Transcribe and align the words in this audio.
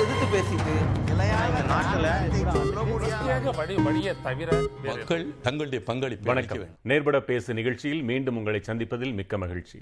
எதிர்த்து 0.00 0.26
பேசிட்டு 0.34 0.74
மக்கள் 4.84 5.24
தங்களுடைய 5.46 5.80
பங்களிப்பை 5.88 6.28
வணக்கம். 6.30 6.62
நேர்பட 6.90 7.20
பேசு 7.30 7.54
நிகழ்ச்சியில் 7.54 8.02
மீண்டும் 8.10 8.36
உங்களை 8.36 8.60
சந்திப்பதில் 8.68 9.14
மிக்க 9.18 9.38
மகிழ்ச்சி. 9.44 9.78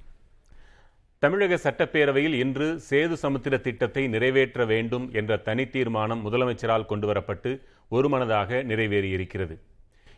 தமிழக 1.19 1.54
சட்டப்பேரவையில் 1.62 2.37
இன்று 2.42 2.69
சேது 2.90 3.17
சமுத்திர 3.24 3.56
திட்டத்தை 3.56 4.08
நிறைவேற்ற 4.08 4.64
வேண்டும் 4.64 5.06
என்ற 5.12 5.37
தனி 5.48 5.66
தீர்மானம் 5.74 6.22
முதலமைச்சரால் 6.26 6.90
கொண்டுவரப்பட்டு 6.92 7.53
ஒருமனதாக 7.88 8.62
நிறைவேறியிருக்கிறது. 8.71 9.56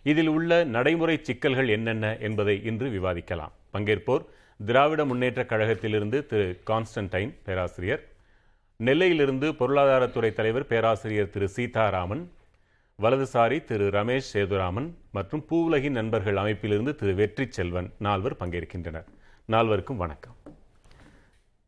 இதில் 0.03 0.31
உள்ள 0.37 0.65
நடைமுறை 0.65 1.17
சிக்கல்கள் 1.23 1.69
என்னென்ன 1.69 2.17
என்பதை 2.17 2.57
இன்று 2.65 2.89
விவாதிக்கலாம். 2.97 3.55
பங்கேற்போர் 3.75 4.25
திராவிட 4.67 5.05
முன்னேற்றக் 5.05 5.47
கழகத்திலிருந்து 5.47 6.27
திரு. 6.27 6.61
கான்ஸ்டன்டைன் 6.67 7.35
பேராசிரியர். 7.45 8.09
நெல்லையிலிருந்து 8.85 9.53
பொருளாதாரத்துறை 9.53 10.33
தலைவர் 10.33 10.67
பேராசிரியர் 10.67 11.31
திரு. 11.31 11.49
சீதாராமன். 11.49 12.31
வலதுசாரி 13.03 13.65
திரு. 13.65 13.85
ரமேஷ் 13.89 14.29
சேதுராமன் 14.33 14.95
மற்றும் 15.13 15.47
பூவுலகின் 15.51 15.91
நண்பர்கள் 15.91 16.35
அமைப்பிலிருந்து 16.35 16.95
திரு. 16.95 17.15
வெற்றி 17.15 17.47
செல்வன் 17.51 17.93
நால்வர் 17.99 18.37
பங்கேற்கின்றனர். 18.37 19.05
நால்வருக்கும் 19.49 19.97
வணக்கம். 19.97 20.37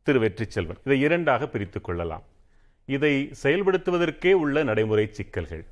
திரு. 0.02 0.18
வெற்றி 0.18 0.44
செல்வன் 0.44 0.76
இதை 0.84 1.00
இரண்டாக 1.00 1.48
பிரித்துக் 1.48 1.84
கொள்ளலாம். 1.84 2.22
இதை 2.86 3.30
செயல்படுத்துவதற்கே 3.42 4.32
உள்ள 4.32 4.62
நடைமுறை 4.62 5.08
சிக்கல்கள். 5.10 5.64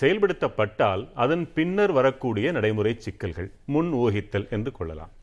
செயல்படுத்தப்பட்டால் 0.00 1.10
அதன் 1.14 1.52
பின்னர் 1.52 1.92
வரக்கூடிய 1.92 2.52
நடைமுறை 2.52 2.94
சிக்கல்கள் 2.98 3.50
முன் 3.64 3.92
ஊகித்தல் 3.92 4.50
என்று 4.50 4.72
கொள்ளலாம். 4.72 5.16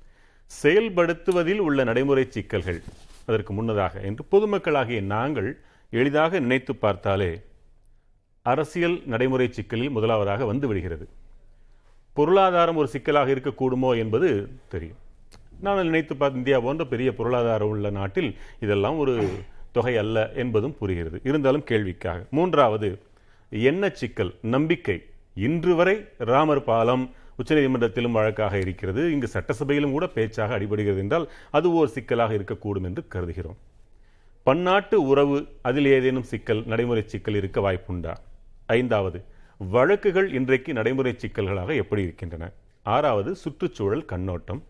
செயல்படுத்துவதில் 0.63 1.57
உள்ள 1.57 1.83
நடைமுறை 1.83 2.25
சிக்கல்கள். 2.29 2.81
அதற்கு 3.25 3.53
முன்னதாக 3.53 3.99
என்று 3.99 4.25
பொதுமக்களாகிய 4.31 5.01
நாங்கள் 5.01 5.59
எளிதாக 5.89 6.39
நினைத்து 6.39 6.75
பார்த்தாலே 6.75 7.41
அரசியல் 8.41 9.01
நடைமுறை 9.05 9.47
சிக்கலில் 9.51 9.89
முதலாவதாக 9.89 10.45
வந்து 10.45 10.67
விடுகிறது. 10.67 11.09
பொருளாதாரம் 12.13 12.75
ஒரு 12.75 12.87
சிக்கலாக 12.87 13.31
இருக்கக்கூடுமோ 13.31 13.97
என்பது 13.97 14.49
தெரியும். 14.67 14.97
நான் 15.59 15.83
நினைத்து 15.83 16.15
பார்த்து 16.15 16.37
இந்தியா 16.37 16.59
போன்ற 16.59 16.85
பெரிய 16.85 17.13
பொருளாதாரம் 17.13 17.69
உள்ள 17.69 17.89
நாட்டில் 17.89 18.35
இதெல்லாம் 18.59 18.97
ஒரு 18.97 19.29
தொகை 19.71 19.97
அல்ல 19.97 20.31
என்பதும் 20.31 20.77
புரிகிறது. 20.77 21.21
இருந்தாலும் 21.23 21.63
கேள்விக்காக. 21.63 22.25
மூன்றாவது 22.31 22.99
என்ன 23.49 23.89
சிக்கல்? 23.89 24.35
நம்பிக்கை. 24.41 25.03
இன்று 25.33 25.75
வரை 25.75 26.05
ராமர் 26.17 26.63
பாலம் 26.63 27.11
உச்சநீதிமன்றத்திலும் 27.39 28.17
வழக்காக 28.17 28.57
இருக்கிறது. 28.65 29.01
இங்கு 29.13 29.27
சட்டசபையிலும் 29.33 29.95
கூட 29.95 30.05
பேச்சாக 30.07 30.57
அடிபடுகிறது 30.57 31.01
என்றால் 31.05 31.25
அது 31.57 31.67
ஓர் 31.79 31.93
சிக்கலாக 31.95 32.37
இருக்கக்கூடும் 32.37 32.87
என்று 32.89 33.03
கருதுகிறோம். 33.15 33.59
பன்னாட்டு 34.47 34.97
உறவு 35.11 35.37
அதில் 35.61 35.89
ஏதேனும் 35.95 36.27
சிக்கல் 36.31 36.61
நடைமுறை 36.71 37.03
சிக்கல் 37.13 37.39
இருக்க 37.41 37.59
வாய்ப்புண்டா? 37.67 38.13
ஐந்தாவது 38.77 39.19
வழக்குகள் 39.73 40.27
இன்றைக்கு 40.33 40.71
நடைமுறை 40.73 41.13
சிக்கல்களாக 41.17 41.75
எப்படி 41.83 42.01
இருக்கின்றன? 42.07 42.51
ஆறாவது 42.85 43.31
சுற்றுச்சூழல் 43.43 44.05
கண்ணோட்டம். 44.11 44.61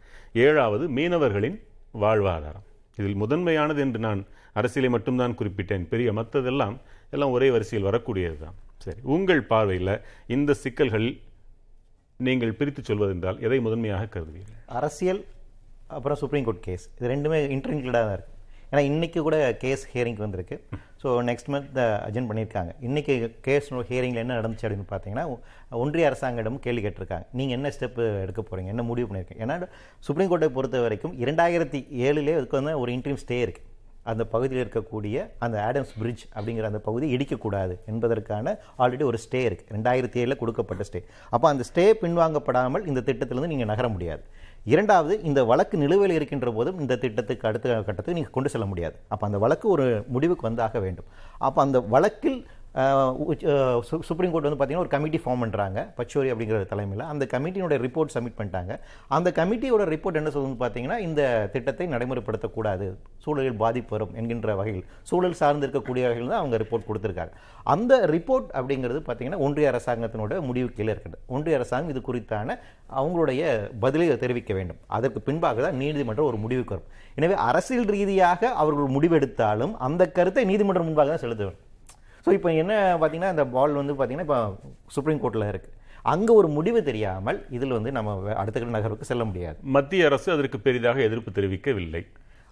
ஏழாவது 0.46 0.86
மீனவர்களின் 0.98 1.58
வாழ்வாதாரம். 2.04 2.66
இதில் 3.00 3.20
முதன்மையானது 3.24 3.82
என்று 3.86 4.00
நான் 4.00 4.22
அரசியலை 4.60 4.90
மட்டும்தான் 4.96 5.38
குறிப்பிட்டேன். 5.40 5.86
பெரிய 5.94 6.10
மற்றதெல்லாம் 6.14 6.76
எல்லாம் 7.16 7.34
ஒரே 7.38 7.48
வரிசையில் 7.56 7.88
வரக்கூடியது 7.88 8.38
தான் 8.44 8.56
சரி 8.84 9.02
உங்கள் 9.16 9.42
பார்வையில் 9.52 9.94
இந்த 10.36 10.52
சிக்கல்கள் 10.64 11.08
நீங்கள் 12.26 12.52
பிரித்து 12.60 12.82
சொல்வதென்றால் 12.90 13.40
எதை 13.46 13.58
முதன்மையாக 13.64 14.06
கருதுவீர்கள்? 14.12 14.60
அரசியல் 14.78 15.20
அப்புறம் 15.96 16.20
சுப்ரீம் 16.22 16.46
கோர்ட் 16.48 16.62
கேஸ் 16.68 16.86
இது 16.98 17.10
ரெண்டுமே 17.14 17.40
இன்டர்லிங்க்டாக 17.56 18.04
தான் 18.06 18.16
இருக்குது 18.18 18.34
ஏன்னா 18.70 18.82
இன்றைக்கி 18.90 19.20
கூட 19.26 19.38
கேஸ் 19.64 19.84
ஹியரிங் 19.92 20.22
வந்திருக்கு. 20.24 20.56
ஸோ 21.02 21.08
நெக்ஸ்ட் 21.30 21.50
மந்த் 21.54 21.78
அஜென்ட் 22.08 22.30
பண்ணியிருக்காங்க. 22.30 22.72
இன்றைக்கி 22.88 23.14
கேஸ் 23.48 23.68
ஹியரிங்கில் 23.90 24.22
என்ன 24.24 24.38
நடந்துச்சு 24.40 24.66
அப்படின்னு 24.68 24.88
பார்த்தீங்கன்னா 24.94 25.26
ஒன்றிய 25.84 26.10
அரசாங்கிடம் 26.10 26.58
கேள்வி 26.66 26.84
கேட்டிருக்காங்க. 26.86 27.28
நீங்கள் 27.40 27.58
என்ன 27.58 27.72
ஸ்டெப் 27.76 28.02
எடுக்க 28.24 28.42
போகிறீங்க 28.42 28.74
என்ன 28.76 28.86
முடிவு 28.92 29.10
பண்ணியிருக்கீங்க? 29.10 29.46
ஏன்னா 29.48 29.70
சுப்ரீம் 30.08 30.32
கோர்ட்டை 30.32 30.50
பொறுத்த 30.58 30.82
வரைக்கும் 30.88 31.16
இரண்டாயிரத்தி 31.26 31.82
ஏழுலேயே 32.08 32.38
அதுக்கு 32.40 32.60
வந்து 32.62 32.80
ஒரு 32.84 32.92
இன்ட்ரீம் 32.98 33.22
ஸ்டே 33.26 33.40
இருக்குது 33.48 33.74
அந்த 34.12 34.24
பகுதியில் 34.34 34.64
இருக்கக்கூடிய 34.64 35.26
அந்த 35.46 35.58
ஆடம்ஸ் 35.68 35.94
பிரிட்ஜ் 36.00 36.24
அப்படிங்கிற 36.36 36.66
அந்த 36.72 36.82
பகுதி 36.88 37.08
இடிக்கக்கூடாது 37.16 37.76
என்பதற்கான 37.92 38.56
ஆல்ரெடி 38.84 39.06
ஒரு 39.12 39.20
ஸ்டே 39.26 39.42
இருக்குது 39.50 39.74
ரெண்டாயிரத்தி 39.76 40.20
ஏழில் 40.24 40.40
கொடுக்கப்பட்ட 40.42 40.86
ஸ்டே 40.90 41.02
அப்போ 41.36 41.48
அந்த 41.54 41.66
ஸ்டே 41.70 41.86
பின்வாங்கப்படாமல் 42.04 42.88
இந்த 42.92 43.04
திட்டத்திலிருந்து 43.10 43.54
நீங்கள் 43.54 43.72
நகர 43.74 43.88
முடியாது. 43.96 44.24
இரண்டாவது 44.74 45.16
இந்த 45.30 45.40
வழக்கு 45.50 45.76
நிலுவையில் 45.82 46.18
இருக்கின்ற 46.18 46.52
போதும் 46.58 46.80
இந்த 46.84 46.94
திட்டத்துக்கு 47.02 47.48
அடுத்த 47.50 47.74
கட்டத்துக்கு 47.88 48.18
நீங்கள் 48.20 48.36
கொண்டு 48.36 48.52
செல்ல 48.54 48.66
முடியாது. 48.72 48.96
அப்போ 49.14 49.24
அந்த 49.30 49.40
வழக்கு 49.44 49.66
ஒரு 49.76 49.86
முடிவுக்கு 50.16 50.48
வந்தாக 50.48 50.80
வேண்டும். 50.86 51.10
அப்போ 51.48 51.60
அந்த 51.66 51.80
வழக்கில் 51.96 52.40
சுப்ரீம் 54.08 54.32
கோர்ட் 54.32 54.48
வந்து 54.48 54.58
பார்த்தீங்கன்னா 54.60 54.86
ஒரு 54.86 54.92
கமிட்டி 54.94 55.20
ஃபார்ம் 55.24 55.44
பண்ணுறாங்க 55.44 55.80
பச்சோரி 55.98 56.30
அப்படிங்கிற 56.34 56.58
தலைமையில். 56.72 57.04
அந்த 57.14 57.24
கமிட்டியினுடைய 57.34 57.80
ரிப்போர்ட் 57.86 58.14
சப்மிட் 58.16 58.38
பண்ணிட்டாங்க. 58.40 58.74
அந்த 59.18 59.30
கமிட்டியோட 59.40 59.84
ரிப்போர்ட் 59.94 60.20
என்ன 60.22 60.32
சொல்லுன்னு 60.36 60.60
பார்த்தீங்கன்னா 60.64 60.98
இந்த 61.08 61.22
திட்டத்தை 61.54 61.88
நடைமுறைப்படுத்தக்கூடாது. 61.94 62.88
சூழலில் 63.26 63.60
பாதிப்பு 63.64 63.94
வரும் 63.96 64.14
என்கின்ற 64.22 64.56
வகையில். 64.62 64.84
சூழல் 65.10 65.38
சார்ந்து 65.42 65.66
இருக்கக்கூடிய 65.68 66.04
வகையில் 66.10 66.32
தான் 66.34 66.42
அவங்க 66.42 66.58
ரிப்போர்ட் 66.64 66.88
கொடுத்துருக்காங்க. 66.90 67.34
அந்த 67.76 67.94
ரிப்போர்ட் 68.16 68.50
அப்படிங்கிறது 68.60 69.02
பார்த்தீங்கன்னா 69.08 69.42
ஒன்றிய 69.48 69.72
அரசாங்கத்தினோட 69.74 70.42
முடிவு 70.50 70.70
கீழே 70.78 70.92
இருக்குது 70.96 71.20
ஒன்றிய 71.36 71.60
அரசாங்கம் 71.60 71.94
இது 71.94 72.02
குறித்தான 72.10 72.58
அவங்களுடைய 73.00 73.44
பதிலை 73.86 74.08
தெரிவிக்க 74.26 74.54
வேண்டும். 74.60 74.82
அதற்கு 74.98 75.22
பின்பாக 75.30 75.62
தான் 75.68 75.80
நீதிமன்றம் 75.84 76.30
ஒரு 76.32 76.40
முடிவுக்கு 76.46 76.76
வரும். 76.76 76.90
எனவே 77.20 77.38
அரசியல் 77.50 77.92
ரீதியாக 77.96 78.52
அவர்கள் 78.64 78.96
முடிவெடுத்தாலும் 78.98 79.76
அந்த 79.88 80.06
கருத்தை 80.18 80.46
நீதிமன்றம் 80.52 80.90
முன்பாக 80.90 81.10
தான் 81.14 81.24
செலுத்த 81.26 81.44
வேண்டும். 81.46 81.62
ஸோ 82.26 82.32
இப்போ 82.38 82.50
என்ன 82.62 82.74
பார்த்தீங்கன்னா 83.02 83.34
இந்த 83.36 83.46
பால் 83.56 83.80
வந்து 83.80 83.94
பார்த்தீங்கன்னா 83.94 84.28
இப்போ 84.28 84.40
சுப்ரீம் 84.96 85.20
கோர்ட்டில் 85.24 85.50
இருக்குது 85.54 85.74
அங்கே 86.14 86.34
ஒரு 86.40 86.48
முடிவு 86.48 86.80
தெரியாமல் 86.84 87.40
இதில் 87.58 87.76
வந்து 87.78 87.92
நம்ம 87.98 88.34
அடுத்த 88.42 88.64
நகருக்கு 88.76 89.10
செல்ல 89.10 89.24
முடியாது. 89.30 89.58
மத்திய 89.76 90.06
அரசு 90.10 90.30
அதற்கு 90.32 90.58
பெரிதாக 90.68 91.00
எதிர்ப்பு 91.08 91.32
தெரிவிக்கவில்லை. 91.38 92.02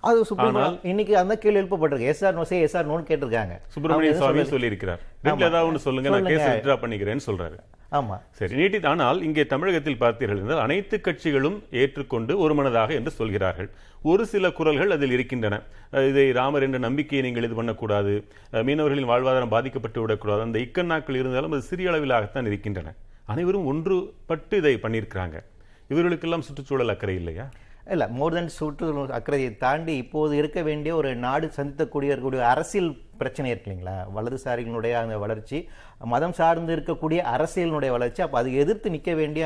அது 0.08 0.20
சுப்ரீம் 0.30 0.58
இன்னைக்கு 0.92 1.14
அந்த 1.20 1.34
கேள்வி 1.44 1.60
எழுப்பப்பட்டிருக்கு. 1.60 2.08
Yes or 2.14 2.36
no 2.38 2.44
say 2.50 2.58
yes or 2.66 2.88
நோன்னு 2.90 3.06
கேட்டிருக்காங்க. 3.10 3.54
சுப்பிரமணிய 3.74 4.14
சுவாமி 4.20 4.44
சொல்லியிருக்கிறார். 4.54 5.02
ரெண்டுல 5.26 5.48
ஏதாவது 5.52 5.68
ஒன்று 5.70 5.82
சொல்லுங்க 5.86 6.10
நான். 6.14 6.28
கேஸ் 6.32 6.48
வித்ரா 6.58 6.76
பண்ணிக்கிறேன்னு 6.82 7.26
சொல்றாரு. 7.28 7.58
ஆமா. 8.00 8.16
சரி 8.40 8.58
நீட்டி 8.60 8.80
ஆனால் 8.92 9.20
இங்கே 9.28 9.44
தமிழகத்தில் 9.54 10.00
பார்த்தீர்கள் 10.04 10.42
என்றால் 10.44 10.62
அனைத்து 10.66 10.98
கட்சிகளும் 11.08 11.58
ஏற்றுக்கொண்டு 11.82 12.36
ஒருமனதாக 12.44 12.94
என்று 13.00 13.12
சொல்கிறார்கள். 13.20 13.70
ஒரு 14.12 14.24
சில 14.34 14.52
குரல்கள் 14.60 14.94
அதில் 14.98 15.16
இருக்கின்றன. 15.18 15.62
இதை 16.12 16.28
ராமர் 16.40 16.66
என்ற 16.68 16.80
நம்பிக்கையை 16.88 17.24
நீங்கள் 17.28 17.48
இது 17.48 17.58
பண்ணக்கூடாது. 17.60 18.14
மீனவர்களின் 18.70 19.12
வாழ்வாதாரம் 19.12 19.54
பாதிக்கப்பட்டு 19.56 20.02
விடக்கூடாது. 20.04 20.42
அந்த 20.48 20.60
இக்கண்ணாக்கள் 20.66 21.20
இருந்தாலும் 21.22 21.54
அது 21.58 21.70
சிறிய 21.72 21.92
அளவிலாகத்தான் 21.92 22.50
இருக்கின்றன. 22.52 22.96
அனைவரும் 23.34 23.68
ஒன்றுபட்டு 23.72 24.58
இதை 24.64 24.78
பண்ணியிருக்கிறாங்க. 24.86 25.38
இவர்களுக்கெல்லாம் 25.94 26.46
சுற்றுச்சூழல் 26.48 26.94
அக்கறை 26.94 27.16
இல்லையா? 27.22 27.46
இல்லை 27.92 28.06
மோர் 28.18 28.36
தென் 28.36 28.54
சுற்று 28.58 28.86
அக்கறையை 29.16 29.48
தாண்டி 29.64 29.94
இப்போது 30.02 30.34
இருக்க 30.42 30.60
வேண்டிய 30.68 30.92
ஒரு 31.00 31.10
நாடு 31.24 31.48
சந்திக்கக்கூடிய 31.58 32.12
இருக்கக்கூடிய 32.14 32.44
அரசியல் 32.52 32.92
பிரச்சனை 33.22 33.48
இருக்கு 33.52 33.68
இல்லைங்களா? 33.68 33.96
வலதுசாரிகளுடைய 34.16 34.94
அந்த 35.00 35.16
வளர்ச்சி 35.24 35.58
மதம் 36.12 36.36
சார்ந்து 36.38 36.72
இருக்கக்கூடிய 36.76 37.20
அரசியலினுடைய 37.34 37.90
வளர்ச்சி 37.96 38.22
அப்போ 38.26 38.38
அது 38.42 38.50
எதிர்த்து 38.62 38.94
நிற்க 38.94 39.12
வேண்டிய 39.20 39.44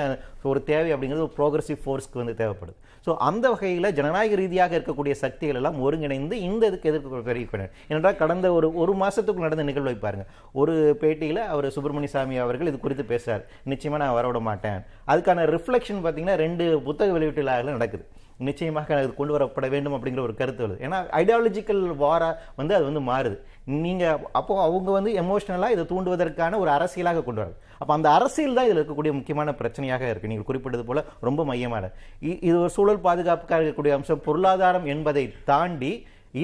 ஒரு 0.51 0.59
தேவை 0.69 0.89
அப்படிங்கிறது 0.93 1.25
ஒரு 1.27 1.35
ப்ரோக்ரஸிவ் 1.39 1.81
ஃபோர்ஸ்க்கு 1.83 2.21
வந்து 2.21 2.35
தேவைப்படுது. 2.41 2.77
ஸோ 3.05 3.13
அந்த 3.29 3.45
வகையில் 3.53 3.89
ஜனநாயக 3.97 4.37
ரீதியாக 4.41 4.77
இருக்கக்கூடிய 4.77 5.15
சக்திகள் 5.23 5.59
எல்லாம் 5.61 5.79
ஒருங்கிணைந்து 5.87 6.37
இந்த 6.49 6.63
இதுக்கு 6.71 6.91
எதிர்ப்பு 6.91 7.23
தெரிவிக்கணும். 7.31 7.73
ஏனென்றால் 7.89 8.19
கடந்த 8.21 8.53
ஒரு 8.59 8.69
ஒரு 8.83 8.95
மாதத்துக்கு 9.01 9.45
நடந்த 9.47 9.65
நிகழ்வை 9.69 9.95
பாருங்க. 10.05 10.25
ஒரு 10.61 10.75
பேட்டியில் 11.01 11.41
அவர் 11.53 11.67
சுப்பிரமணிய 11.77 12.11
சாமி 12.15 12.37
அவர்கள் 12.45 12.71
இது 12.73 12.79
குறித்து 12.85 13.05
பேசுகிறார் 13.13 13.45
நிச்சயமாக 13.73 14.01
நான் 14.03 14.15
வரவிட 14.19 14.41
மாட்டேன். 14.51 14.79
அதுக்கான 15.13 15.45
ரிஃப்ளெக்ஷன் 15.55 16.01
பார்த்தீங்கன்னா 16.05 16.39
ரெண்டு 16.45 16.67
புத்தக 16.87 17.11
வெளியீட்டு 17.17 17.49
நடக்குது. 17.77 18.05
நிச்சயமாக 18.47 18.95
அது 18.97 19.07
கொண்டு 19.19 19.33
வரப்பட 19.35 19.67
வேண்டும் 19.73 19.95
அப்படிங்கிற 19.97 20.23
ஒரு 20.27 20.35
கருத்து 20.39 20.63
வருது. 20.63 20.79
ஏன்னா 20.85 20.97
ஐடியாலஜிக்கல் 21.21 21.81
வாரா 22.01 22.29
வந்து 22.59 22.73
அது 22.77 22.85
வந்து 22.89 23.03
மாறுது. 23.11 23.37
நீங்கள் 23.83 24.19
அப்போது 24.39 24.63
அவங்க 24.65 24.89
வந்து 24.97 25.13
எமோஷ்னலாக 25.21 25.75
இதை 25.75 25.85
தூண்டுவதற்கான 25.93 26.59
ஒரு 26.63 26.71
அரசியலாக 26.77 27.23
கொண்டு 27.29 27.41
வராது 27.43 27.57
அப்போ 27.79 27.93
அந்த 27.97 28.09
அரசியல் 28.17 28.57
தான் 28.57 28.67
இதில் 28.67 28.79
இருக்கக்கூடிய 28.81 29.13
முக்கியமான 29.19 29.55
பிரச்சனையாக 29.61 30.05
இருக்குது 30.11 30.31
நீங்கள் 30.33 30.49
குறிப்பிட்டது 30.49 30.85
போல் 30.89 31.07
ரொம்ப 31.29 31.41
மையமான. 31.51 31.85
இது 32.49 32.55
ஒரு 32.65 32.71
சூழல் 32.75 33.05
பாதுகாப்புக்காக 33.07 33.61
இருக்கக்கூடிய 33.61 33.95
அம்சம். 33.97 34.23
பொருளாதாரம் 34.27 34.87
என்பதை 34.93 35.25
தாண்டி 35.49 35.91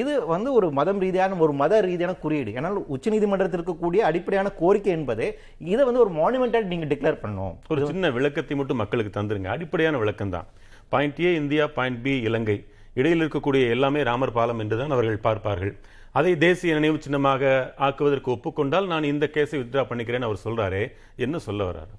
இது 0.02 0.14
வந்து 0.34 0.50
ஒரு 0.58 0.68
மதம் 0.78 1.00
ரீதியான 1.04 1.38
ஒரு 1.46 1.54
மத 1.62 1.80
ரீதியான 1.88 2.14
குறியீடு. 2.22 2.52
ஏன்னால் 2.58 2.78
உச்சநீதிமன்றத்தில் 2.96 3.60
இருக்கக்கூடிய 3.60 4.02
அடிப்படையான 4.10 4.52
கோரிக்கை 4.62 4.92
என்பது 4.98 5.26
இதை 5.72 5.84
வந்து 5.88 6.04
ஒரு 6.04 6.12
மானுமெண்டாக 6.20 6.72
நீங்கள் 6.72 6.92
டிக்ளேர் 6.92 7.20
பண்ணணும். 7.24 7.56
ஒரு 7.74 7.90
சின்ன 7.92 8.12
விளக்கத்தை 8.18 8.56
மட்டும் 8.60 8.82
மக்களுக்கு 8.84 9.12
தந்துருங்க. 9.18 9.50
அடிப்படையான 9.56 10.00
விளக்கம் 10.04 10.34
தான் 10.36 10.48
point 10.94 11.22
A 11.28 11.32
India 11.42 11.66
point 11.78 12.04
B 12.06 12.14
Ilangai. 12.28 12.58
இடையில் 13.00 13.24
இருக்கக்கூடிய 13.24 13.74
எல்லாமே 13.76 14.02
ராமர் 14.10 14.36
பாலம் 14.38 14.62
என்றுதான் 14.64 14.96
அவர்கள் 14.96 15.26
பார்ப்பார்கள். 15.28 15.74
அதை 16.20 16.32
தேசிய 16.46 16.74
நினைவு 16.78 16.98
சின்னமாக 17.06 17.44
ஆக்குவதற்கு 17.86 18.30
ஒப்புக்கொண்டால் 18.36 18.92
நான் 18.94 19.12
இந்த 19.12 19.26
கேஸை 19.36 19.58
வித்ரா 19.62 19.84
பண்ணிக்கிறேன்னு 19.92 20.30
அவர் 20.30 20.46
சொல்கிறாரு 20.48 20.82
என்ன 21.26 21.38
சொல்ல 21.48 21.62
வர்றாரு? 21.70 21.94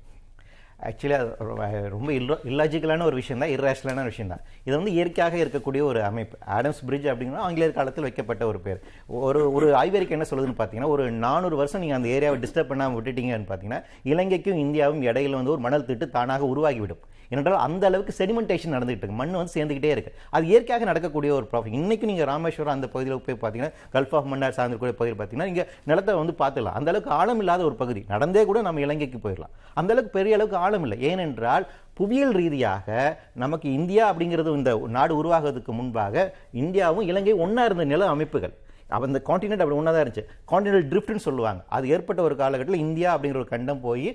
ஆக்சுவலி 0.89 1.17
ரொம்ப 1.93 2.11
இல்ல 2.19 2.37
இல்லாஜிக்கலான 2.51 3.05
ஒரு 3.11 3.17
விஷயம் 3.21 3.43
தான் 3.43 3.53
இர்ரேஷனலான 3.55 4.05
விஷயம் 4.09 4.33
தான் 4.33 4.43
இது 4.67 4.75
வந்து 4.79 4.93
இயற்கையாக 4.97 5.37
இருக்கக்கூடிய 5.43 5.83
ஒரு 5.91 6.01
அமைப்பு. 6.09 6.37
ஆடம்ஸ் 6.57 6.81
பிரிட்ஜ் 6.89 7.09
அப்படிங்கிறது 7.13 7.45
ஆங்கிலேயர் 7.47 7.77
காலத்தில் 7.79 8.07
வைக்கப்பட்ட 8.07 8.43
ஒரு 8.51 8.59
பேர். 8.67 8.81
ஒரு 9.29 9.41
ஒரு 9.57 9.69
ஆய்வறிக்கை 9.81 10.17
என்ன 10.19 10.27
சொல்லுதுன்னு 10.31 10.59
பார்த்தீங்கன்னா 10.61 10.93
ஒரு 10.95 11.05
நானூறு 11.25 11.59
வருஷம் 11.61 11.83
நீங்கள் 11.85 11.99
அந்த 12.01 12.11
ஏரியாவை 12.17 12.39
டிஸ்டர்ப் 12.45 12.71
பண்ணாமல் 12.73 12.99
விட்டுட்டீங்கன்னு 12.99 13.51
பார்த்தீங்கன்னா 13.51 13.81
இலங்கைக்கும் 14.13 14.63
இந்தியாவும் 14.67 15.05
இடையில 15.11 15.39
வந்து 15.41 15.55
ஒரு 15.57 15.65
மணல் 15.67 15.89
திட்டு 15.91 16.09
தானாக 16.19 16.51
உருவாகிவிடும். 16.55 17.03
ஏனென்றால் 17.33 17.61
அந்த 17.67 17.85
அளவுக்கு 17.91 18.15
செடிமெண்டேஷன் 18.21 18.75
நடந்துகிட்டு 18.77 19.05
இருக்கு. 19.05 19.19
மண் 19.21 19.37
வந்து 19.41 19.55
சேர்ந்துக்கிட்டே 19.57 19.93
இருக்கு. 19.95 20.13
அது 20.35 20.45
இயற்கையாக 20.53 20.85
நடக்கக்கூடிய 20.91 21.33
ஒரு 21.39 21.47
ப்ராஃபிட் 21.53 21.79
இன்னைக்கு 21.81 22.09
நீங்கள் 22.11 22.29
ராமேஸ்வரம் 22.33 22.75
அந்த 22.77 22.89
பகுதியில் 22.95 23.25
போய் 23.27 23.39
பார்த்தீங்கன்னா 23.45 23.73
கல்ஃப் 23.95 24.15
ஆஃப் 24.19 24.29
மன்னார் 24.33 24.57
சார்ந்திருக்கூடிய 24.59 24.97
பகுதியில் 25.01 25.19
பார்த்தீங்கன்னா 25.21 25.51
இங்கே 25.53 25.67
நிலத்தை 25.91 26.19
வந்து 26.23 26.35
பார்த்துக்கலாம். 26.43 26.79
அந்த 26.81 26.91
அளவுக்கு 26.95 27.13
ஆழம் 27.21 27.41
இல்லாத 27.45 27.65
ஒரு 27.71 27.79
பகுதி. 27.83 28.03
நடந்தே 28.15 28.45
கூட 28.51 28.61
நம்ம 28.69 28.83
இலங்கைக்கு 28.87 29.21
போயிடலாம். 29.27 29.55
அந்த 29.81 29.93
அளவுக்கு 29.95 30.17
பெரிய 30.19 30.39
அளவுக்கு 30.39 30.59
ஆழம் 30.65 30.85
இல்லை. 30.89 30.99
ஏனென்றால் 31.11 31.67
புவியியல் 31.99 32.37
ரீதியாக 32.41 32.87
நமக்கு 33.45 33.67
இந்தியா 33.79 34.05
அப்படிங்கிறது 34.11 34.59
இந்த 34.61 34.73
நாடு 34.99 35.13
உருவாகிறதுக்கு 35.23 35.73
முன்பாக 35.81 36.25
இந்தியாவும் 36.63 37.09
இலங்கை 37.11 37.35
ஒன்றா 37.47 37.65
இருந்த 37.69 37.85
நில 37.95 38.09
அமைப்புகள். 38.15 38.55
அப்போ 38.93 39.05
அந்த 39.09 39.21
காண்டினென்ட் 39.29 39.63
அப்படி 39.63 39.77
ஒன்றா 39.81 39.93
தான் 39.95 40.03
இருந்துச்சு 40.05 40.25
காண்டினென்டல் 40.51 40.89
ட்ரிஃப்ட்னு 40.91 41.23
சொல்லுவாங்க. 41.27 41.61
அது 41.77 41.85
ஏற்பட்ட 41.95 42.21
ஒரு 42.29 42.35
காலகட்டத்தில் 42.41 42.83
இந்தியா 42.87 43.09
அப்படிங்கிற 43.15 43.41
ஒரு 43.43 43.53
கண்டம் 43.53 43.85
போய் 43.87 44.09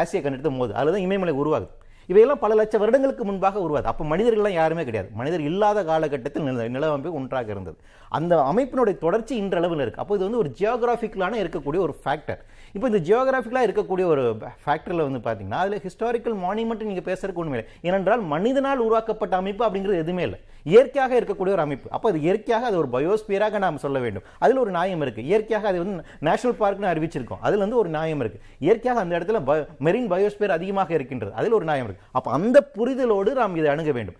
ஆசிய 0.00 0.20
கண்டத்தை 0.24 0.50
மோது. 0.56 0.72
அதில் 0.78 0.94
தான் 0.96 1.04
இமயமலை 1.06 1.34
உருவாகுது. 1.42 1.68
இவையெல்லாம் 2.10 2.42
பல 2.44 2.54
லட்சம் 2.60 2.82
வருடங்களுக்கு 2.82 3.24
முன்பாக 3.28 3.60
உருவாது 3.66 3.88
அப்போ 3.92 4.04
மனிதர்கள்லாம் 4.12 4.56
யாருமே 4.60 4.82
கிடையாது. 4.88 5.08
மனிதர் 5.20 5.46
இல்லாத 5.50 5.84
காலகட்டத்தில் 5.90 6.46
நில 6.48 6.66
நிலவமைப்பு 6.76 7.16
ஒன்றாக 7.20 7.50
இருந்தது. 7.54 7.78
அந்த 8.18 8.34
அமைப்பினுடைய 8.50 8.96
தொடர்ச்சி 9.04 9.34
இன்றளவில் 9.42 9.82
இருக்குது 9.84 10.04
அப்போ 10.04 10.16
இது 10.18 10.26
வந்து 10.28 10.42
ஒரு 10.42 10.52
ஜியோகிராஃபிக்கலான 10.60 11.38
இருக்கக்கூடிய 11.44 11.82
ஒரு 11.86 11.96
ஃபேக்டர் 12.02 12.42
இப்போ 12.76 12.86
இந்த 12.92 13.00
ஜியோகிராஃபிக்கலாக 13.08 13.66
இருக்கக்கூடிய 13.68 14.06
ஒரு 14.14 14.24
ஃபேக்டரில் 14.64 15.06
வந்து 15.08 15.20
பார்த்தீங்கன்னா 15.26 15.60
அதில் 15.64 15.82
ஹிஸ்டாரிக்கல் 15.86 16.36
மானிமெண்ட் 16.46 16.88
நீங்கள் 16.90 17.08
பேசுறதுக்கு 17.08 17.42
ஒன்றுமே 17.42 17.58
இல்லை. 17.58 17.70
ஏனென்றால் 17.88 18.22
மனிதனால் 18.34 18.84
உருவாக்கப்பட்ட 18.86 19.34
அமைப்பு 19.42 19.64
அப்படிங்கிறது 19.66 20.02
எதுவுமே 20.04 20.24
இல்லை. 20.28 20.40
இயற்கையாக 20.74 21.12
இருக்கக்கூடிய 21.20 21.54
ஒரு 21.56 21.64
அமைப்பு. 21.66 21.88
அப்போ 21.96 22.06
அது 22.12 22.20
இயற்கையாக 22.26 22.66
அது 22.70 22.78
ஒரு 22.82 22.90
பயோஸ்பியராக 22.96 23.58
நாம் 23.66 23.82
சொல்ல 23.86 23.98
வேண்டும். 24.04 24.26
அதில் 24.44 24.62
ஒரு 24.64 24.72
நியாயம் 24.78 25.02
இருக்குது 25.06 25.28
இயற்கையாக 25.32 25.68
அது 25.72 25.80
வந்து 25.84 25.96
நேஷனல் 26.28 26.60
பார்க்னு 26.62 26.92
அறிவிச்சிருக்கோம். 26.92 27.42
அதில் 27.48 27.64
வந்து 27.64 27.80
ஒரு 27.82 27.90
நியாயம் 27.96 28.22
இருக்குது 28.24 28.44
இயற்கையாக 28.66 29.04
அந்த 29.04 29.14
இடத்துல 29.18 29.40
மெரின் 29.88 30.08
பயோஸ்பியர் 30.14 30.56
அதிகமாக 30.58 30.92
இருக்கின்றது. 30.98 31.34
அதில் 31.40 31.58
ஒரு 31.58 31.68
நியாயம் 31.72 31.88
இருக்குது 31.88 32.08
அப்போ 32.18 32.30
அந்த 32.38 32.58
புரிதலோடு 32.78 33.32
நாம் 33.42 33.60
இதை 33.60 33.70
அணுக 33.74 33.92
வேண்டும். 33.98 34.18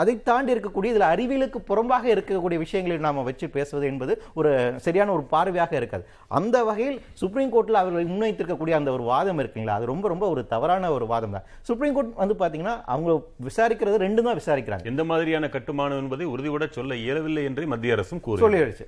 அதை 0.00 0.12
தாண்டி 0.28 0.50
இருக்கக்கூடிய 0.54 0.92
இதில் 0.92 1.10
அறிவியலுக்கு 1.10 1.58
புறம்பாக 1.68 2.06
இருக்கக்கூடிய 2.12 2.58
விஷயங்களை 2.62 2.94
நாம் 3.04 3.20
வச்சு 3.28 3.46
பேசுவது 3.56 3.84
என்பது 3.90 4.12
ஒரு 4.38 4.50
சரியான 4.84 5.12
ஒரு 5.16 5.24
பார்வையாக 5.32 5.74
இருக்காது. 5.80 6.04
அந்த 6.38 6.56
வகையில் 6.68 6.96
சுப்ரீம் 7.20 7.52
கோர்ட்டில் 7.52 7.80
அவர்கள் 7.80 8.08
முன்வைத்திருக்கக்கூடிய 8.12 8.74
அந்த 8.78 8.90
ஒரு 8.96 9.04
வாதம் 9.10 9.40
இருக்குங்களா 9.42 9.76
அது 9.78 9.90
ரொம்ப 9.92 10.08
ரொம்ப 10.12 10.24
ஒரு 10.32 10.42
தவறான 10.54 10.90
ஒரு 10.96 11.06
வாதம் 11.12 11.36
தான். 11.36 11.46
சுப்ரீம் 11.68 11.94
கோர்ட் 11.98 12.10
வந்து 12.22 12.36
பார்த்தீங்கன்னா 12.40 12.74
அவங்க 12.94 13.12
விசாரிக்கிறது 13.48 14.02
ரெண்டு 14.06 14.24
தான் 14.28 14.38
விசாரிக்கிறாங்க. 14.40 14.86
எந்த 14.92 15.04
மாதிரியான 15.10 15.50
கட்டுமானம் 15.80 16.02
என்பதை 16.02 16.24
உறுதிபட 16.32 16.64
சொல்ல 16.76 16.94
இயலவில்லை 17.02 17.42
என்று 17.48 17.62
மத்திய 17.72 17.94
அரசும் 17.96 18.22
சொல்லிடுச்சு 18.42 18.86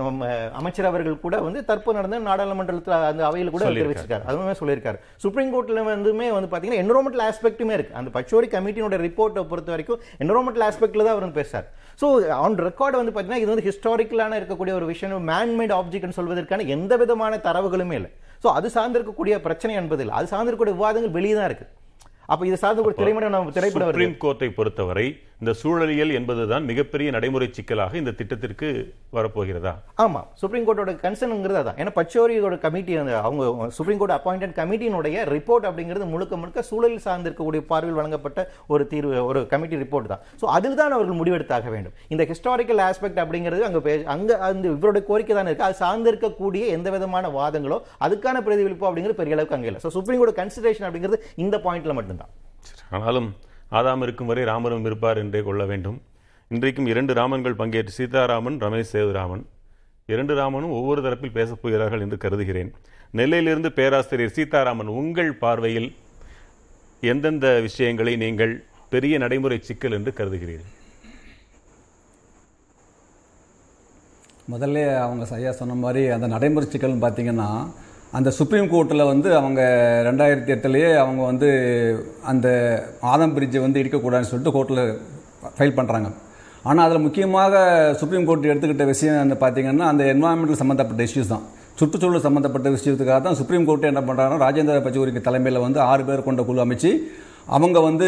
நம்ம 0.00 0.28
அமைச்சர் 0.60 0.88
அவர்கள் 0.90 1.22
கூட 1.24 1.36
வந்து 1.46 1.60
தற்போது 1.70 1.96
நடந்த 1.98 2.18
நாடாளுமன்றத்தில் 2.28 2.96
அந்த 3.10 3.22
அவையில் 3.28 3.52
கூட. 3.54 3.64
தெரிவிச்சிருக்காரு. 3.78 4.24
அதுவுமே 4.30 4.54
சொல்லியிருக்காரு. 4.60 4.98
சுப்ரீம் 5.24 5.52
கோர்ட்ல 5.54 5.84
வந்துமே 5.92 6.28
வந்து 6.36 6.50
பாத்தீங்கன்னா 6.52 6.82
என்வரோன்மெண்டல் 6.84 7.24
ஆஸ்பெக்ட்டுமே 7.28 7.76
இருக்கு. 7.78 7.96
அந்த 8.00 8.10
பச்சோரி 8.16 8.48
கமிட்டியோட 8.54 8.98
ரிப்போர்ட்டை 9.06 9.44
பொறுத்த 9.52 9.74
வரைக்கும் 9.74 10.02
என்வரோன்மெண்டல் 10.24 10.66
ஆஸ்பெக்ட்ல 10.68 11.06
தான் 11.06 11.14
அவர் 11.16 11.26
வந்து 11.26 11.40
பேசுறாரு. 11.40 11.66
ஸோ 12.02 12.06
ஆன் 12.42 12.60
ரெக்கார்டு 12.68 13.00
வந்து 13.02 13.14
பாத்தீங்கன்னா 13.16 13.42
இது 13.44 13.52
வந்து 13.54 13.66
ஹிஸ்டாரிக்கலான 13.68 14.38
இருக்கக்கூடிய 14.42 14.74
ஒரு 14.80 14.88
விஷயம். 14.92 15.26
மேன்மேட் 15.32 15.76
ஆப்ஜெக்ட்னு 15.80 16.18
சொல்வதற்கான 16.20 16.68
எந்த 16.76 16.92
விதமான 17.04 17.40
தரவுகளுமே 17.48 17.96
இல்லை. 18.00 18.12
ஸோ 18.44 18.48
அது 18.58 18.68
சார்ந்திருக்கக்கூடிய 18.78 19.34
பிரச்சனை 19.48 19.74
என்பது 19.82 20.02
இல்லை. 20.04 20.16
அது 20.20 20.28
சார்ந்திருக்கக்கூடிய 20.34 20.76
விவாதங்கள் 20.80 21.16
வெளியே 21.18 21.36
தான் 21.38 21.50
இருக்கு. 21.50 21.68
அப்ப 22.32 22.42
இது 22.48 22.56
சார்ந்த 22.62 22.82
ஒரு 22.88 22.94
திரைப்படம் 23.00 23.34
நம்ம 23.34 23.52
திரைப்படம் 23.56 23.90
சுப்ரீம் 23.90 24.14
கோர்ட்டை 24.22 24.48
பொறுத்தவரை 24.58 25.06
இந்த 25.40 25.52
சூழலியல் 25.60 26.12
என்பதுதான் 26.18 26.64
மிகப்பெரிய 26.68 27.08
நடைமுறை 27.14 27.46
சிக்கலாக 27.56 27.96
இந்த 28.00 28.12
திட்டத்திற்கு 28.18 28.68
வரப்போகிறதா? 29.16 29.72
ஆமா. 30.04 30.20
சுப்ரீம் 30.40 30.64
கோர்ட்டோட 30.66 30.92
கன்சர்னுங்கிறது 31.02 31.58
அதான். 31.62 31.76
ஏன்னா 31.80 31.92
பச்சோரியோட 31.98 32.56
கமிட்டி 32.62 32.94
அவங்க 33.26 33.66
சுப்ரீம் 33.78 34.00
கோர்ட் 34.00 34.14
அப்பாயிண்டட் 34.16 34.54
கமிட்டியினுடைய 34.60 35.24
ரிப்போர்ட் 35.34 35.66
அப்படிங்கிறது 35.70 36.06
முழுக்க 36.12 36.36
முழுக்க 36.42 36.64
சூழலில் 36.70 37.04
சார்ந்திருக்கக்கூடிய 37.06 37.62
பார்வையில் 37.70 37.98
வழங்கப்பட்ட 38.00 38.42
ஒரு 38.74 38.86
தீர்வு 38.92 39.12
ஒரு 39.30 39.42
கமிட்டி 39.52 39.82
ரிப்போர்ட் 39.84 40.10
தான். 40.12 40.22
ஸோ 40.42 40.46
அதில் 40.56 40.78
தான் 40.80 40.96
அவர்கள் 40.98 41.20
முடிவெடுத்தாக 41.20 41.70
வேண்டும். 41.74 41.94
இந்த 42.14 42.24
ஹிஸ்டாரிக்கல் 42.30 42.82
ஆஸ்பெக்ட் 42.88 43.20
அப்படிங்கிறது 43.24 43.66
அங்க 43.68 43.82
அங்க 44.16 44.38
அந்த 44.50 44.66
இவருடைய 44.76 45.04
கோரிக்கை 45.10 45.36
தான் 45.38 45.50
இருக்கு. 45.50 45.68
அது 45.68 45.80
சார்ந்திருக்கக்கூடிய 45.84 46.64
எந்த 46.76 46.90
விதமான 46.96 47.28
வாதங்களோ 47.38 47.80
அதுக்கான 48.06 48.42
பிரதிபலிப்பு 48.48 48.88
அப்படிங்கிறது 48.90 49.20
பெரிய 49.22 49.36
அளவுக்கு 49.38 49.58
அங்கே 49.58 49.70
இல்லை. 49.72 49.82
ஸோ 49.86 49.92
சுப்ரீம் 49.98 50.22
கோர்ட் 50.22 50.40
கன்சிடரேஷன் 50.42 50.88
அப்படிங்கிறது 50.88 51.20
இந்த 51.46 51.58
பாயிண்ட்ல 51.66 51.94
மட்டும்தான். 52.00 52.32
ஆனாலும் 52.96 53.28
ஆதாம் 53.70 54.02
இருக்கும் 54.02 54.26
வரை 54.26 54.44
ராமரும் 54.44 54.84
இருப்பார் 54.84 55.18
என்றே 55.22 55.40
கொள்ள 55.42 55.64
வேண்டும். 55.64 55.98
இன்றைக்கும் 56.48 56.86
இரண்டு 56.86 57.12
ராமன்கள் 57.14 57.58
பங்கேற்று 57.60 57.92
சீதாராமன் 57.98 58.58
ரமேஷ் 58.64 58.92
சேதுராமன். 58.92 59.44
இரண்டு 60.06 60.34
ராமனும் 60.34 60.74
ஒவ்வொரு 60.78 61.00
தரப்பில் 61.06 61.36
பேசப் 61.38 61.62
போகிறார்கள் 61.62 62.00
என்று 62.00 62.16
கருதுகிறேன். 62.24 62.70
நெல்லையிலிருந்து 63.18 63.70
பேராசிரியர் 63.78 64.36
சீதாராமன் 64.36 64.90
உங்கள் 65.00 65.32
பார்வையில் 65.42 65.88
எந்தெந்த 67.00 67.46
விஷயங்களை 67.66 68.16
நீங்கள் 68.16 68.54
பெரிய 68.94 69.18
நடைமுறை 69.18 69.58
சிக்கல் 69.68 69.96
என்று 69.98 70.12
கருதுகிறீர்கள்? 70.18 70.72
முதல்ல 74.52 74.78
அவங்க 75.04 75.24
சரியா 75.24 75.52
சொன்ன 75.52 75.74
மாதிரி 75.74 76.02
அந்த 76.16 76.26
நடைமுறை 76.26 76.66
சிக்கல்னு 76.72 77.04
பார்த்தீங்கன்னா 77.04 77.48
அந்த 78.12 78.30
சுப்ரீம் 78.30 78.68
கோர்ட்டில் 78.70 79.10
வந்து 79.10 79.28
அவங்க 79.34 79.60
ரெண்டாயிரத்தி 80.02 80.50
எட்டுலேயே 80.52 80.90
அவங்க 80.94 81.22
வந்து 81.24 81.48
அந்த 82.24 82.46
ஆதம் 83.12 83.34
பிரிட்ஜை 83.36 83.60
வந்து 83.60 83.80
இடிக்கக்கூடாதுன்னு 83.82 84.30
சொல்லிட்டு 84.30 84.54
கோர்ட்டில் 84.54 84.82
ஃபைல் 85.56 85.76
பண்ணுறாங்க 85.78 86.08
ஆனால் 86.64 86.84
அதில் 86.86 86.98
முக்கியமாக 86.98 87.54
சுப்ரீம் 87.92 88.24
கோர்ட் 88.24 88.50
எடுத்துக்கிட்ட 88.52 88.84
விஷயம் 88.84 89.20
வந்து 89.20 89.36
பார்த்தீங்கன்னா 89.42 89.86
அந்த 89.86 90.04
என்வாயன்மெண்டல் 90.04 90.62
சம்மந்தப்பட்ட 90.62 91.02
இஷ்யூஸ் 91.02 91.28
தான். 91.28 91.44
சுற்றுச்சூழல் 91.78 92.26
சம்மந்தப்பட்ட 92.26 92.68
விஷயத்துக்காக 92.70 93.20
தான் 93.20 93.34
சுப்ரீம் 93.34 93.66
கோர்ட்டு 93.66 93.90
என்ன 93.90 94.00
பண்ணுறாங்கன்னா 94.00 94.44
ராஜேந்திர 94.44 94.80
பச்சூரிக்கு 94.80 95.20
தலைமையில் 95.20 95.58
வந்து 95.58 95.80
ஆறு 95.82 96.04
பேர் 96.04 96.22
கொண்ட 96.22 96.42
குழு 96.42 96.64
அமைச்சு 96.64 96.90
அவங்க 97.48 97.78
வந்து 97.80 98.06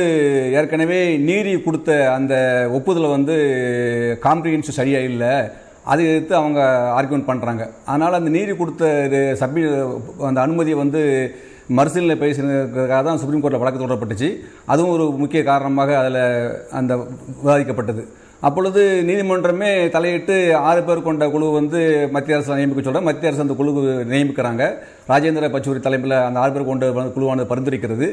ஏற்கனவே 0.53 1.01
நீதி 1.27 1.53
கொடுத்த 1.61 1.91
அந்த 2.15 2.35
ஒப்புதலை 2.73 3.09
வந்து 3.09 3.35
காம்ப்ரிஹென்சிவ் 4.23 4.79
சரியாக 4.81 5.11
இல்லை 5.11 5.33
அதை 5.93 6.03
எதிர்த்து 6.11 6.35
அவங்க 6.41 6.61
ஆர்கியூமெண்ட் 6.99 7.31
பண்ணுறாங்க 7.31 7.63
அதனால் 7.91 8.19
அந்த 8.21 8.31
நீதி 8.37 8.55
கொடுத்த 8.61 8.85
சப்மி 9.43 9.63
அந்த 10.31 10.39
அனுமதியை 10.47 10.79
வந்து 10.85 11.03
மறுசீலனை 11.79 12.17
பேசினதுக்காக 12.23 13.01
தான் 13.07 13.21
சுப்ரீம் 13.23 13.43
கோர்ட்டில் 13.43 13.63
வழக்கு 13.63 13.83
தொடரப்பட்டுச்சு. 13.83 14.29
அதுவும் 14.73 14.95
ஒரு 14.95 15.05
முக்கிய 15.23 15.41
காரணமாக 15.51 15.91
அதில் 16.03 16.23
அந்த 16.79 16.93
விவாதிக்கப்பட்டது. 17.43 18.03
அப்பொழுது 18.47 18.83
நீதிமன்றமே 19.07 19.71
தலையிட்டு 19.95 20.35
ஆறு 20.69 20.81
பேர் 20.89 21.07
கொண்ட 21.07 21.25
குழு 21.33 21.47
வந்து 21.57 21.79
மத்திய 22.15 22.37
அரசு 22.37 22.59
நியமிக்க 22.59 22.83
சொல்கிறாங்க 22.83 23.09
மத்திய 23.09 23.31
அரசு 23.31 23.45
அந்த 23.45 23.55
குழு 23.61 23.71
நியமிக்கிறாங்க. 24.13 24.65
ராஜேந்திர 25.13 25.49
பச்சூரி 25.55 25.81
தலைமையில் 25.87 26.17
அந்த 26.27 26.39
ஆறு 26.43 26.53
பேர் 26.57 26.69
கொண்ட 26.69 26.87
குழுவானது 27.17 27.51
பரிந்துரைக்கிறது. 27.53 28.09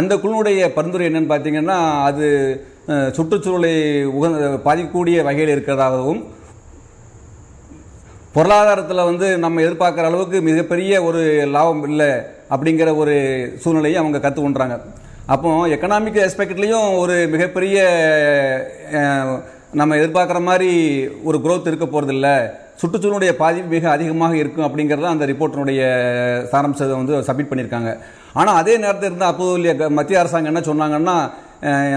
அந்த 0.00 0.12
குழுவுடைய 0.24 0.68
பரிந்துரை 0.76 1.06
என்னன்னு 1.10 1.32
பார்த்தீங்கன்னா 1.32 1.78
அது 2.08 2.26
சுற்றுச்சூழலை 3.16 3.72
உகந்த 4.18 4.50
பாதிக்கக்கூடிய 4.68 5.24
வகையில் 5.28 5.54
இருக்கிறதாகவும் 5.54 6.22
பொருளாதாரத்தில் 8.32 9.04
வந்து 9.04 9.38
நம்ம 9.38 9.60
எதிர்பார்க்குற 9.60 10.04
அளவுக்கு 10.04 10.40
மிகப்பெரிய 10.40 11.02
ஒரு 11.02 11.20
லாபம் 11.46 11.88
இல்லை 11.88 12.10
அப்படிங்கிற 12.50 12.96
ஒரு 12.96 13.14
சூழ்நிலையை 13.58 13.98
அவங்க 13.98 14.18
கற்றுக்கொண்டுறாங்க 14.18 14.76
அப்போ 15.26 15.66
எக்கனாமிக் 15.66 16.20
எஸ்பெக்ட்லேயும் 16.20 16.98
ஒரு 16.98 17.26
மிகப்பெரிய 17.28 17.78
நம்ம 19.72 19.96
எதிர்பார்க்குற 19.96 20.42
மாதிரி 20.42 20.70
ஒரு 21.24 21.38
குரோத் 21.38 21.66
இருக்க 21.66 21.84
போகிறதில்ல 21.86 22.28
சுற்றுச்சூழலுடைய 22.82 23.32
பாதிப்பு 23.32 23.68
மிக 23.68 23.90
அதிகமாக 23.90 24.36
இருக்கும் 24.36 24.66
அப்படிங்கிறத 24.66 25.02
அந்த 25.06 25.26
ரிப்போர்ட்டினுடைய 25.26 25.80
சாராம்சத்தை 26.52 26.96
வந்து 26.96 27.18
சப்மிட் 27.18 27.50
பண்ணியிருக்காங்க. 27.50 27.90
ஆனால் 28.32 28.54
அதே 28.54 28.76
நேரத்தில் 28.76 29.08
இருந்த 29.08 29.26
அப்போது 29.26 29.90
மத்திய 29.90 30.18
அரசாங்கம் 30.18 30.54
என்ன 30.54 30.62
சொன்னாங்கன்னா 30.68 31.16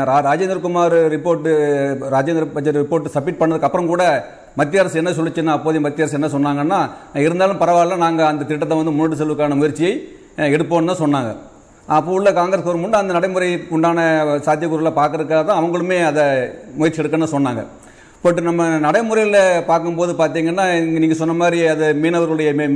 ரா- 0.06 0.24
Rajendrakumar 0.24 0.96
report 1.10 1.52
Rajendra 2.12 2.46
budget 2.46 2.76
report 2.76 3.14
submit 3.14 3.42
பண்ணதுக்கு 3.42 3.62
அப்புறம் 3.62 3.88
கூட 3.88 4.04
மத்திய 4.58 4.82
அரசு 4.82 4.98
என்ன 4.98 5.12
சொல்லுச்சுன்னா 5.12 5.48
அப்போதைய 5.50 5.82
மத்திய 5.82 6.06
அரசு 6.06 6.18
என்ன 6.20 6.30
சொன்னாங்கன்னா 6.30 6.80
இருந்தாலும் 7.20 7.60
பரவாயில்ல 7.60 7.96
நாங்கள் 7.98 8.26
அந்த 8.26 8.44
திட்டத்தை 8.44 8.78
வந்து 8.78 8.92
முன்னெடுத்து 8.92 9.22
செல்வதற்கான 9.22 9.56
முயற்சியை 9.56 9.94
எடுப்போம்னு 10.50 10.92
தான் 10.92 11.02
சொன்னாங்க. 11.04 11.32
அப்போ 11.88 12.12
உள்ள 12.12 12.34
காங்கிரஸ் 12.34 12.66
கவர்மெண்ட் 12.66 13.00
அந்த 13.00 13.14
நடைமுறைக்கு 13.14 13.74
உண்டான 13.76 14.00
சாத்தியக்கூறுகளை 14.46 14.94
பார்க்கறதுக்காக 14.96 15.46
தான் 15.46 15.60
அவங்களுமே 15.62 16.04
அதை 16.04 16.26
முயற்சி 16.76 17.02
எடுக்கணும்னு 17.02 17.36
சொன்னாங்க. 17.36 17.64
பட் 18.22 18.40
நம்ம 18.42 18.68
நடைமுறையில் 18.80 19.40
பார்க்கும்போது 19.66 20.12
பார்த்தீங்கன்னா 20.14 20.66
நீங்கள் 21.00 21.18
சொன்ன 21.18 21.34
மாதிரி 21.34 21.68
அது 21.68 21.94
மீனவர்களுடைய 21.94 22.52
மே- 22.54 22.70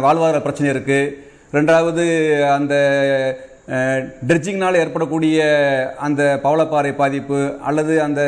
வாழ்வாதார 0.00 0.40
பிரச்சனை 0.40 0.70
இருக்குது 0.72 1.12
ரெண்டாவது 1.52 2.04
அந்த 2.56 2.74
ட்ரெட்ஜிங்னால் 4.28 4.78
ஏற்படக்கூடிய 4.78 5.38
அந்த 5.98 6.40
பவளப்பாறை 6.42 6.94
பாதிப்பு 6.94 7.38
அல்லது 7.62 8.02
அந்த 8.02 8.20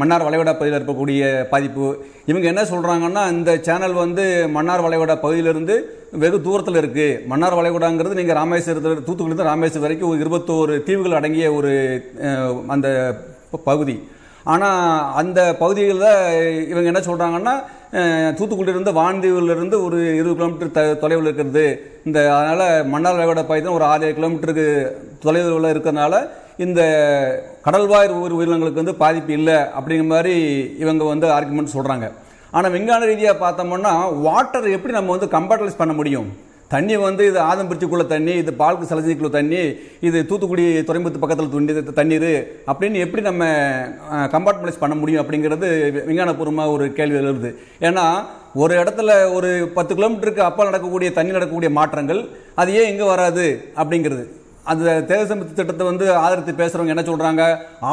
மன்னார் 0.00 0.24
வளைகுடா 0.26 0.52
பகுதியில் 0.54 0.78
இருக்கக்கூடிய 0.78 1.22
பாதிப்பு. 1.52 1.88
இவங்க 2.30 2.46
என்ன 2.52 2.62
சொல்கிறாங்கன்னா 2.70 3.22
இந்த 3.34 3.50
சேனல் 3.66 3.94
வந்து 4.04 4.24
மன்னார் 4.56 4.84
வளைகுடா 4.86 5.14
பகுதியிலிருந்து 5.24 5.74
வெகு 6.22 6.38
தூரத்தில் 6.46 6.80
இருக்குது 6.82 7.18
மன்னார் 7.30 7.56
வளைகுடாங்கிறது 7.58 8.18
நீங்கள் 8.20 8.38
ராமேஸ்வரத்தில் 8.40 9.06
தூத்துக்குடியிலிருந்து 9.06 9.50
ராமேஸ்வரம் 9.52 9.86
வரைக்கும் 9.86 10.10
ஒரு 10.12 10.22
இருபத்தோரு 10.24 10.76
தீவுகள் 10.88 11.18
அடங்கிய 11.18 11.48
ஒரு 11.58 11.72
அந்த 12.74 12.88
பகுதி. 13.70 13.96
ஆனால் 14.52 14.80
அந்த 15.20 15.40
பகுதிகளில் 15.60 16.10
இவங்க 16.72 16.88
என்ன 16.92 17.02
சொல்கிறாங்கன்னா 17.06 17.54
தூத்துக்குடியிலிருந்து 18.38 18.92
வான்தீவிலிருந்து 18.98 19.76
ஒரு 19.86 19.98
இருபது 20.18 20.36
கிலோமீட்டர் 20.38 20.74
த 20.76 20.82
தொலைவில் 21.02 21.28
இருக்கிறது 21.28 21.64
இந்த 22.08 22.18
அதனால் 22.38 22.66
மன்னார் 22.92 23.16
வளைகுடா 23.18 23.44
பகுதி 23.50 23.76
ஒரு 23.78 23.86
ஆறு 23.92 24.08
கிலோமீட்டருக்கு 24.18 24.66
தொலைவில் 25.24 25.72
இருக்கிறதுனால 25.72 26.14
இந்த 26.64 26.80
கடல்வாய் 27.66 28.08
உயிர் 28.20 28.36
உயிரினங்களுக்கு 28.36 28.82
வந்து 28.82 29.00
பாதிப்பு 29.02 29.32
இல்லை 29.38 29.56
அப்படிங்கிற 29.78 30.08
மாதிரி 30.14 30.34
இவங்க 30.82 31.04
வந்து 31.12 31.26
ஆர்குமெண்ட் 31.36 31.74
சொல்கிறாங்க 31.76 32.06
ஆனால் 32.56 32.72
விஞ்ஞான 32.74 33.06
ரீதியாக 33.10 33.42
பார்த்தோம்னா 33.44 33.94
வாட்டர் 34.26 34.68
எப்படி 34.76 34.94
நம்ம 34.98 35.14
வந்து 35.16 35.34
கம்பார்டலைஸ் 35.34 35.80
பண்ண 35.80 35.94
முடியும்? 35.98 36.28
தண்ணி 36.74 36.94
வந்து 36.96 37.22
இது 37.30 37.38
ஆதம்பிரிச்சிக்குள்ள 37.50 38.04
தண்ணி 38.12 38.32
இது 38.42 38.52
பால்க்கு 38.60 38.88
சலஞ்சிக்குள்ள 38.90 39.30
தண்ணி 39.36 39.60
இது 40.08 40.18
தூத்துக்குடி 40.30 40.64
துறைமுகத்து 40.88 41.20
பக்கத்தில் 41.24 41.52
துண்டி 41.52 41.92
தண்ணீர் 41.98 42.30
அப்படின்னு 42.70 43.02
எப்படி 43.04 43.22
நம்ம 43.28 43.44
கம்பார்ட்மெண்ட்ஸ் 44.34 44.80
பண்ண 44.80 44.94
முடியும் 45.02 45.22
அப்படிங்கிறது 45.22 45.68
விஞ்ஞானபூர்வமாக 46.08 46.74
ஒரு 46.76 46.86
கேள்வி 46.98 47.20
எழுது. 47.20 47.52
ஏன்னா 47.88 48.06
ஒரு 48.62 48.74
இடத்துல 48.82 49.10
ஒரு 49.36 49.50
பத்து 49.76 49.92
கிலோமீட்டருக்கு 49.94 50.48
அப்பால் 50.48 50.70
நடக்கக்கூடிய 50.70 51.10
தண்ணி 51.18 51.36
நடக்கக்கூடிய 51.36 51.70
மாற்றங்கள் 51.78 52.22
அது 52.62 52.72
ஏன் 52.80 52.90
எங்கே 52.94 53.06
வராது 53.12 53.46
அப்படிங்கிறது. 53.82 54.26
அந்த 54.70 55.04
தேசமித்து 55.08 55.52
திட்டத்தை 55.58 55.86
வந்து 55.90 56.06
ஆதரித்து 56.24 56.52
பேசுறவங்க 56.60 56.94
என்ன 56.94 57.04
சொல்றாங்க? 57.10 57.42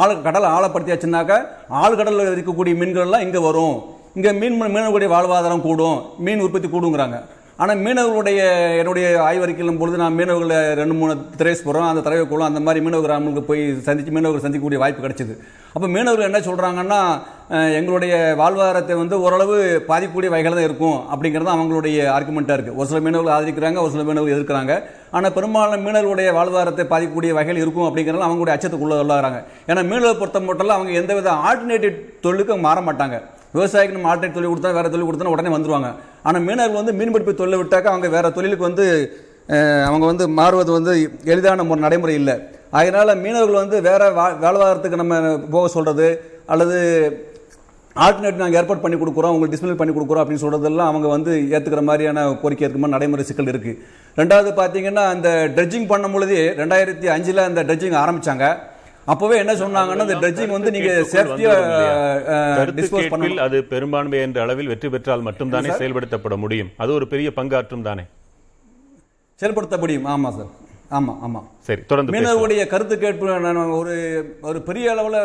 ஆழ 0.00 0.08
கடல் 0.26 0.52
ஆழப்படுத்தியாச்சுனாக்கா 0.56 1.36
ஆழ்கடலில் 1.82 2.32
இருக்கக்கூடிய 2.34 2.74
மீன்கள் 2.80 3.06
எல்லாம் 3.06 3.24
இங்க 3.26 3.40
வரும். 3.40 3.76
இங்க 4.14 4.32
மீன் 4.32 4.60
மீனவர்களுடைய 4.62 5.10
வாழ்வாதாரம் 5.14 5.64
கூடும். 5.66 5.98
மீன் 6.18 6.44
உற்பத்தி 6.46 6.68
கூடுங்கிறாங்க. 6.68 7.18
ஆனால் 7.62 7.82
மீனவர்களுடைய 7.82 8.38
என்னுடைய 8.78 9.06
ஆய்வறிக்கையிலும் 9.26 9.78
பொழுது 9.80 9.96
நான் 10.00 10.16
மீனவர்களை 10.18 10.56
ரெண்டு 10.78 10.94
மூணு 11.00 11.12
திரேஸ் 11.40 11.62
போகிறோம் 11.66 11.90
அந்த 11.90 12.00
தலைவர் 12.06 12.30
குளம் 12.30 12.48
அந்த 12.50 12.60
மாதிரி 12.66 12.80
மீனவர் 12.84 13.06
கிராமங்களுக்கு 13.06 13.48
போய் 13.50 13.62
சந்திச்சு 13.86 14.14
மீனவர்கள் 14.16 14.44
சந்திக்கக்கூடிய 14.44 14.78
வாய்ப்பு 14.82 15.04
கிடைச்சிது. 15.04 15.34
அப்போ 15.74 15.86
மீனவர்கள் 15.96 16.28
என்ன 16.30 16.40
சொல்கிறாங்கன்னா 16.46 16.98
எங்களுடைய 17.78 18.14
வாழ்வாதாரத்தை 18.40 18.94
வந்து 19.02 19.16
ஓரளவு 19.26 19.56
பாதிக்கக்கூடிய 19.90 20.32
வகையில் 20.34 20.58
தான் 20.58 20.68
இருக்கும் 20.68 20.98
அப்படிங்கிறது 21.12 21.48
தான் 21.48 21.56
அவங்களுடைய 21.58 22.00
ஆர்குமெண்ட்டாக 22.16 22.56
இருக்குது 22.58 22.78
ஒரு 22.80 22.88
சில 22.92 23.00
மீனவர்கள் 23.06 23.36
ஆதரிக்கிறாங்க 23.36 23.80
ஒரு 23.84 23.92
சில 23.94 24.04
மீனவர்கள் 24.08 24.36
எதிர்க்கிறாங்க. 24.36 24.74
ஆனால் 25.16 25.34
பெரும்பாலான 25.38 25.80
மீனவர்களுடைய 25.86 26.30
வாழ்வாதாரத்தை 26.38 26.86
பாதிக்கக்கூடிய 26.94 27.32
வகையில் 27.38 27.62
இருக்கும் 27.64 27.88
அப்படிங்கிறது 27.90 28.28
அவங்களுடைய 28.30 28.56
அச்சத்துக்குள்ளே 28.56 29.00
உள்ளாகிறாங்க. 29.04 29.40
ஏன்னா 29.70 29.84
மீனவர் 29.92 30.20
பொறுத்த 30.22 30.44
மட்டும் 30.50 30.76
அவங்க 30.78 31.00
எந்தவித 31.02 31.30
ஆல்டர்னேட்டிவ் 31.48 31.96
தொழிலுக்கு 32.26 32.58
மாற 32.68 32.80
மாட்டாங்க. 32.90 33.18
விவசாயிக்கு 33.54 33.96
நம்ம 33.96 34.08
ஆல்டர்னேட் 34.10 34.32
தொழில் 34.32 34.52
கொடுத்தா 34.52 34.72
வேற 34.72 34.88
தொழில் 34.88 35.06
கொடுத்தா 35.06 35.32
உடனே 35.34 35.50
வந்துருவாங்க. 35.56 35.88
ஆனால் 36.22 36.42
மீனவர்கள் 36.42 36.80
வந்து 36.82 36.94
மீன்பிடிப்பு 36.98 37.34
தொழில் 37.34 37.60
விட்டாக்க 37.60 37.84
அவங்க 37.84 38.08
வேற 38.08 38.30
தொழிலுக்கு 38.30 38.64
வந்து 38.64 38.86
அவங்க 39.86 40.06
வந்து 40.06 40.28
மாறுவது 40.38 40.72
வந்து 40.72 40.92
எளிதான 41.24 41.66
ஒரு 41.66 41.80
நடைமுறை 41.80 42.14
இல்லை. 42.14 42.34
அதனால் 42.70 43.18
மீனவர்கள் 43.18 43.62
வந்து 43.62 43.80
வேற 43.80 44.02
வா- 44.10 44.36
வாழ்வாதாரத்துக்கு 44.42 45.02
நம்ம 45.02 45.16
போக 45.50 45.68
சொல்கிறது 45.68 46.06
அல்லது 46.46 46.78
ஆல்டர்னேட் 47.96 48.34
நாங்கள் 48.34 48.60
ஏற்பாடு 48.60 48.80
பண்ணி 48.80 48.96
கொடுக்குறோம் 48.96 49.32
உங்களுக்கு 49.34 49.54
டிஸ்பிளே 49.54 49.76
பண்ணி 49.76 49.94
கொடுக்குறோம் 49.94 50.22
அப்படின்னு 50.22 50.44
சொல்கிறதெல்லாம் 50.44 50.90
அவங்க 50.90 51.08
வந்து 51.08 51.32
ஏற்றுக்கிற 51.50 51.82
மாதிரியான 51.82 52.34
கோரிக்கை 52.34 52.68
இருக்குமா 52.68 52.86
நடைமுறை 52.86 53.24
சிக்கல் 53.24 53.46
இருக்குது 53.46 53.78
ரெண்டாவது 54.16 54.50
பார்த்தீங்கன்னா 54.52 55.04
அந்த 55.08 55.28
ட்ரெட்ஜிங் 55.56 55.86
பண்ணும் 55.86 56.12
பொழுது 56.12 56.38
ரெண்டாயிரத்தி 56.56 57.06
அஞ்சில் 57.06 57.38
அந்த 57.40 57.62
ட்ரெட்ஜிங் 57.64 57.96
ஆரம்பித்தாங்க 57.96 58.46
அப்போவே 59.12 59.36
என்ன 59.42 59.52
சொன்னாங்கன்னா 59.62 60.04
இந்த 60.06 60.16
ட்ரெட்ஜிங் 60.22 60.54
வந்து 60.56 60.70
நீங்க 60.74 60.92
சேஃப்டியா 61.14 61.54
டிஸ்போஸ் 62.78 63.40
அது 63.46 63.56
பெரும்பான்மை 63.72 64.18
என்ற 64.26 64.38
அளவில் 64.44 64.70
வெற்றி 64.72 64.88
பெற்றால் 64.94 65.24
மட்டும்தானே 65.28 65.72
செயல்படுத்தப்பட 65.80 66.36
முடியும். 66.44 66.70
அது 66.84 66.92
ஒரு 66.98 67.06
பெரிய 67.14 67.30
பங்காற்றும் 67.38 67.88
தானே. 67.88 68.04
செயல்படுத்த 69.40 69.76
முடியும். 69.82 70.06
ஆமா 70.14 70.30
சார். 70.36 70.52
ஆமா 70.98 71.12
ஆமா. 71.26 71.40
சரி 71.66 71.82
தொடர்ந்து. 71.90 72.12
மீனவர்களுடைய 72.14 72.62
கருத்து 72.72 72.94
கேட்பு 73.04 73.26
ஒரு 73.80 73.94
ஒரு 74.50 74.58
பெரிய 74.68 74.92
அளவில் 74.94 75.20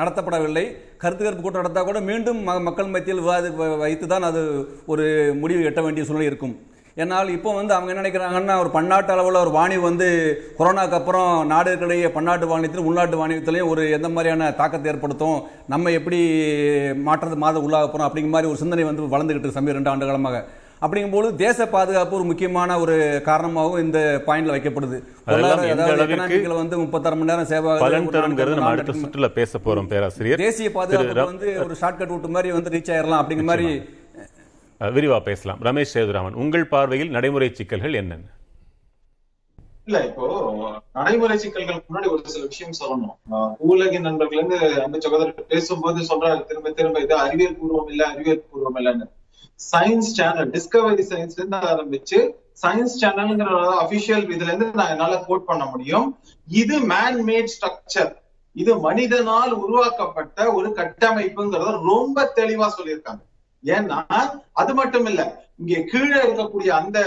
நடத்தப்படவில்லை. 0.00 0.64
கருத்து 1.02 1.22
கேட்பு 1.24 1.42
கூட்டம் 1.44 1.62
நடத்தா 1.62 1.82
கூட 1.88 2.00
மீண்டும் 2.10 2.40
மக்கள் 2.68 2.92
மத்தியில் 2.94 3.24
விவாதி 3.24 3.50
வைத்து 3.84 4.06
தான் 4.12 4.28
அது 4.30 4.42
ஒரு 4.94 5.06
முடிவு 5.42 5.68
எட்ட 5.70 5.82
வேண்டிய 5.86 6.04
சூழ்நிலை 6.08 6.28
இருக்கும். 6.32 6.54
என்னால் 6.96 7.28
இப்போ 7.34 7.50
வந்து 7.54 7.72
அவங்க 7.74 7.90
என்ன 7.92 8.02
நினைக்கிறாங்கன்னா 8.02 8.54
ஒரு 8.62 8.70
பன்னாட்டு 8.70 9.12
அளவில் 9.12 9.38
ஒரு 9.42 9.50
வாணி 9.50 9.76
வந்து 9.86 10.08
கொரோனாக்கு 10.58 10.96
அப்புறம் 10.98 11.30
நாடுகளிடையே 11.52 12.08
பன்னாட்டு 12.16 12.50
வாணியத்திலும் 12.50 12.88
உள்நாட்டு 12.88 13.20
வாணியத்திலையும் 13.20 13.70
ஒரு 13.72 13.84
எந்த 13.90 14.08
மாதிரியான 14.08 14.50
தாக்கத்தை 14.58 14.90
ஏற்படுத்தும் 14.92 15.38
நம்ம 15.66 15.92
எப்படி 15.98 16.18
மாற்றத்து 17.06 17.38
மாத 17.44 17.62
உள்ளாக 17.66 17.86
போகிறோம் 17.86 18.08
அப்படிங்கிற 18.08 18.34
மாதிரி 18.34 18.50
ஒரு 18.50 18.60
சிந்தனை 18.62 18.84
வந்து 18.90 19.14
வளர்ந்துகிட்டு 19.14 19.38
இருக்கு 19.38 19.58
சமீப 19.58 19.76
ரெண்டு 19.78 19.90
ஆண்டு 19.92 20.10
காலமாக 20.10 20.42
அப்படிங்கும்போது 20.84 21.28
தேச 21.42 21.66
பாதுகாப்பு 21.72 22.16
ஒரு 22.18 22.26
முக்கியமான 22.30 22.78
ஒரு 22.84 22.94
காரணமாகவும் 23.28 23.82
இந்த 23.84 23.98
பாயிண்ட்ல 24.26 24.54
வைக்கப்படுது. 24.54 24.96
வந்து 26.60 26.78
முப்பத்தாறு 26.82 27.16
மணி 27.18 27.30
நேரம் 27.30 27.50
சேவை 27.52 27.72
அடுத்த. 28.70 28.96
சுற்றுல 29.02 29.28
பேச 29.38 29.60
போறோம் 29.66 29.90
பேராசிரியர். 29.92 30.42
தேசிய 30.46 30.70
பாதுகாப்பு 30.78 31.26
வந்து 31.32 31.50
ஒரு 31.64 31.76
ஷார்ட்கட் 31.82 32.12
ரூட் 32.14 32.32
மாதிரி 32.36 32.52
வந்து 32.58 32.72
ரீச் 32.76 32.92
ஆயிரலாம் 32.94 33.22
அப்படிங்கிற 33.22 33.50
மாதிரி 33.52 33.68
விரிவா 34.96 35.18
பேசலாம். 35.30 35.60
ரமேஷ் 35.68 35.92
சேதுராமன் 35.94 36.38
உங்கள் 36.42 36.70
பார்வையில் 36.72 37.14
நடைமுறை 37.16 37.48
சிக்கல்கள் 37.58 37.98
என்னென்ன? 38.00 38.28
இல்ல 39.88 39.98
இப்போ 40.08 40.26
நடைமுறை 40.98 41.36
சிக்கல்களுக்கு 41.42 41.90
முன்னாடி 41.90 42.08
ஒரு 42.14 42.22
சில 42.34 42.42
விஷயம் 42.50 42.76
சொல்லணும். 42.80 43.16
உலகின் 43.70 44.06
நண்பர்கள் 44.08 44.38
இருந்து 44.38 44.58
அந்த 44.84 44.96
சகோதரர் 45.04 45.50
பேசும்போது 45.52 46.00
சொல்றாரு 46.10 46.42
திரும்ப 46.50 46.70
திரும்ப 46.78 47.00
இது 47.06 47.14
அறிவியல் 47.24 47.58
பூர்வம் 47.60 47.90
இல்ல 47.92 48.02
அறிவியல் 48.12 48.46
பூர்வம் 48.50 48.78
இல்லைன்னு. 48.80 49.06
சயின்ஸ் 49.72 50.12
சேனல் 50.18 50.50
டிஸ்கவரி 50.54 51.04
சயின்ஸ்ல 51.10 51.40
இருந்து 51.40 51.60
ஆரம்பிச்சு 51.72 52.20
சயின்ஸ் 52.62 52.96
சேனல்ங்கிற 53.02 53.50
அபிஷியல் 53.84 54.24
இதுல 54.36 54.50
இருந்து 54.50 54.68
நான் 54.80 54.92
என்னால 54.94 55.18
கோட் 55.26 55.48
பண்ண 55.50 55.64
முடியும். 55.72 56.06
இது 56.48 56.76
மேன் 56.92 57.20
மேட் 57.30 57.52
ஸ்ட்ரக்சர் 57.54 58.12
இது 58.62 58.72
மனிதனால் 58.86 59.52
உருவாக்கப்பட்ட 59.64 60.38
ஒரு 60.58 60.70
கட்டமைப்புங்கிறத 60.80 61.76
ரொம்ப 61.90 62.24
தெளிவா 62.40 62.66
சொல்லியிருக்காங்க. 62.78 63.22
ஏன்னா 63.64 63.98
அது 64.52 64.72
மட்டும் 64.74 65.06
இல்ல 65.06 65.22
இங்க 65.58 65.80
கீழே 65.90 66.20
இருக்கக்கூடிய 66.26 66.70
அந்த 66.80 66.98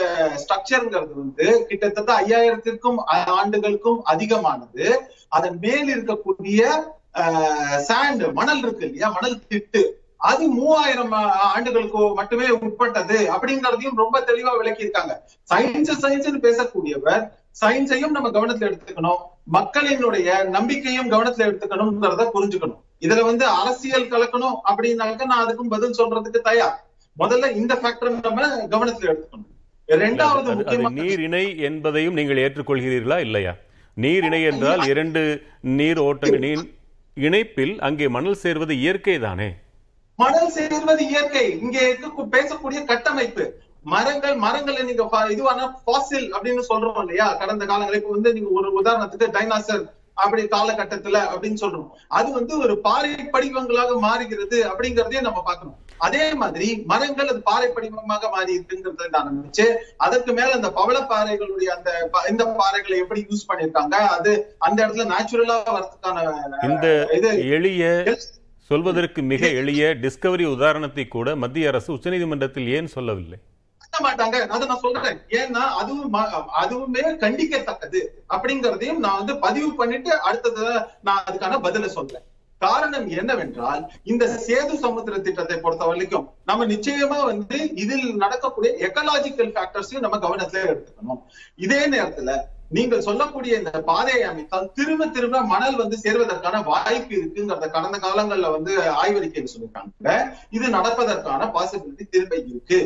ஸ்ட்ரக்சர்ங்கிறது 0.41 1.13
வந்து 1.13 1.65
கிட்டத்தட்ட 1.69 2.11
ஐயாயிரத்திற்கும் 2.21 2.99
ஆண்டுகளுக்கும் 3.39 3.99
அதிகமானது. 4.03 4.85
அதன் 5.37 5.57
மேல் 5.65 5.89
இருக்கக்கூடிய 5.95 6.61
சாண்ட் 7.89 8.23
மணல் 8.39 8.61
இருக்கு 8.63 8.85
இல்லையா? 8.85 9.09
மணல் 9.17 9.43
திட்டு. 9.49 9.83
அது 10.29 10.43
மூவாயிரம் 10.47 11.11
ஆண்டுகளுக்கு 11.55 11.99
மட்டுமே 12.19 12.47
உட்பட்டது 12.49 13.17
அப்படிங்கறதையும் 13.35 14.01
ரொம்ப 14.03 14.19
தெளிவா 14.29 14.53
விளக்கியிருக்காங்க. 14.61 15.13
சயின்ஸ் 15.53 15.91
சயின்ஸ் 16.03 16.45
பேசக்கூடியவர் 16.47 17.23
சயின்ஸையும் 17.61 18.15
நம்ம 18.15 18.29
கவனத்துல 18.37 18.69
எடுத்துக்கணும். 18.69 19.21
மக்களினுடைய 19.57 20.29
நம்பிக்கையும் 20.55 21.11
கவனத்துல 21.11 21.47
எடுத்துக்கணும்ங்கிறத 21.49 22.23
புரிஞ்சுக்கணும். 22.35 22.81
இதுல 23.01 23.23
வந்து 23.23 23.45
அரசியல் 23.45 24.11
கலக்கணும் 24.11 24.57
அப்படின்னாக்க 24.69 25.25
நான் 25.25 25.43
அதுக்கும் 25.45 25.73
பதில் 25.73 25.97
சொல்றதுக்கு 25.97 26.39
தயார். 26.41 26.77
முதல்ல 27.17 27.51
இந்த 27.55 27.73
ஃபேக்டர் 27.81 28.15
நம்ம 28.27 28.47
கவனத்துல 28.73 29.09
எடுத்துக்கணும். 29.11 29.51
ரெண்டாவது 29.89 30.91
நீர் 30.99 31.19
இணை 31.19 31.45
என்பதையும் 31.57 32.17
நீங்கள் 32.19 32.41
ஏற்றுக்கொள்கிறீர்களா 32.45 33.17
இல்லையா? 33.19 33.53
நீர் 33.97 34.23
இணை 34.23 34.39
என்றால் 34.43 34.81
இரண்டு 34.91 35.21
நீர் 35.79 35.99
ஓட்ட 36.05 36.29
நீர் 36.45 36.63
இணைப்பில் 37.17 37.75
அங்கே 37.79 38.07
மணல் 38.15 38.39
சேர்வது 38.43 38.73
இயற்கை 38.79 39.19
தானே 39.19 39.49
மணல் 40.19 40.51
சேர்வது 40.55 41.03
இயற்கை. 41.09 41.45
இங்க 41.63 41.77
பேசக்கூடிய 42.35 42.79
கட்டமைப்பு. 42.91 43.45
மரங்கள் 43.93 44.35
மரங்களை 44.43 44.81
நீங்க 44.83 45.03
இதுவான 45.35 45.67
ஃபாசில் 45.83 46.27
அப்படின்னு 46.35 46.63
சொல்றோம் 46.69 46.99
இல்லையா? 47.03 47.27
கடந்த 47.41 47.63
காலங்களில் 47.65 47.99
இப்ப 48.01 48.13
வந்து 48.17 48.33
நீங்க 48.33 48.49
ஒரு 48.59 48.69
உதாரணத்துக்கு 48.81 49.27
டைனாசர் 49.35 49.83
அப்படி 50.23 50.43
காலகட்டத்துல 50.53 51.17
அப்படின்னு 51.31 51.59
சொல்றோம். 51.63 51.87
அது 52.17 52.29
வந்து 52.37 52.53
ஒரு 52.65 52.73
பாறை 52.85 53.09
படிவங்களாக 53.35 53.97
மாறுகிறது 54.05 54.57
அப்படிங்கறதையும் 54.69 55.27
நம்ம 55.27 55.41
பார்க்கணும். 55.47 55.79
அதே 56.05 56.23
மாதிரி 56.41 56.67
மரங்கள் 56.91 57.31
அது 57.31 57.41
பாறை 57.49 57.67
படிவமாக 57.75 58.29
மாறி 58.35 58.51
இருக்குங்கிறத 58.55 59.19
ஆரம்பிச்சு 59.21 59.65
அதற்கு 60.05 60.31
மேல 60.37 60.55
அந்த 60.59 60.69
பவள 60.79 60.97
பாறைகளுடைய 61.11 61.69
அந்த 61.77 61.91
இந்த 62.31 62.45
பாறைகளை 62.61 62.97
எப்படி 63.03 63.21
யூஸ் 63.29 63.47
பண்ணிருக்காங்க 63.49 63.97
அது 64.15 64.31
அந்த 64.67 64.77
இடத்துல 64.83 65.07
நேச்சுரலா 65.13 65.57
வரதுக்கான 65.77 66.25
இந்த 66.69 66.87
இது 67.19 67.31
எளிய 67.57 67.83
சொல்வதற்கு 68.69 69.21
மிக 69.31 69.47
எளிய 69.61 69.89
டிஸ்கவரி 70.03 70.45
உதாரணத்தை 70.55 71.03
கூட 71.07 71.35
மத்திய 71.43 71.71
அரசு 71.71 71.89
உச்சநீதிமன்றத்தில் 71.95 72.69
ஏன் 72.77 72.93
சொல்லவில்லை? 72.95 73.37
மாட்டாங்க. 74.03 74.37
அதை 74.55 74.67
நான் 74.67 74.83
சொல்றேன். 74.85 75.19
ஏன்னா 75.39 75.63
அதுவும் 75.81 76.13
அதுவுமே 76.63 77.03
கண்டிக்கத்தக்கது. 77.23 78.01
அப்படிங்கறதையும் 78.35 79.03
நான் 79.05 79.17
வந்து 79.17 79.35
பதிவு 79.37 79.73
பண்ணிட்டு 79.73 80.21
அடுத்தது 80.21 80.65
நான் 81.01 81.23
அதுக்கான 81.31 81.59
பதில 81.67 81.85
சொல்றேன். 81.85 82.25
காரணம் 82.57 83.07
என்னவென்றால் 83.19 83.81
இந்த 84.03 84.25
சேது 84.47 84.73
சமுத்திர 84.83 85.17
திட்டத்தை 85.17 85.57
பொறுத்த 85.57 85.85
வரைக்கும் 85.85 86.29
நம்ம 86.45 86.65
நிச்சயமா 86.65 87.17
வந்து 87.25 87.57
இதில் 87.73 88.15
நடக்கக்கூடிய 88.15 88.71
எக்கலாஜிக்கல் 88.87 89.51
ஃபேக்டர்ஸையும் 89.55 90.05
நம்ம 90.05 90.17
கவனத்துல 90.17 90.63
எடுத்துக்கணும். 90.71 91.21
இதே 91.55 91.81
நேரத்துல 91.87 92.37
நீங்கள் 92.69 93.03
சொல்லக்கூடிய 93.07 93.57
இந்த 93.57 93.71
பாதையை 93.71 94.23
அமைத்தால் 94.29 94.71
திரும்ப 94.73 95.07
திரும்ப 95.07 95.41
மணல் 95.41 95.75
வந்து 95.75 95.97
சேர்வதற்கான 96.03 96.61
வாய்ப்பு 96.63 97.15
இருக்குங்கிறத 97.15 97.67
கடந்த 97.71 97.97
காலங்கள்ல 98.05 98.51
வந்து 98.51 98.73
ஆய்வறிக்கையில் 98.91 99.53
சொல்லியிருக்காங்க. 99.55 100.13
இது 100.49 100.67
நடப்பதற்கான 100.67 101.49
பாசிபிலிட்டி 101.57 102.05
திரும்ப 102.09 102.35
இருக்கு. 102.35 102.79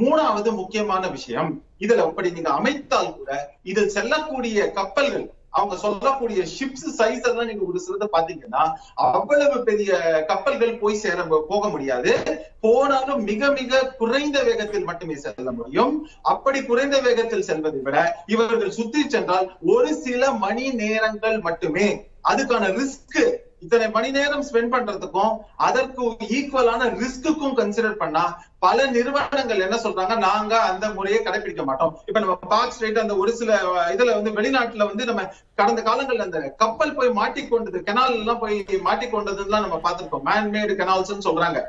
மூணாவது 0.00 0.50
முக்கியமான 0.52 1.08
விஷயம் 1.08 1.52
இதுல 1.80 2.04
அப்படி 2.06 2.30
நீங்க 2.30 2.50
அமைத்தால் 2.50 3.14
கூட 3.16 3.30
இதில் 3.62 3.94
செல்லக்கூடிய 3.96 4.72
கப்பல்கள் 4.72 5.28
அவங்க 5.50 5.76
சொல்லக்கூடிய 5.76 6.40
ஷிப்ஸ் 6.52 6.86
சைஸ் 6.98 7.26
எல்லாம் 7.30 7.48
நீங்க 7.48 7.64
ஒரு 7.64 7.80
சிலத 7.80 8.04
பாத்தீங்கன்னா 8.12 8.62
அவ்வளவு 8.94 9.56
பெரிய 9.64 9.90
கப்பல்கள் 10.30 10.78
போய் 10.78 10.94
சேர 10.94 11.24
போக 11.48 11.68
முடியாது. 11.68 12.12
போனாலும் 12.60 13.22
மிக 13.22 13.50
மிக 13.50 13.82
குறைந்த 13.98 14.42
வேகத்தில் 14.42 14.84
மட்டுமே 14.84 15.14
செல்ல 15.14 15.50
முடியும். 15.50 15.92
அப்படி 16.22 16.58
குறைந்த 16.64 17.00
வேகத்தில் 17.00 17.42
செல்வதை 17.42 17.80
விட 17.80 17.98
இவர்கள் 18.26 18.70
சுற்றி 18.70 19.02
சென்றால் 19.08 19.46
ஒரு 19.74 19.94
சில 19.94 20.32
மணி 20.44 20.66
நேரங்கள் 20.82 21.38
மட்டுமே 21.40 21.88
அதுக்கான 22.32 22.64
ரிஸ்க் 22.80 23.22
இத்தனை 23.64 23.86
மணி 23.96 24.08
நேரம் 24.16 24.44
ஸ்பெண்ட் 24.46 24.72
பண்றதுக்கும் 24.74 25.34
அதற்கு 25.66 26.02
ஈக்குவலான 26.36 26.88
ரிஸ்க்குக்கும் 27.00 27.56
கன்சிடர் 27.58 28.00
பண்ணா 28.00 28.24
பல 28.64 28.86
நிறுவனங்கள் 28.94 29.62
என்ன 29.66 29.76
சொல்றாங்க? 29.84 30.14
நாங்க 30.26 30.52
அந்த 30.70 30.84
முறையை 30.96 31.20
கடைபிடிக்க 31.22 31.62
மாட்டோம். 31.68 31.94
இப்ப 32.08 32.18
நம்ம 32.20 32.34
பாக் 32.52 32.74
ஸ்ட்ரைட் 32.74 33.00
அந்த 33.02 33.14
ஒரு 33.22 33.32
சில 33.40 33.58
இதுல 33.94 34.14
வந்து 34.18 34.32
வெளிநாட்டுல 34.38 34.86
வந்து 34.90 35.04
நம்ம 35.10 35.22
கடந்த 35.60 35.82
காலங்கள்ல 35.88 36.26
அந்த 36.28 36.40
கப்பல் 36.62 36.96
போய் 36.98 37.16
மாட்டிக்கொண்டது 37.20 37.80
கெனால் 37.88 38.18
எல்லாம் 38.20 38.42
போய் 38.44 38.58
மாட்டிக்கொண்டதுலாம் 38.88 39.64
நம்ம 39.66 39.80
பார்த்திருக்கோம். 39.86 40.26
மேன்மேடு 40.30 40.74
கெனால்ஸ் 40.80 41.26
சொல்றாங்க. 41.28 41.60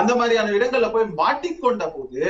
அந்த 0.00 0.14
மாதிரியான 0.20 0.54
இடங்கள்ல 0.58 0.90
போய் 0.96 1.08
மாட்டிக்கொண்ட 1.22 1.86
போது 1.96 2.22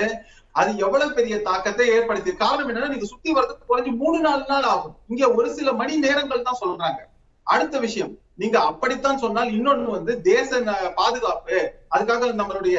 அது 0.60 0.70
எவ்வளவு 0.84 1.10
பெரிய 1.18 1.34
தாக்கத்தை 1.48 1.84
ஏற்படுத்தி 1.96 2.30
காரணம் 2.42 2.70
என்னன்னா 2.70 2.92
நீங்க 2.94 3.08
சுத்தி 3.12 3.30
வர்றதுக்கு 3.32 3.68
குறைஞ்சு 3.70 3.92
மூணு 4.02 4.18
நாலு 4.20 4.44
நாள் 4.48 4.70
ஆகும். 4.74 4.96
இங்க 5.12 5.24
ஒரு 5.38 5.48
சில 5.58 5.72
மணி 5.82 5.94
நேரங்கள் 6.06 6.48
தான் 6.48 6.62
சொல்றாங்க. 6.64 7.00
அடுத்த 7.46 7.76
விஷயம் 7.84 8.10
நீங்க 8.40 8.58
அப்படித்தான் 8.60 9.18
சொன்னால் 9.18 9.50
இன்னொன்னு 9.50 9.90
வந்து 9.90 10.12
தேச 10.24 10.60
பாதுகாப்பு 10.94 11.58
அதுக்காக 11.90 12.26
நம்மளுடைய 12.34 12.78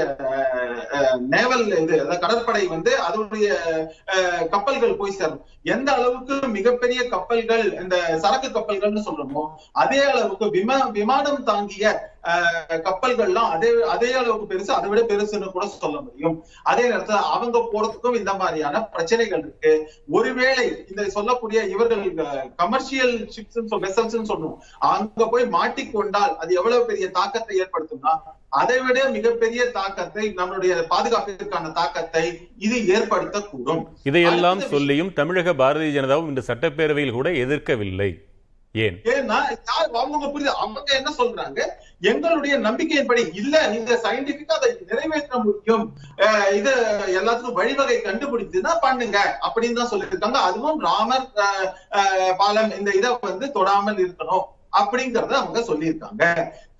நேவல் 1.32 1.63
இது 1.75 1.96
அதாவது 1.96 2.22
கடற்படை 2.22 2.62
வந்து 2.68 2.91
அதனுடைய 3.01 3.48
அஹ், 4.13 4.44
கப்பல்கள் 4.50 5.00
போய் 5.00 5.18
சேரும் 5.18 5.41
எந்த 5.72 5.89
அளவுக்கு 5.94 6.36
மிகப்பெரிய 6.53 7.01
கப்பல்கள் 7.10 7.65
இந்த 7.82 7.96
சரக்கு 8.24 8.50
கப்பல்கள்னு 8.50 9.06
சொல்றோமோ 9.06 9.44
அதே 9.77 10.00
அளவுக்கு 10.06 10.48
விமா 10.56 10.77
விமானம் 10.96 11.44
தாங்கிய 11.44 11.86
கப்பல்கள்லாம் 12.86 13.51
அதே 13.53 13.70
அதே 13.91 14.10
அளவுக்கு 14.13 14.50
பெருசு 14.50 14.72
அதை 14.72 14.89
விட 14.89 15.01
பெருசுன்னு 15.06 15.48
கூட 15.51 15.65
சொல்ல 15.74 15.98
முடியும். 16.01 16.36
அதே 16.63 16.84
நேரத்துல 16.89 17.22
அவங்க 17.32 17.58
போறதுக்கும் 17.72 18.20
இந்த 18.20 18.34
மாதிரியான 18.34 18.82
பிரச்சனைகள் 18.91 19.41
இருக்கு. 19.41 19.72
ஒருவேளை 20.12 20.65
இந்த 20.89 21.03
சொல்லக்கூடிய 21.10 21.62
இவர்கள் 21.68 22.03
கமர்ஷியல் 22.58 23.15
ஷிப்ஸ் 23.34 23.82
வெசல்ஸ் 23.84 24.20
அங்க 24.91 25.25
போய் 25.27 25.48
மாட்டிக்கொண்டால் 25.56 26.36
அது 26.38 26.53
எவ்வளவு 26.53 26.86
பெரிய 26.86 27.08
தாக்கத்தை 27.12 27.56
ஏற்படுத்தும்னா 27.62 28.13
அதை 28.60 28.77
விட 28.86 28.98
மிகப்பெரிய 29.17 29.62
தாக்கத்தை 29.77 30.24
நம்மளுடைய 30.39 30.74
பாதுகாப்பிற்கான 30.93 31.72
தாக்கத்தை 31.77 32.25
இது 32.65 32.77
ஏற்படுத்தக்கூடும். 32.96 33.84
இதையெல்லாம் 34.10 34.63
சொல்லியும் 34.74 35.13
தமிழக 35.20 35.53
பாரதிய 35.62 35.96
ஜனதாவும் 35.98 36.31
இந்த 36.34 36.43
சட்டப்பேரவையில் 36.50 37.17
கூட 37.20 37.29
எதிர்க்கவில்லை. 37.43 38.10
ஏன்? 38.84 38.98
ஏன்னா 39.13 39.38
அவங்க 40.01 40.25
புரியுது 40.34 40.51
அவங்க 40.63 40.91
என்ன 40.98 41.10
சொல்றாங்க? 41.17 41.62
எங்களுடைய 42.12 42.53
நம்பிக்கையின்படி 42.67 43.24
இல்ல 43.39 43.55
நீங்க 43.74 43.98
சயின்டிபிக்கா 44.05 44.55
அதை 44.60 44.70
நிறைவேற்ற 44.91 45.34
முடியும். 45.48 45.84
இது 46.60 46.72
எல்லாத்துக்கும் 47.20 47.60
வழிவகை 47.60 47.98
கண்டுபிடிச்சுன்னா 48.05 48.74
பண்ணுங்க 48.86 49.20
அப்படின்னு 49.48 49.79
தான் 49.79 49.91
சொல்லியிருக்காங்க. 49.93 50.39
அதுவும் 50.50 50.79
ராமர் 50.88 51.27
பாலம் 52.41 52.74
இந்த 52.79 52.91
இதை 53.00 53.12
வந்து 53.29 53.48
தொடாமல் 53.58 54.01
இருக்கணும். 54.05 54.48
அப்படிங்கறத 54.80 55.34
அவங்க 55.42 55.60
சொல்லியிருக்காங்க. 55.70 56.24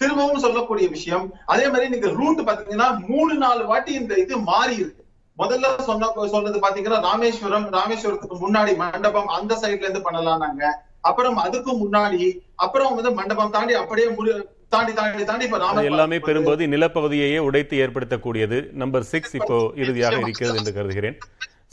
திரும்பவும் 0.01 0.43
சொல்லக்கூடிய 0.45 0.88
விஷயம் 0.95 1.25
அதே 1.53 1.65
மாதிரி 1.71 1.89
நீங்க 1.93 2.10
ரூட் 2.19 2.41
பாத்தீங்கன்னா 2.48 2.88
மூணு 3.10 3.33
நாலு 3.43 3.63
வாட்டி 3.71 3.93
இந்த 4.01 4.13
இது 4.24 4.38
மாறி 4.51 4.75
இருக்கு. 4.83 5.03
முதல்ல 5.38 5.67
சொன்ன 5.89 6.27
சொன்னது 6.36 6.57
பாத்தீங்கன்னா 6.63 7.01
ராமேஸ்வரம் 7.10 7.67
ராமேஸ்வரத்துக்கு 7.75 8.38
முன்னாடி 8.45 8.71
மண்டபம் 8.81 9.29
அந்த 9.38 9.53
சைட்ல 9.62 9.86
இருந்து 9.88 10.05
பண்ணலாம்னாங்க 10.07 10.63
அப்புறம் 11.10 11.38
அதுக்கு 11.43 11.71
முன்னாடி 11.83 12.24
அப்புறம் 12.65 12.95
வந்து 12.98 13.12
மண்டபம் 13.19 13.53
தாண்டி 13.55 13.74
அப்படியே 13.81 14.07
முடி 14.17 14.33
தாண்டி 14.74 14.91
தாண்டி 14.98 15.24
தாண்டி 15.29 15.45
இப்ப 15.48 15.81
எல்லாமே 15.91 16.17
பாலம் 16.17 16.27
பெரும்போது 16.27 16.67
நிலப்பகுதியையே 16.74 17.39
உடைத்து 17.48 17.75
ஏற்படுத்தக்கூடியது. 17.83 18.57
நம்பர் 18.81 19.07
சிக்ஸ் 19.12 19.36
இப்போ 19.39 19.57
இறுதியாக 19.83 20.19
இருக்கிறது 20.25 20.60
என்று 20.62 20.74
கருதுகிறேன். 20.77 21.17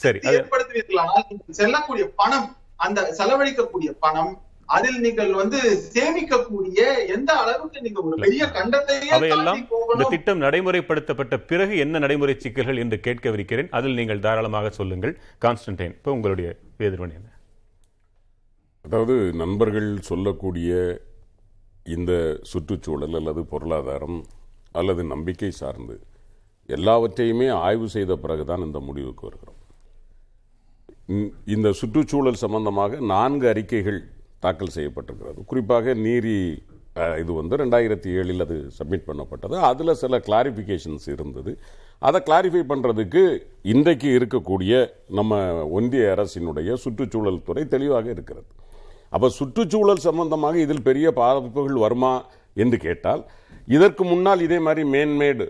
சரி 0.04 0.18
ஏற்படுத்துவீர்களானால் 0.32 1.26
செல்லக்கூடிய 1.58 2.04
பணம் 2.20 2.48
அந்த 2.87 3.00
செலவழிக்கக்கூடிய 3.18 3.90
பணம் 4.04 4.33
அதில் 4.68 5.00
நீங்கள் 5.00 5.35
வந்து 5.35 5.83
சேமிக்கக்கூடிய 5.92 7.09
எந்த 7.09 7.33
அளவுக்கு 7.33 7.81
நீங்க 7.83 8.02
ஒரு 8.02 8.16
பெரிய 8.16 8.44
கண்டத்தையே 8.44 9.00
அவையெல்லாம் 9.00 9.66
இந்த 9.92 10.07
திட்டம் 10.09 10.40
நடைமுறைப்படுத்தப்பட்ட 10.40 11.37
பிறகு 11.37 11.76
என்ன 11.76 11.98
நடைமுறை 11.98 12.35
சிக்கல்கள் 12.38 12.76
என்று 12.76 13.00
கேட்கவிருக்கிறேன். 13.07 13.68
அதில் 13.70 13.94
நீங்கள் 13.94 14.18
தாராளமாக 14.18 14.70
சொல்லுங்கள். 14.70 15.20
கான்ஸ்டன்டைன் 15.40 15.88
இப்போ 15.88 16.12
உங்களுடைய 16.12 16.57
எதிர்வன் 16.78 17.12
என்ன? 17.14 17.28
அதாவது 18.83 19.33
நண்பர்கள் 19.33 19.98
சொல்லக்கூடிய 20.00 21.00
இந்த 21.85 22.38
சுற்றுச்சூழல் 22.42 23.14
அல்லது 23.14 23.44
பொருளாதாரம் 23.44 24.26
அல்லது 24.72 25.04
நம்பிக்கை 25.04 25.50
சார்ந்து 25.50 26.00
எல்லாவற்றையுமே 26.66 27.48
ஆய்வு 27.48 27.88
செய்த 27.88 28.16
பிறகுதான் 28.16 28.61
இந்த 28.61 28.81
முடிவுக்கு 28.81 29.26
வருகிறோம். 29.26 29.57
இந்- 31.09 31.33
இந்த 31.46 31.72
சுற்றுச்சூழல் 31.72 32.35
சம்பந்தமாக 32.35 33.00
நான்கு 33.00 33.48
அறிக்கைகள் 33.48 34.16
தாக்கல் 34.44 34.74
செய்யப்பட்டிருக்கிறது. 34.77 35.40
குறிப்பாக 35.53 35.94
நீரி 36.07 36.37
இது 37.22 37.33
வந்து 37.38 37.55
ரெண்டாயிரத்தி 37.62 38.11
ஏழில் 38.20 38.44
அது 38.44 38.57
சப்மிட் 38.79 39.09
பண்ணப்பட்டது. 39.09 39.57
அதில் 39.70 39.98
சில 40.03 40.18
கிளாரிஃபிகேஷன்ஸ் 40.29 41.07
இருந்தது. 41.14 41.53
அதை 42.09 42.18
கிளாரிஃபை 42.29 42.62
பண்ணுறதுக்கு 42.70 43.22
இன்றைக்கு 43.72 44.09
இருக்கக்கூடிய 44.18 44.72
நம்ம 45.18 45.38
ஒன்றிய 45.77 46.09
அரசினுடைய 46.14 46.72
சுற்றுச்சூழல் 46.85 47.44
துறை 47.48 47.64
தெளிவாக 47.74 48.09
இருக்கிறது. 48.16 48.48
அப்போ 49.14 49.29
சுற்றுச்சூழல் 49.38 50.07
சம்பந்தமாக 50.09 50.59
இதில் 50.64 50.87
பெரிய 50.88 51.11
பாதிப்புகள் 51.20 51.83
வருமா 51.85 52.14
என்று 52.62 52.79
கேட்டால் 52.87 53.22
இதற்கு 53.77 54.03
முன்னால் 54.11 54.44
இதே 54.46 54.59
மாதிரி 54.66 54.85
மேன்மேடு 54.94 55.46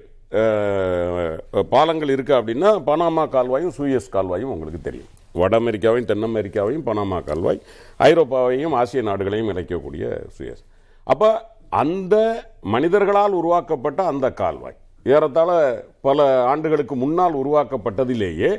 பாலங்கள் 1.74 2.12
இருக்கு 2.14 2.32
அப்படின்னா 2.38 2.70
பனாமா 2.88 3.24
கால்வாயும் 3.34 3.76
சூயஸ் 3.78 4.14
கால்வாயும் 4.16 4.52
உங்களுக்கு 4.54 4.80
தெரியும். 4.88 5.12
வட 5.32 5.58
அமெரிக்காவையும் 5.58 6.04
தென் 6.04 6.24
அமெரிக்காவையும் 6.24 6.86
பனாமா 6.86 7.24
கால்வாய் 7.24 7.62
ஐரோப்பாவையும் 7.98 8.72
ஆசிய 8.72 9.02
நாடுகளையும் 9.02 9.48
இணைக்கக்கூடிய 9.48 10.04
சுயஸ். 10.38 10.64
அப்போ 11.04 11.56
அந்த 11.68 12.44
மனிதர்களால் 12.62 13.32
உருவாக்கப்பட்ட 13.32 14.04
அந்த 14.04 14.30
கால்வாய். 14.30 14.76
ஏறத்தாழ 15.04 15.50
பல 16.00 16.44
ஆண்டுகளுக்கு 16.44 16.96
முன்னால் 16.96 17.34
உருவாக்கப்பட்டதிலேயே 17.34 18.50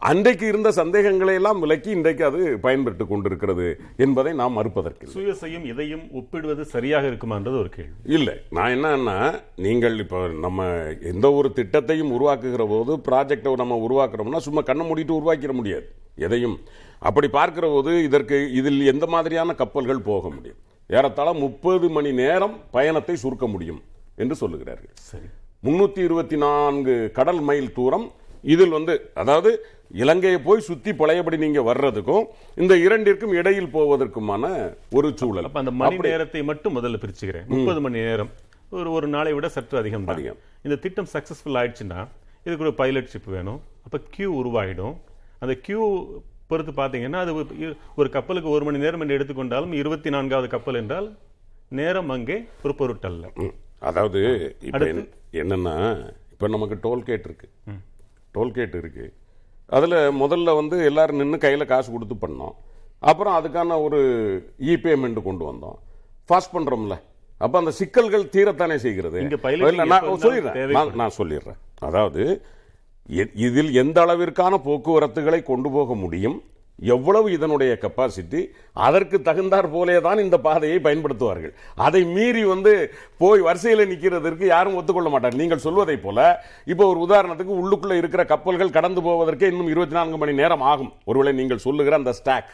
அன்றைக்கு 0.00 0.46
இருந்த 0.46 0.70
சந்தேகங்களை 0.72 1.34
எல்லாம் 1.34 1.60
விலக்கி 1.60 1.90
இன்றைக்கு 1.90 2.24
அது 2.24 2.40
பயன்பட்டு 2.58 3.06
கொண்டிருக்கிறது 3.06 3.66
என்பதை 3.96 4.32
நாம் 4.32 4.56
மறுப்பதற்கில்லை 4.58 5.12
சுயசையும் 5.14 5.64
இதையும் 5.64 6.02
ஒப்பிடுவது 6.12 6.64
சரியாக 6.64 7.06
இருக்குமான்றது 7.06 7.58
ஒரு 7.58 7.68
கேள்வி. 7.68 7.94
இல்லை. 8.16 8.34
நான் 8.50 8.72
என்னன்னா 8.74 9.16
நீங்கள் 9.56 9.98
இப்போ 9.98 10.26
நம்ம 10.26 10.66
எந்த 11.12 11.32
ஒரு 11.32 11.50
திட்டத்தையும் 11.54 12.12
உருவாக்குகிற 12.16 12.66
போது 12.68 12.94
ப்ராஜெக்டை 13.08 13.54
நம்ம 13.62 13.78
உருவாக்குறோம்னா 13.86 14.36
சும்மா 14.36 14.60
கண்ணை 14.60 14.86
மூடிட்டு 14.90 15.16
உருவாக்கிட 15.20 15.52
முடியாது. 15.52 15.86
எதையும். 16.16 16.60
அப்படி 16.98 17.28
பார்க்கிற 17.28 17.68
போது 17.68 18.02
இதற்கு 18.02 18.52
இதில் 18.52 18.82
எந்த 18.86 19.06
மாதிரியான 19.06 19.54
கப்பல்கள் 19.54 20.06
போக 20.10 20.28
முடியும்? 20.28 20.60
ஏறத்தாழ 20.90 21.32
முப்பது 21.32 21.88
மணி 21.88 22.12
நேரம் 22.12 22.56
பயணத்தை 22.70 23.16
சுருக்க 23.16 23.46
முடியும் 23.46 23.80
என்று 24.16 24.36
சொல்லுகிறார்கள். 24.42 24.92
சரி. 24.92 25.26
முன்னூத்தி 25.64 25.98
இருபத்தி 25.98 26.36
நான்கு 26.36 27.10
கடல் 27.12 27.40
மைல் 27.40 27.72
தூரம் 27.72 28.06
இதில் 28.44 28.68
வந்து 28.68 29.10
அதாவது 29.14 29.66
இலங்கையை 29.92 30.40
போய் 30.40 30.60
சுத்தி 30.60 30.94
பழையபடி 30.94 31.38
நீங்க 31.38 31.60
வர்றதுக்கும் 31.60 32.24
இந்த 32.56 32.76
இரண்டிற்கும் 32.76 33.32
இடையில் 33.32 33.70
போவதற்குமான 33.72 34.74
ஒரு 34.90 35.12
சூழல். 35.14 35.44
அப்ப 35.44 35.58
அந்த 35.58 35.70
மணி 35.70 35.96
நேரத்தை 36.08 36.42
மட்டும் 36.42 36.82
முதல்ல 36.82 37.02
பிரிச்சுக்கிறேன். 37.02 37.46
முப்பது 37.46 37.80
மணி 37.80 37.98
நேரம். 37.98 38.30
ஒரு 38.70 38.90
ஒரு 38.90 39.08
நாளை 39.08 39.32
விட 39.32 39.48
சற்று 39.48 39.78
அதிகம். 39.78 40.06
அதிகம். 40.06 40.36
இந்த 40.62 40.76
திட்டம் 40.76 41.06
சக்சஸ்ஃபுல் 41.12 41.48
ஆயிடுச்சுன்னா 41.48 42.08
இதுக்கு 42.44 42.64
ஒரு 42.64 42.74
பைலட் 42.74 43.08
ஷிப் 43.12 43.30
வேணும். 43.30 43.60
அப்ப 43.84 44.00
கியூ 44.10 44.44
உருவாயிடும். 44.44 44.96
அந்த 45.38 45.54
கியூ 45.54 46.06
பொறுத்து 46.46 46.72
பார்த்தீங்கன்னா 46.72 47.12
அது 47.12 47.34
ஒரு- 47.34 48.08
கப்பலுக்கு 48.08 48.50
ஒரு 48.50 48.64
மணி 48.64 48.78
நேரம் 48.78 49.00
என்று 49.00 49.18
எடுத்துக்கொண்டாலும் 49.18 49.72
இருபத்தி 49.72 50.10
நான்காவது 50.10 50.48
கப்பல் 50.48 50.74
என்றால் 50.74 51.16
நேரம் 51.68 52.08
அங்கே 52.08 52.44
ஒரு 52.62 52.74
பொருட்டல்ல. 52.78 53.50
அதாவது 53.78 54.56
என்னன்னா 55.32 56.06
இப்ப 56.32 56.48
நமக்கு 56.48 56.78
டோல்கேட் 56.82 57.24
இருக்கு. 57.24 57.48
டோல்கேட் 58.34 58.74
இருக்கு. 58.74 59.12
அதுல 59.66 60.12
முதல்ல 60.12 60.54
வந்து 60.54 60.84
எல்லாரும் 60.84 61.16
நின்று 61.16 61.48
கையில 61.48 61.66
காசு 61.66 61.92
கொடுத்து 61.92 62.14
பண்ணோம். 62.14 62.52
அப்புறம் 62.98 63.44
அதுக்கான 63.44 63.82
ஒரு 63.82 63.98
இ 64.58 64.62
பேமெண்ட் 64.62 65.22
கொண்டு 65.22 65.52
வந்தோம். 65.52 65.74
ஃபாஸ்ட் 66.28 66.54
பண்றோம்ல. 66.54 67.00
அப்ப 67.38 67.58
அந்த 67.58 67.70
சிக்கல்கள் 67.70 68.24
தீரத்தானே 68.24 68.76
செய்கிறது. 68.76 69.20
நான் 69.84 70.02
சொல்லிடுறேன். 70.02 70.72
நான்- 70.72 71.10
சொல்லிடுறேன். 71.18 71.56
அதாவது 71.78 72.42
இதில் 73.34 73.74
எந்த 73.74 74.04
அளவிற்கான 74.04 74.56
போக்குவரத்துகளை 74.64 75.42
கொண்டு 75.42 75.70
போக 75.70 75.94
முடியும்? 75.94 76.42
எவ்வளவு 76.78 77.28
இதனுடைய 77.36 77.72
கெப்பாசிட்டி 77.82 78.40
அதற்கு 78.86 79.16
தகுந்தாற் 79.28 79.68
போலே 79.74 79.96
தான் 80.06 80.22
இந்த 80.24 80.36
பாதையை 80.46 80.78
பயன்படுத்துவார்கள். 80.86 81.52
அதை 81.86 82.02
மீறி 82.14 82.42
வந்து 82.52 82.72
போய் 83.22 83.44
வரிசையில் 83.46 83.90
நிற்கிறதற்கு 83.92 84.46
யாரும் 84.54 84.76
ஒத்துக்கொள்ள 84.80 85.10
மாட்டார் 85.14 85.40
நீங்கள் 85.42 85.64
சொல்வதை 85.66 85.96
போல 86.06 86.18
இப்போ 86.72 86.86
ஒரு 86.92 87.00
உதாரணத்துக்கு 87.06 87.60
உள்ளுக்குள்ள 87.62 87.96
இருக்கிற 88.00 88.24
கப்பல்கள் 88.32 88.76
கடந்து 88.78 89.02
போவதற்கே 89.06 89.50
இன்னும் 89.52 89.72
இருபத்தி 89.74 89.98
நான்கு 89.98 90.18
மணி 90.22 90.34
நேரம் 90.42 90.64
ஆகும். 90.72 90.92
ஒருவேளை 91.10 91.34
நீங்கள் 91.40 91.64
சொல்லுகிற 91.66 91.96
அந்த 92.02 92.14
ஸ்டாக் 92.20 92.52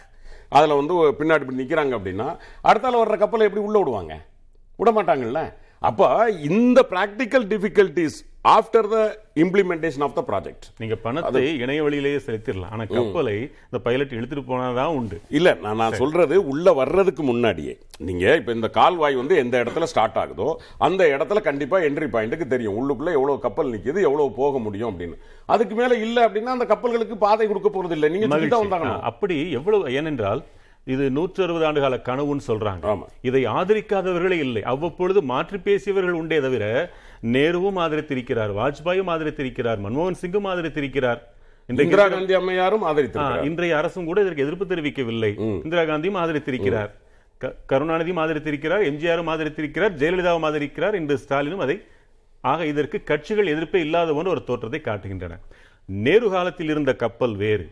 அதில் 0.58 0.78
வந்து 0.80 0.94
பின்னாடி 1.18 1.44
இப்படி 1.44 1.62
நிற்கிறாங்க 1.62 1.94
அப்படின்னா 1.98 2.28
அடுத்தால 2.68 3.00
வர்ற 3.02 3.16
கப்பலை 3.22 3.46
எப்படி 3.48 3.64
உள்ள 3.66 3.76
விடுவாங்க? 3.80 4.14
விட 4.80 4.90
மாட்டாங்கல்ல 4.96 5.42
அப்போ 5.88 6.06
இந்த 6.50 6.78
practical 6.92 7.44
difficulties 7.52 8.18
after 8.44 8.86
the 8.92 8.98
implementation 9.42 10.04
of 10.04 10.14
the 10.18 10.22
project 10.28 10.66
நீங்க 10.78 10.96
பணத்தை 10.96 11.42
இணைய 11.62 11.80
வழியிலேயே 11.82 12.20
செலுத்திடலாம். 12.26 12.70
ஆனா 12.70 12.84
கப்பலை 12.84 13.34
இந்த 13.40 13.78
பைலட் 13.86 14.14
இழுத்துட்டு 14.18 14.44
போனாதான் 14.50 14.92
உண்டு. 14.98 15.16
இல்ல 15.38 15.48
நான் 15.64 15.76
நான் 15.76 15.96
சொல்றது 16.02 16.36
உள்ள 16.52 16.72
வர்றதுக்கு 16.72 17.22
முன்னாடியே. 17.22 17.78
நீங்க 18.08 18.36
இப்ப 18.36 18.52
இந்த 18.52 18.68
கால்வாய் 18.68 19.14
வந்து 19.14 19.36
எந்த 19.36 19.64
இடத்துல 19.64 19.88
ஸ்டார்ட் 19.92 20.18
ஆகுதோ 20.22 20.48
அந்த 20.78 21.04
இடத்துல 21.16 21.42
கண்டிப்பா 21.48 21.80
என்ட்ரி 21.88 22.08
பாயிண்ட்டுக்கு 22.14 22.46
தெரியும். 22.54 22.78
உள்ளுக்குள்ள 22.82 23.12
எவ்வளவு 23.18 23.44
கப்பல் 23.46 23.72
நிக்குது 23.74 24.00
எவ்வளவு 24.08 24.32
போக 24.32 24.58
முடியும் 24.58 24.90
அப்படின்னு. 24.92 25.18
அதுக்கு 25.46 25.74
மேல 25.74 25.98
இல்ல 26.06 26.28
அப்படின்னா 26.28 26.56
அந்த 26.56 26.68
கப்பல்களுக்கு 26.72 27.18
பாதை 27.26 27.48
கொடுக்க 27.48 27.70
போறது 27.76 27.96
இல்ல. 27.98 28.08
நீங்க. 28.08 28.56
வந்தாங்க 28.56 28.94
அப்படி 29.12 29.50
எவ்வளவு 29.50 29.92
ஏனென்றால் 29.92 30.42
இது 30.86 31.10
நூற்று 31.10 31.44
அறுபது 31.44 31.66
ஆண்டு 31.66 31.80
கால 31.80 31.96
கனவுன்னு 32.06 32.48
சொல்றாங்க. 32.48 32.96
இதை 33.28 33.44
ஆதரிக்காதவர்களே 33.46 34.38
இல்லை. 34.46 34.62
அவ்வப்பொழுது 34.62 35.22
மாற்றி 35.22 35.58
பேசியவர்கள் 35.58 36.20
உண்டே 36.22 36.40
தவிர 36.40 36.64
நேருவும் 37.22 37.78
ஆதரித்திருக்கிறார் 37.84 38.52
வாஜ்பாயும் 38.58 39.10
ஆதரித்திருக்கிறார் 39.14 39.80
மன்மோகன் 39.84 40.20
சிங்கும் 40.20 40.48
ஆதரித்திருக்கிறார். 40.52 41.20
இந்திரா 41.68 42.08
காந்தி 42.08 42.34
அம்மையாரும் 42.34 42.84
இன்றைய 43.48 43.76
அரசும் 43.76 44.08
கூட 44.10 44.20
இதற்கு 44.20 44.44
எதிர்ப்பு 44.44 44.66
தெரிவிக்கவில்லை. 44.70 45.32
இந்திரா 45.64 45.82
காந்தியும் 45.90 46.20
ஆதரித்திருக்கிறார். 46.22 46.90
கருணாநிதியும் 47.72 48.22
ஆதரித்திருக்கிறார் 48.22 48.82
எம்ஜிஆரும் 48.90 49.30
ஆதரித்திருக்கிறார் 49.32 49.92
ஜெயலலிதாவும் 50.00 50.46
ஆதரிக்கிறார். 50.48 50.94
இன்று 51.00 51.16
ஸ்டாலினும் 51.24 51.64
அதை 51.66 51.76
ஆக 52.40 52.66
இதற்கு 52.72 52.98
கட்சிகள் 53.10 53.52
எதிர்ப்பே 53.52 53.80
இல்லாத 53.86 54.12
போன்ற 54.16 54.30
ஒரு 54.30 54.44
தோற்றத்தை 54.44 54.80
காட்டுகின்றன. 54.84 55.36
நேரு 55.86 56.30
காலத்தில் 56.30 56.68
இருந்த 56.68 56.92
கப்பல் 57.02 57.36
வேறு. 57.36 57.66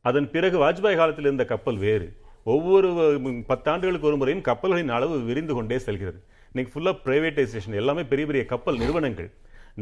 அதன் 0.00 0.30
பிறகு 0.30 0.56
வாஜ்பாய் 0.64 1.00
காலத்தில் 1.00 1.26
இருந்த 1.28 1.44
கப்பல் 1.52 1.78
வேறு. 1.86 2.06
ஒவ்வொரு 2.54 2.88
பத்தாண்டுகளுக்கு 3.50 4.08
ஒரு 4.10 4.16
முறையும் 4.20 4.44
கப்பல்களின் 4.48 4.94
அளவு 4.98 5.16
விரிந்து 5.28 5.54
கொண்டே 5.54 5.78
செல்கிறது. 5.78 6.20
இன்னைக்கு 6.52 6.72
ஃபுல்லாக 6.72 6.96
ப்ரைவேட்டைசேஷன் 7.04 7.76
எல்லாமே 7.80 8.02
பெரிய 8.08 8.24
பெரிய 8.28 8.42
கப்பல் 8.50 8.78
நிறுவனங்கள். 8.80 9.28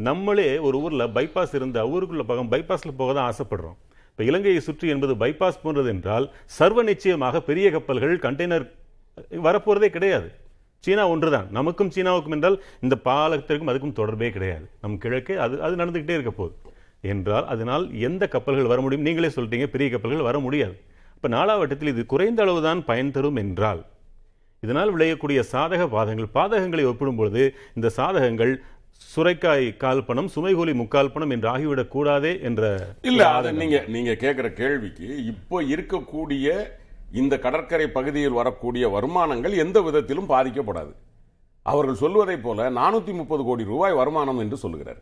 நம்மளே 0.07 0.45
ஒரு 0.67 0.77
ஊரில் 0.83 1.03
பைபாஸ் 1.15 1.55
இருந்து 1.57 1.81
ஊருக்குள்ள 1.93 2.23
பக்கம் 2.29 2.51
பைபாஸில் 2.53 2.95
போக 2.99 3.09
தான் 3.17 3.27
ஆசைப்படுறோம். 3.31 3.75
இப்போ 4.11 4.23
இலங்கையை 4.27 4.61
சுற்றி 4.67 4.87
என்பது 4.93 5.13
பைபாஸ் 5.23 5.59
போன்றது 5.63 5.89
என்றால் 5.95 6.25
சர்வ 6.57 6.85
நிச்சயமாக 6.91 7.41
பெரிய 7.49 7.65
கப்பல்கள் 7.75 8.15
கண்டெய்னர் 8.25 8.65
வரப்போகிறதே 9.47 9.89
கிடையாது. 9.95 10.29
சீனா 10.83 11.03
ஒன்று 11.13 11.33
தான் 11.35 11.49
நமக்கும் 11.57 11.91
சீனாவுக்கும் 11.95 12.35
என்றால் 12.37 12.57
இந்த 12.85 12.95
பாலத்திற்கும் 13.07 13.71
அதுக்கும் 13.71 13.95
தொடர்பே 13.99 14.29
கிடையாது. 14.37 14.65
நம் 14.83 14.97
கிழக்கே 15.03 15.35
அது 15.45 15.61
அது 15.67 15.81
நடந்துக்கிட்டே 15.81 16.17
இருக்க 16.17 16.33
போகுது. 16.39 16.55
என்றால் 17.13 17.45
அதனால் 17.53 17.85
எந்த 18.07 18.23
கப்பல்கள் 18.35 18.73
வர 18.73 18.79
முடியும்? 18.85 19.07
நீங்களே 19.09 19.31
சொல்லிட்டீங்க 19.35 19.69
பெரிய 19.75 19.89
கப்பல்கள் 19.95 20.29
வர 20.31 20.39
முடியாது. 20.47 20.75
இப்போ 21.17 21.29
நாலாவட்டத்தில் 21.37 21.93
இது 21.95 22.03
குறைந்த 22.13 22.41
அளவுதான் 22.47 22.79
பயன் 22.91 23.15
தரும் 23.17 23.41
என்றால் 23.45 23.81
இதனால் 24.63 24.91
விளையக்கூடிய 24.93 25.39
சாதக 25.51 25.83
பாதகங்கள் 25.87 26.33
பாதகங்களை 26.33 26.83
ஒப்பிடும் 26.85 27.15
பொழுது 27.15 27.43
இந்த 27.75 27.89
சாதகங்கள் 27.89 28.51
சுரைக்காய் 29.09 29.77
கால் 29.77 30.03
பணம் 30.05 30.29
சுமைகூலி 30.35 30.73
முக்கால் 30.73 31.11
பணம் 31.11 31.29
என்று 31.29 31.47
ஆகிவிடக் 31.47 31.89
கூடாதே 31.89 32.33
என்ற 32.41 32.63
இல்ல 33.01 33.21
அது 33.29 33.51
நீங்க 33.53 33.77
நீங்க 33.87 34.11
கேக்குற 34.15 34.53
கேள்விக்கு 34.53 35.07
இப்போ 35.25 35.61
இருக்கக்கூடிய 35.71 36.45
இந்த 37.13 37.39
கடற்கரை 37.39 37.87
பகுதியில் 37.89 38.31
வரக்கூடிய 38.31 38.89
வருமானங்கள் 38.89 39.55
எந்த 39.55 39.81
விதத்திலும் 39.81 40.29
பாதிக்கப்படாது. 40.29 40.91
அவர்கள் 41.65 41.95
சொல்வதை 41.95 42.37
போல 42.39 42.69
நானூத்தி 42.71 43.13
முப்பது 43.13 43.43
கோடி 43.43 43.63
ரூபாய் 43.63 43.93
வருமானம் 43.93 44.39
என்று 44.39 44.57
சொல்லுகிறார் 44.57 45.01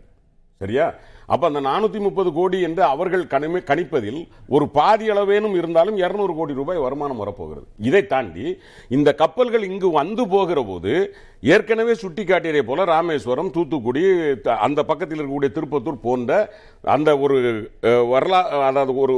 சரியா? 0.61 0.85
அப்ப 1.29 1.43
அந்த 1.47 1.59
நானூத்தி 1.65 1.99
முப்பது 2.03 2.29
கோடி 2.33 2.57
என்று 2.65 2.81
அவர்கள் 2.85 3.23
கணிப்பதில் 3.67 4.17
ஒரு 4.49 4.65
பாதி 4.73 5.05
அளவேனும் 5.09 5.55
இருந்தாலும் 5.57 5.97
200 5.99 6.35
கோடி 6.35 6.53
ரூபாய் 6.53 6.81
வருமானம் 6.83 7.21
வரப்போகிறது. 7.21 7.65
இதை 7.87 8.01
தாண்டி 8.07 8.45
இந்த 8.91 9.09
கப்பல்கள் 9.19 9.67
இங்கு 9.67 9.89
வந்து 9.95 10.23
போகிற 10.31 10.61
போது 10.65 10.93
ஏற்கனவே 11.43 11.93
சுட்டி 11.95 12.23
காட்டியதை 12.25 12.63
போல 12.63 12.85
ராமேஸ்வரம் 12.85 13.53
தூத்துக்குடி 13.55 14.03
த- 14.45 14.57
அந்த 14.65 14.79
பக்கத்தில் 14.89 15.19
இருக்கக்கூடிய 15.19 15.51
திருப்பத்தூர் 15.53 16.05
போன்ற 16.07 16.31
அந்த 16.89 17.09
ஒரு 17.19 17.37
வரலா 18.11 18.41
அதாவது 18.67 18.95
ஒரு 18.99 19.15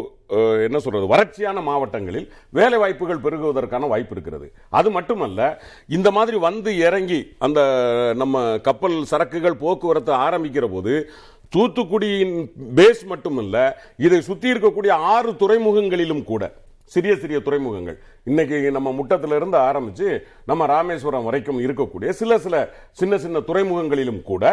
என்ன 0.65 0.78
சொல்றது 0.84 1.12
வறட்சியான 1.13 1.62
மாவட்டங்களில் 1.70 2.28
வேலை 2.60 2.78
வாய்ப்புகள் 2.84 3.24
பெருகுவதற்கான 3.26 3.88
வாய்ப்பு 3.94 4.15
இருக்கிறது. 4.15 4.48
அது 4.80 4.89
மட்டுமல்ல 4.98 5.41
இந்த 5.98 6.12
மாதிரி 6.17 6.38
வந்து 6.48 6.72
இறங்கி 6.88 7.20
அந்த 7.48 7.60
நம்ம 8.22 8.44
கப்பல் 8.67 8.98
சரக்குகள் 9.12 9.62
போக்குவரத்து 9.63 10.13
ஆரம்பிக்கிற 10.26 10.67
போது 10.76 10.94
தூத்துக்குடியின் 11.56 12.36
பேஸ் 12.78 13.04
மட்டுமல்ல 13.12 13.58
இதை 14.06 14.20
சுற்றி 14.30 14.48
இருக்கக்கூடிய 14.54 14.91
ஆறு 15.13 15.32
துறைமுகங்களிலும் 15.41 16.24
கூட 16.32 16.44
சிறிய 16.94 17.13
சிறிய 17.15 17.38
துறைமுகங்கள். 17.39 17.98
இன்னைக்கு 18.30 18.58
நம்ம 18.78 18.89
முட்டத்திலிருந்து 18.91 19.60
இருந்து 19.67 20.08
நம்ம 20.50 20.65
ராமேஸ்வரம் 20.74 21.28
வரைக்கும் 21.28 21.62
இருக்கக்கூடிய 21.65 22.10
சில 22.22 22.39
சில 22.46 22.56
சின்ன 23.02 23.17
சின்ன 23.26 23.41
துறைமுகங்களிலும் 23.50 24.22
கூட 24.32 24.44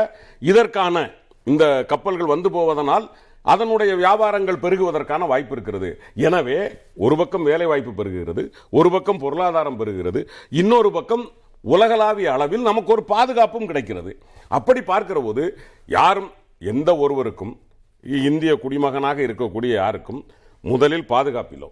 இதற்கான 0.51 1.07
இந்த 1.47 1.65
கப்பல்கள் 1.93 2.33
வந்து 2.35 2.49
போவதனால் 2.57 3.07
அதனுடைய 3.53 3.93
வியாபாரங்கள் 4.03 4.63
பெருகுவதற்கான 4.65 5.27
வாய்ப்பு 5.33 5.55
இருக்கிறது. 5.57 5.91
எனவே 6.27 6.59
ஒரு 7.05 7.15
பக்கம் 7.21 7.47
வேலை 7.51 7.67
வாய்ப்பு 7.71 7.93
பெருகுகிறது 7.99 8.43
ஒரு 8.79 8.91
பக்கம் 8.95 9.23
பொருளாதாரம் 9.25 9.79
பெருகிறது 9.81 10.23
இன்னொரு 10.63 10.91
பக்கம் 10.97 11.25
உலகளாவிய 11.65 12.29
அளவில் 12.37 12.69
நமக்கு 12.69 12.93
ஒரு 12.97 13.05
பாதுகாப்பும் 13.15 13.69
கிடைக்கிறது. 13.71 14.13
அப்படி 14.59 14.81
பார்க்கிற 14.91 15.21
போது 15.27 15.45
யாரும் 15.97 16.31
எந்த 16.73 16.91
ஒருவருக்கும் 17.05 17.55
இந்திய 18.29 18.53
குடிமகனாக 18.65 19.19
இருக்கக்கூடிய 19.27 19.73
யாருக்கும் 19.83 20.21
முதலில் 20.65 21.11
பாதுகாப்பிலோ 21.13 21.69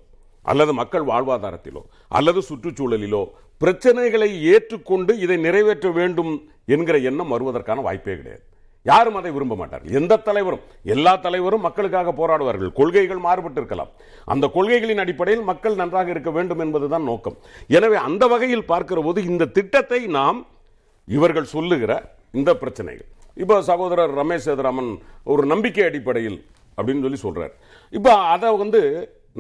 அல்லது 0.51 0.73
மக்கள் 0.81 1.05
வாழ்வாதாரத்திலோ 1.11 1.83
அல்லது 2.19 2.41
சுற்றுச்சூழலிலோ 2.49 3.23
பிரச்சனைகளை 3.61 4.29
ஏற்றுக்கொண்டு 4.53 5.13
இதை 5.25 5.37
நிறைவேற்ற 5.47 5.89
வேண்டும் 6.01 6.33
என்கிற 6.75 6.97
எண்ணம் 7.11 7.33
வருவதற்கான 7.35 7.83
வாய்ப்பே 7.87 8.15
கிடையாது. 8.19 8.45
யாரும் 8.91 9.19
அதை 9.21 9.31
விரும்ப 9.37 9.55
மாட்டார்கள். 9.61 9.95
எந்த 10.01 10.21
தலைவரும் 10.29 10.65
எல்லா 10.95 11.13
தலைவரும் 11.27 11.65
மக்களுக்காக 11.67 12.13
போராடுவார்கள். 12.21 12.71
கொள்கைகள் 12.79 13.25
மாறுபட்டு 13.27 13.61
இருக்கலாம். 13.61 13.91
அந்த 14.33 14.51
கொள்கைகளின் 14.57 15.03
அடிப்படையில் 15.05 15.45
மக்கள் 15.51 15.81
நன்றாக 15.83 16.11
இருக்க 16.15 16.31
வேண்டும் 16.37 16.63
என்பதுதான் 16.67 17.07
நோக்கம். 17.11 17.37
எனவே 17.79 17.99
அந்த 18.09 18.27
வகையில் 18.35 18.69
பார்க்கிற 18.73 19.01
போது 19.07 19.29
இந்த 19.33 19.51
திட்டத்தை 19.59 20.01
நாம் 20.19 20.41
இவர்கள் 21.17 21.53
சொல்லுகிற 21.57 21.93
இந்த 22.39 22.51
பிரச்சனைகள். 22.63 23.09
இப்போ 23.43 23.57
சகோதரர் 23.71 24.13
ரமேஷ் 24.21 24.47
சேதராமன் 24.49 24.91
ஒரு 25.33 25.43
நம்பிக்கை 25.53 25.85
அடிப்படையில் 25.91 26.39
அப்படின்னு 26.79 27.05
சொல்லி 27.07 27.21
சொல்றார். 27.27 27.55
இப்போ 27.93 28.13
அதை 28.35 28.51
வந்து 28.63 28.81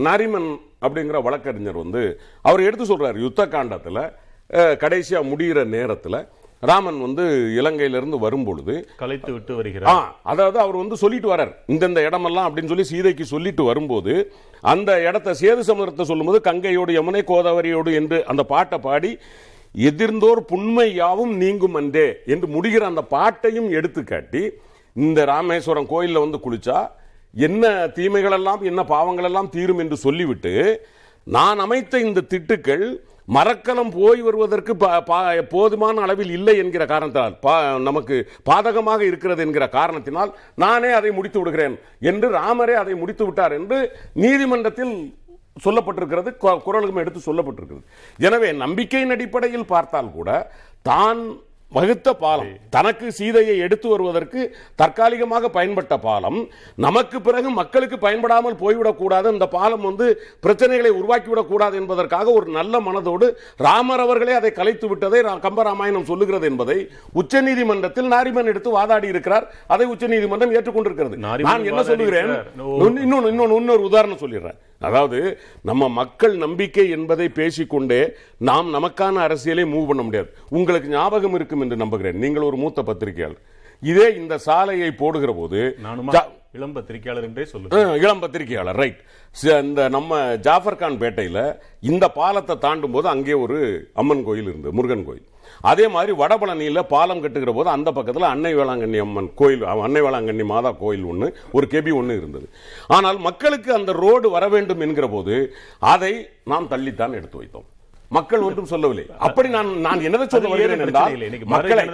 நரிமன் 0.07 0.49
அப்படிங்கிற 0.85 1.19
வழக்கறிஞர் 1.27 1.83
வந்து 1.83 2.03
அவர் 2.49 2.67
எடுத்து 2.69 2.87
சொல்கிறார் 2.91 3.19
யுத்த 3.27 3.43
காண்டத்தில் 3.55 4.03
கடைசியாக 4.83 5.29
முடிகிற 5.31 5.61
நேரத்தில் 5.77 6.19
ராமன் 6.63 6.99
வந்து 7.05 7.25
இலங்கையிலிருந்து 7.61 8.19
வரும் 8.25 8.45
பொழுது 8.45 8.75
கலைத்து 9.01 9.31
விட்டு 9.33 9.53
வருகிறார். 9.57 10.05
அதாவது 10.33 10.59
அவர் 10.63 10.79
வந்து 10.83 10.97
சொல்லிட்டு 11.03 11.29
வரார். 11.33 11.53
இந்தந்த 11.75 12.01
இடமெல்லாம் 12.09 12.47
அப்படின்னு 12.49 12.73
சொல்லி 12.73 12.87
சீதைக்கு 12.93 13.25
சொல்லிட்டு 13.33 13.63
வரும்போது 13.71 14.15
அந்த 14.65 14.91
இடத்த 15.09 15.35
சேது 15.43 15.65
சமுதிரத்தை 15.69 16.07
சொல்லும்போது 16.11 16.41
கங்கையோடு 16.49 16.93
யமுனை 16.99 17.23
கோதாவரியோடு 17.31 17.93
என்று 18.01 18.19
அந்த 18.33 18.45
பாட்டை 18.53 18.79
பாடி 18.87 19.11
எதிர்ந்தோர் 19.75 20.41
புண்மை 20.51 20.89
யாவும் 20.95 21.35
நீங்கும் 21.43 21.77
அன்றே 21.81 22.07
என்று 22.35 22.47
முடிகிற 22.55 22.85
அந்த 22.87 23.03
பாட்டையும் 23.15 23.69
எடுத்து 23.79 24.03
காட்டி 24.05 24.43
இந்த 24.97 25.19
ராமேஸ்வரம் 25.33 25.91
கோயில்ல 25.93 26.23
வந்து 26.25 26.39
குளிச்சா 26.45 26.79
என்ன 27.37 27.65
தீமைகளெல்லாம் 27.97 28.63
என்ன 28.71 28.83
பாவங்களெல்லாம் 28.93 29.53
தீரும் 29.57 29.83
என்று 29.85 29.97
சொல்லிவிட்டு 29.97 30.55
நான் 31.27 31.59
அமைத்த 31.59 32.01
இந்த 32.07 32.21
திட்டுக்கள் 32.33 32.85
மரக்கலம் 33.29 33.91
போய் 33.91 34.21
வருவதற்கு 34.21 34.77
பா- 34.77 35.45
போதுமான 35.49 36.01
அளவில் 36.01 36.31
இல்லை 36.31 36.57
என்கிற 36.57 36.87
காரணத்தினால் 36.87 37.39
பா- 37.43 37.83
நமக்கு 37.83 38.17
பாதகமாக 38.51 39.01
இருக்கிறது 39.01 39.43
என்கிற 39.43 39.69
காரணத்தினால் 39.69 40.31
நானே 40.55 40.91
அதை 40.91 41.11
முடித்து 41.11 41.39
விடுகிறேன் 41.39 41.77
என்று 42.01 42.31
ராமரே 42.31 42.75
அதை 42.75 42.95
முடித்து 42.95 43.25
விட்டார் 43.25 43.53
என்று 43.53 43.79
நீதிமன்றத்தில் 44.15 44.95
சொல்லப்பட்டிருக்கிறது 45.65 46.31
கு- 46.41 46.61
குரலுக்கும் 46.67 46.97
எடுத்து 46.97 47.21
சொல்லப்பட்டிருக்கிறது. 47.27 47.85
எனவே 48.19 48.53
நம்பிக்கையின் 48.53 49.11
அடிப்படையில் 49.11 49.67
பார்த்தால் 49.67 50.13
கூட 50.13 50.31
தான் 50.83 51.21
வகுத்த 51.69 52.15
பாலம். 52.15 52.53
தனக்கு 52.71 53.13
சீதையை 53.13 53.59
எடுத்து 53.59 53.89
வருவதற்கு 53.89 54.57
தற்காலிகமாக 54.75 55.49
பயன்பட்ட 55.53 55.97
பாலம். 55.97 56.49
நமக்கு 56.75 57.21
பிறகு 57.21 57.51
மக்களுக்கு 57.51 57.99
பயன்படாமல் 57.99 58.55
போய்விடக்கூடாது. 58.55 59.33
இந்த 59.33 59.47
பாலம் 59.47 59.81
வந்து 59.81 60.21
பிரச்சனைகளை 60.43 60.91
உருவாக்கிவிடக் 60.91 61.47
கூடாது 61.47 61.77
என்பதற்காக 61.77 62.31
ஒரு 62.31 62.51
நல்ல 62.51 62.81
மனதோடு 62.81 63.31
ராமர் 63.57 64.01
அவர்களே 64.01 64.33
அதை 64.33 64.53
கலைத்து 64.53 64.89
விட்டதை 64.89 65.21
கம்பராமாயணம் 65.21 66.03
சொல்லுகிறது 66.03 66.49
என்பதை 66.49 66.89
உச்சநீதிமன்றத்தில் 67.15 68.07
நாரிமன் 68.07 68.45
எடுத்து 68.45 68.71
வாதாடி 68.71 69.09
இருக்கிறார். 69.09 69.55
அதை 69.67 69.87
உச்சநீதிமன்றம் 69.87 70.55
ஏற்றுக்கொண்டிருக்கிறது. 70.55 71.17
நான் 71.17 71.65
என்ன 71.65 71.83
சொல்லுகிறேன். 71.83 72.27
இன்னொன்னு 72.27 73.03
இன்னொன்னு 73.05 73.55
இன்னொரு 73.55 73.83
உதாரணம் 73.83 74.19
சொல்லிடுறேன். 74.19 74.57
அதாவது 74.81 75.19
நம்ம 75.69 75.89
மக்கள் 76.01 76.35
நம்பிக்கை 76.45 76.87
என்பதை 76.97 77.27
பேசிக்கொண்டே 77.41 78.01
நாம் 78.49 78.69
நமக்கான 78.77 79.21
அரசியலை 79.27 79.65
மூவ் 79.75 79.91
பண்ண 79.91 80.03
முடியாது. 80.07 80.31
உங்களுக்கு 80.59 80.89
ஞாபகம் 80.97 81.37
இருக்கும் 81.39 81.63
என்று 81.67 81.77
நம்புகிறேன். 81.83 82.19
நீங்கள் 82.25 82.49
ஒரு 82.51 82.59
மூத்த 82.65 82.83
பத்திரிகையாளர். 82.91 83.43
இதே 83.93 84.09
இந்த 84.21 84.35
சாலையை 84.49 84.91
போடுகிற 85.03 85.33
போது 85.41 85.61
இளம் 86.59 86.75
பத்திரிகையாளர் 86.77 87.25
என்றே 87.29 87.45
சொல்லுங்க. 87.51 87.81
இளம் 88.05 88.23
பத்திரிகையாளர் 88.23 88.79
ரைட் 88.83 89.01
இந்த 89.67 89.81
நம்ம 89.97 90.21
ஜாஃபர் 90.47 90.79
கான் 90.83 91.01
பேட்டையில் 91.03 91.43
இந்த 91.91 92.05
பாலத்தை 92.19 92.55
தாண்டும் 92.67 92.95
போது 92.95 93.07
அங்கே 93.15 93.35
ஒரு 93.45 93.59
அம்மன் 94.03 94.25
கோயில் 94.29 94.49
இருந்தது 94.51 94.77
முருகன் 94.79 95.07
கோயில். 95.09 95.27
அதே 95.71 95.87
மாதிரி 95.95 96.13
வடபழனியில் 96.23 96.89
பாலம் 96.95 97.23
கட்டுகிற 97.25 97.53
போது 97.59 97.69
அந்த 97.75 97.89
பக்கத்தில் 97.99 98.27
அன்னை 98.33 98.53
வேளாங்கண்ணி 98.59 98.99
அம்மன் 99.05 99.31
கோயில் 99.41 99.65
அன்னை 99.87 100.03
வேளாங்கண்ணி 100.07 100.45
மாதா 100.53 100.73
கோயில் 100.83 101.07
ஒன்று 101.13 101.29
ஒரு 101.57 101.69
கெபி 101.75 101.95
ஒன்று 102.01 102.19
இருந்தது. 102.21 102.47
ஆனால் 102.97 103.19
மக்களுக்கு 103.29 103.73
அந்த 103.79 103.93
ரோடு 104.03 104.31
வர 104.37 104.47
வேண்டும் 104.57 104.85
என்கிற 104.87 105.09
போது 105.15 105.37
அதை 105.95 106.13
நாம் 106.53 106.71
தள்ளித்தான் 106.75 107.17
எடுத்து 107.21 107.41
வைத்தோம். 107.41 107.69
மக்கள் 108.17 108.45
ஒன்றும் 108.49 108.73
சொல்லவில்லை. 108.73 109.05
அப்படி 109.27 109.49
நான் 109.55 109.71
நான் 109.87 110.05
என்னதை 110.09 110.27
சொல்ல 110.33 110.51
வருகிறேன் 110.51 110.83
என்றால் 110.85 111.15
மக்களை. 111.55 111.85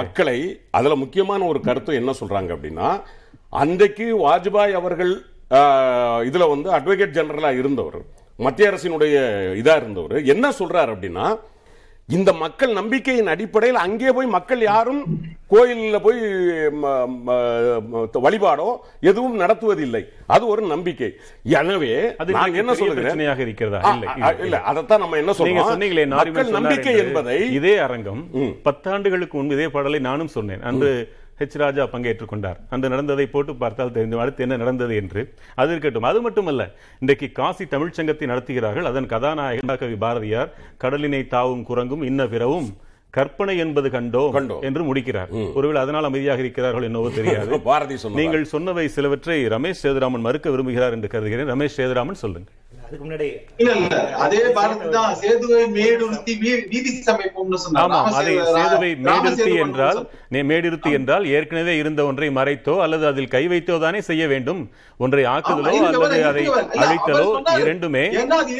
மக்களை 0.00 0.36
அதுல 0.78 0.96
முக்கியமான 1.04 1.46
ஒரு 1.52 1.60
கருத்து 1.68 2.00
என்ன 2.00 2.14
சொல்றாங்க 2.20 2.52
அப்படின்னா 2.56 2.90
அன்றைக்கு 3.62 4.06
வாஜ்பாய் 4.26 4.78
அவர்கள் 4.80 5.14
இதுல 6.28 6.46
வந்து 6.52 6.68
அட்வொகேட் 6.76 7.16
ஜெனரலா 7.16 7.50
இருந்தவர் 7.58 7.98
மத்திய 8.38 8.70
அரசினுடைய 8.70 9.16
இதா 9.60 9.74
இருந்தவர் 9.80 10.16
என்ன 10.32 10.46
சொல்றாரு 10.60 10.90
அப்படின்னா 10.94 11.26
இந்த 12.14 12.30
மக்கள் 12.42 12.72
நம்பிக்கையின் 12.78 13.30
அடிப்படையில் 13.32 13.78
அங்கே 13.84 14.10
போய் 14.16 14.28
மக்கள் 14.34 14.60
யாரும் 14.68 15.00
கோயிலில் 15.52 16.04
போய் 16.04 16.20
வழிபாடோ 18.26 18.68
எதுவும் 19.10 19.36
நடத்துவதில்லை. 19.42 20.02
அது 20.34 20.44
ஒரு 20.52 20.62
நம்பிக்கை. 20.72 21.10
எனவே 21.60 21.90
அது 22.22 22.36
நான் 22.38 22.58
என்ன 22.62 22.74
சொல்லுகிறேன்? 22.80 23.22
இருக்கிறதா? 23.46 23.80
இல்லை 24.44 24.60
அதைத்தான் 24.70 25.02
நம்ம 25.04 25.20
என்ன 25.22 25.34
நாரிமன் 26.14 26.34
மக்கள் 26.38 26.56
நம்பிக்கை. 26.58 26.94
என்பதை 27.04 27.38
இதே 27.58 27.74
அரங்கம் 27.86 28.22
பத்தாண்டுகளுக்கு 28.68 29.36
முன்பு 29.40 29.58
இதே 29.58 29.68
பாடலை 29.76 30.00
நானும் 30.10 30.34
சொன்னேன். 30.36 30.64
அன்று 30.70 30.92
ஹெச் 31.38 31.58
ராஜா 31.58 31.84
பங்கேற்றுக் 31.84 32.28
கொண்டார். 32.28 32.60
அன்று 32.70 32.88
நடந்ததை 32.88 33.26
போட்டு 33.26 33.54
பார்த்தால் 33.54 33.92
தெரிந்து 33.92 34.20
அடுத்து 34.20 34.42
என்ன 34.42 34.56
நடந்தது 34.56 34.96
என்று. 34.96 35.34
அது 35.54 35.70
இருக்கட்டும். 35.70 36.02
அது 36.02 36.20
மட்டுமல்ல 36.20 36.74
இன்றைக்கு 37.00 37.32
காசி 37.32 37.66
தமிழ்ச் 37.66 37.94
சங்கத்தை 37.94 38.28
நடத்துகிறார்கள். 38.28 38.82
அதன் 38.82 39.06
கதாநாயகன் 39.06 39.78
கவி 39.78 39.94
பாரதியார் 39.94 40.52
கடலினை 40.84 41.26
தாவும் 41.26 41.66
குரங்கும் 41.68 42.02
இன்ன 42.02 42.26
பிறவும் 42.26 42.68
கற்பனை 43.10 43.58
என்பது 43.58 43.88
கண்டோம். 43.88 44.62
என்று 44.62 44.84
முடிக்கிறார். 44.84 45.30
ஒருவேளை 45.54 45.82
அதனால் 45.82 46.04
அமைதியாக 46.04 46.40
இருக்கிறார்கள் 46.40 46.82
என்னவோ 46.82 47.08
தெரியாது. 47.08 47.60
பாரதி? 47.70 47.96
நீங்கள் 48.14 48.46
சொன்னவை 48.52 48.86
சிலவற்றை 48.86 49.46
ரமேஷ் 49.46 49.82
சேதுராமன் 49.82 50.20
மறுக்க 50.20 50.50
விரும்புகிறார் 50.50 50.90
என்று 50.90 51.08
கருதுகிறேன். 51.08 51.48
ரமேஷ் 51.48 51.76
சேதுராமன் 51.76 52.22
சொல்லுங்க 52.24 52.50
அதுக்கு 52.86 53.04
முன்னாடி 53.04 53.28
இல்ல 53.60 53.70
இல்ல. 53.78 53.96
அதே 54.24 54.40
பாரதி 54.56 54.88
தான் 54.96 55.14
சேதுவை 55.22 55.60
சமைப்போம்னு 57.08 57.58
சொன்னார். 57.64 57.82
ஆமாம் 57.84 58.08
அதை 58.18 58.34
சேதுவை 58.56 58.90
மேடிருத்தி 59.06 59.52
என்றால் 59.64 59.98
மேடிருத்தி 60.50 60.90
என்றால் 60.98 61.24
ஏற்கனவே 61.36 61.74
இருந்த 61.82 62.00
ஒன்றை 62.10 62.28
மறைத்தோ 62.38 62.74
அல்லது 62.84 63.06
அதில் 63.10 63.32
கை 63.34 63.44
வைத்தோ 63.52 63.78
தானே 63.86 64.00
செய்ய 64.10 64.26
வேண்டும். 64.32 64.62
ஒன்றை 65.04 65.24
ஆக்குதலோ 65.34 65.72
ஆமா, 65.72 65.88
அல்லது 65.90 66.22
அதை 66.30 66.44
அழித்தலோ. 66.84 67.26
இரண்டுமே 67.64 68.04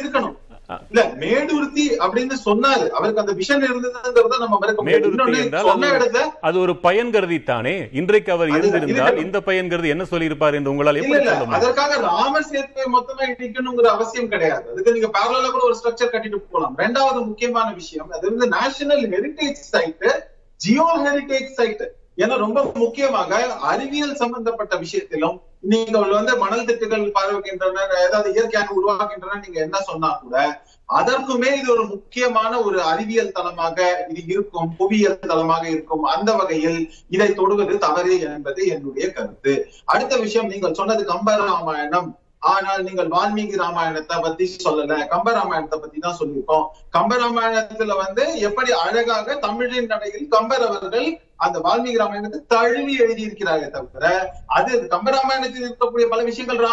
இருக்கணும். 0.01 0.35
இல்ல 0.91 1.07
மேடுறுத்தி 1.15 1.89
அப்படின்னு 1.89 2.33
சொன்னாரு. 2.45 2.89
அவருக்கு 2.89 3.21
அந்த 3.21 3.33
விஷன் 3.33 3.67
இருந்ததுங்கிறத 3.69 4.37
நம்ம 4.39 4.57
மறக்க 4.59 4.83
மேடிருத்தி 4.83 5.43
என்றால் 5.43 5.65
அது- 6.41 6.59
ஒரு 6.59 6.77
பயன் 6.77 7.09
கருதித்தானே? 7.09 7.89
இன்றைக்கு 7.91 8.31
அவர் 8.31 8.47
இருந்திருந்தால். 8.47 9.15
இந்த 9.17 9.41
பயன் 9.41 9.69
கருதி 9.69 9.87
என்ன 9.87 10.05
சொல்லியிருப்பார் 10.05 10.53
என்று 10.53 10.69
உங்களால் 10.69 10.95
எப்படி 10.95 11.13
சொல்ல 11.13 11.43
அதற்காக 11.55 11.95
ராமர் 11.95 12.47
சேத்துவை 12.51 12.87
மொத்தமா 12.93 13.21
இடிக்கணுங்கிற 13.21 13.85
அவசியம் 13.85 14.29
கிடையாது. 14.29 14.71
அதுக்கு 14.71 14.91
நீங்க 14.91 15.07
பேரலா 15.07 15.49
கூட 15.49 15.63
ஒரு 15.63 15.77
ஸ்ட்ரக்சர் 15.83 16.15
கட்டிட்டு 16.15 16.35
போலாம். 16.51 16.77
ரெண்டாவது 16.77 17.25
முக்கியமான 17.25 17.73
விஷயம் 17.73 18.11
அது 18.11 18.35
வந்து 18.35 18.57
national 18.59 19.09
heritage 19.09 19.51
site 19.51 20.29
geo 20.55 20.99
heritage 21.05 21.51
site 21.51 21.91
ஏன்னா 22.17 22.35
ரொம்ப 22.45 22.59
முக்கியமாக 22.83 23.39
அறிவியல் 23.71 24.21
சம்பந்தப்பட்ட 24.21 24.75
விஷயத்திலும் 24.85 25.37
நீங்கள் 25.71 26.15
வந்து 26.15 26.33
மணல் 26.43 26.67
திட்டுகள் 26.67 27.05
பார்வைக்கின்றன 27.17 27.85
ஏதாவது 28.05 28.29
இயற்கையாக 28.35 28.75
உருவாக்கின்றன 28.79 29.39
நீங்க 29.45 29.59
என்ன 29.65 29.77
சொன்னா 29.89 30.09
கூட 30.23 30.35
அதற்குமே 30.89 31.49
இது 31.59 31.67
ஒரு 31.73 31.83
முக்கியமான 31.93 32.51
ஒரு 32.67 32.77
அறிவியல் 32.91 33.33
தளமாக 33.37 33.87
இது 34.11 34.21
இருக்கும் 34.33 34.69
புவியியல் 34.77 35.31
தளமாக 35.31 35.65
இருக்கும். 35.73 36.03
அந்த 36.13 36.29
வகையில் 36.39 36.79
இதை 37.15 37.27
தொடுவது 37.39 37.73
தவறு 37.85 38.13
என்பது 38.27 38.61
என்னுடைய 38.75 39.07
கருத்து. 39.17 39.53
அடுத்த 39.93 40.13
விஷயம் 40.23 40.51
நீங்கள் 40.53 40.77
சொன்னது 40.79 41.03
கம்ப 41.11 41.35
ராமாயணம். 41.41 42.09
ஆனால் 42.53 42.81
நீங்கள் 42.87 43.11
வால்மீகி 43.15 43.55
ராமாயணத்தை 43.63 44.17
பத்தி 44.25 44.45
சொல்லல. 44.65 44.97
கம்பராமாயணத்தை 45.13 45.79
பத்தி 45.79 45.99
தான் 45.99 46.19
சொல்லியிருக்கோம். 46.19 46.65
கம்பராமாயணத்துல 46.97 47.95
வந்து 48.03 48.25
எப்படி 48.47 48.71
அழகாக 48.83 49.35
தமிழின் 49.45 49.91
நடையில் 49.93 50.27
கம்பர் 50.35 50.65
அவர்கள் 50.69 51.09
அந்த 51.37 51.59
வால்மீகி 51.59 51.97
ராமாயணத்தை 51.97 52.39
தழுவி 52.47 52.97
எழுதியிருக்கிறாரே 52.99 53.69
தவிர 53.69 54.33
அது 54.45 54.87
கம்ப 54.91 55.09
ராமாயணத்தில் 55.09 55.71
இருக்கக்கூடிய 55.71 56.05
பல 56.05 56.23
விஷயங்கள் 56.23 56.67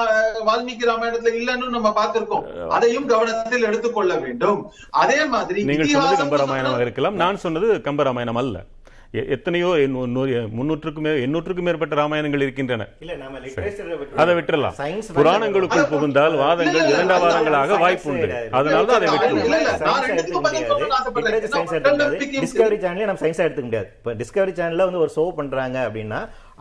வால்மீகி 0.47 0.87
ராமாயணத்துல 0.87 1.41
இல்லைன்னு 1.41 1.69
நம்ம 1.69 1.89
பார்த்திருக்கோம். 1.89 2.67
அதையும் 2.67 3.07
கவனத்தில் 3.07 3.63
எடுத்துக்கொள்ள 3.63 4.15
வேண்டும். 4.15 4.73
அதே 4.91 5.25
மாதிரி 5.25 5.65
நீங்கள் 5.65 5.87
சொன்னது 5.87 6.17
இதிகாசம் 6.17 6.51
கம்பராமாயணமாக 6.51 6.81
இருக்கலாம். 6.81 7.15
நான் 7.15 7.37
சொன்னது 7.37 7.75
கம்பராமாயணம் 7.75 8.37
அல்ல. 8.37 8.59
எ- 8.59 8.84
எத்தனையோ 9.35 9.69
முன்னூற்றுக்கும் 10.59 11.07
எண்ணூற்றுக்கும் 11.25 11.67
மேற்பட்ட 11.69 11.95
ராமாயணங்கள் 12.01 12.45
இருக்கின்றன. 12.45 12.87
அதை 14.23 14.33
விட்டுறலாம். 14.39 14.75
Science 14.81 15.09
புராணங்களுக்குள் 15.19 15.91
புகுந்தால் 15.93 16.37
வாதங்கள் 16.43 16.89
இரண்டாவாதங்களாக 16.95 17.71
Science 17.71 17.83
வாய்ப்பு 17.85 18.11
உண்டு. 18.13 18.29
அதனால 18.59 18.85
தான் 18.91 18.99
அதை 18.99 19.09
டிஸ்கவரி 22.45 22.79
சேனல்ல 22.85 23.09
நம்ம 23.11 23.23
சயின்ஸா 23.25 23.47
எடுத்துக்க 23.47 23.69
முடியாது. 23.69 23.89
இப்போ 23.99 24.15
டிஸ்கவரி 24.23 24.55
சேனல்ல 24.61 24.89
வந்து 24.89 25.03
ஒரு 25.05 25.13
ஷோ 25.19 25.27
பண்றாங்க 25.41 25.77
அப்படின்னா 25.89 26.21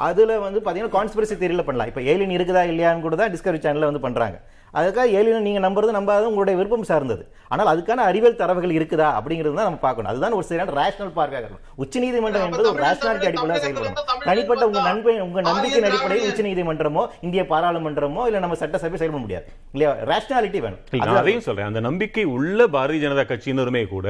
அதுல 0.10 0.40
வந்து 0.48 0.60
பாத்தீங்கன்னா 0.66 0.96
கான்ஸ்பிரசி 0.98 1.36
தியரியில 1.42 1.66
பண்ணலாம். 1.70 1.90
இப்போ 1.94 2.04
ஏலியன் 2.12 2.36
இருக்குதா 2.38 2.64
இல்லையான்னு 2.74 3.06
கூட 3.08 3.18
தான் 3.22 3.34
டிஸ்கவரி 3.36 3.62
சேனல்ல 3.66 3.90
வந்து 3.92 4.06
பண்றாங்க. 4.08 4.38
அதுக்காக 4.80 5.08
ஏலியன் 5.20 5.48
நீங்க 5.48 5.62
நம்புறது 5.66 5.96
நம்பாதது 5.98 6.30
உங்களுடைய 6.32 6.56
விருப்பம் 6.60 6.88
சார்ந்தது. 6.92 7.24
ஆனால் 7.54 7.70
அதுக்கான 7.72 8.06
அறிவியல் 8.10 8.38
தரவுகள் 8.42 8.76
இருக்குதா 8.78 9.08
அப்படிங்கிறது 9.18 9.58
தான் 9.60 9.68
நம்ம 9.70 9.82
பார்க்கணும். 9.86 10.12
அதுதான் 10.12 10.38
ஒரு 10.38 10.46
சரியான 10.50 10.74
ரேஷனல் 10.80 11.14
பார்வையாக 11.18 11.42
இருக்கணும். 11.42 11.66
உச்சநீதிமன்றம் 11.84 12.46
என்பது 12.48 12.70
ஒரு 12.74 12.82
ரேஷனாலிட்டி 12.86 13.30
அடிப்படையில் 13.30 13.64
செயல்படும். 13.66 13.98
தனிப்பட்ட 14.30 14.64
உங்க 14.70 14.82
நண்பை 14.90 15.16
உங்க 15.28 15.42
நம்பிக்கையின் 15.50 15.90
அடிப்படையில் 15.90 16.30
உச்சநீதிமன்றமோ 16.32 17.04
இந்திய 17.28 17.44
பாராளுமன்றமோ 17.52 18.24
இல்ல 18.30 18.44
நம்ம 18.46 18.58
சட்டசபை 18.64 19.00
செயல்பட 19.02 19.22
முடியாது. 19.26 19.46
இல்லையா? 19.76 19.92
ரேஷனாலிட்டி 20.12 20.62
வேணும். 20.66 20.82
அதையும் 21.20 21.46
சொல்றேன். 21.50 21.70
அந்த 21.72 21.84
நம்பிக்கை 21.90 22.26
உள்ள 22.38 22.68
பாரதிய 22.78 23.04
ஜனதா 23.06 23.26
கட்சியினருமே 23.34 23.84
கூட 23.96 24.08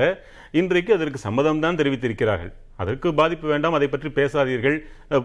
இன்றைக்கு 0.60 0.92
அதற்கு 0.96 1.20
சம்மதம் 1.24 1.62
தான் 1.64 1.78
தெரிவித்திருக்கிறார்கள். 1.80 2.52
அதற்கு 2.82 3.08
பாதிப்பு 3.20 3.46
வேண்டாம் 3.52 3.76
அதை 3.78 3.88
பற்றி 3.94 4.10
பேசாதீர்கள் 4.18 4.76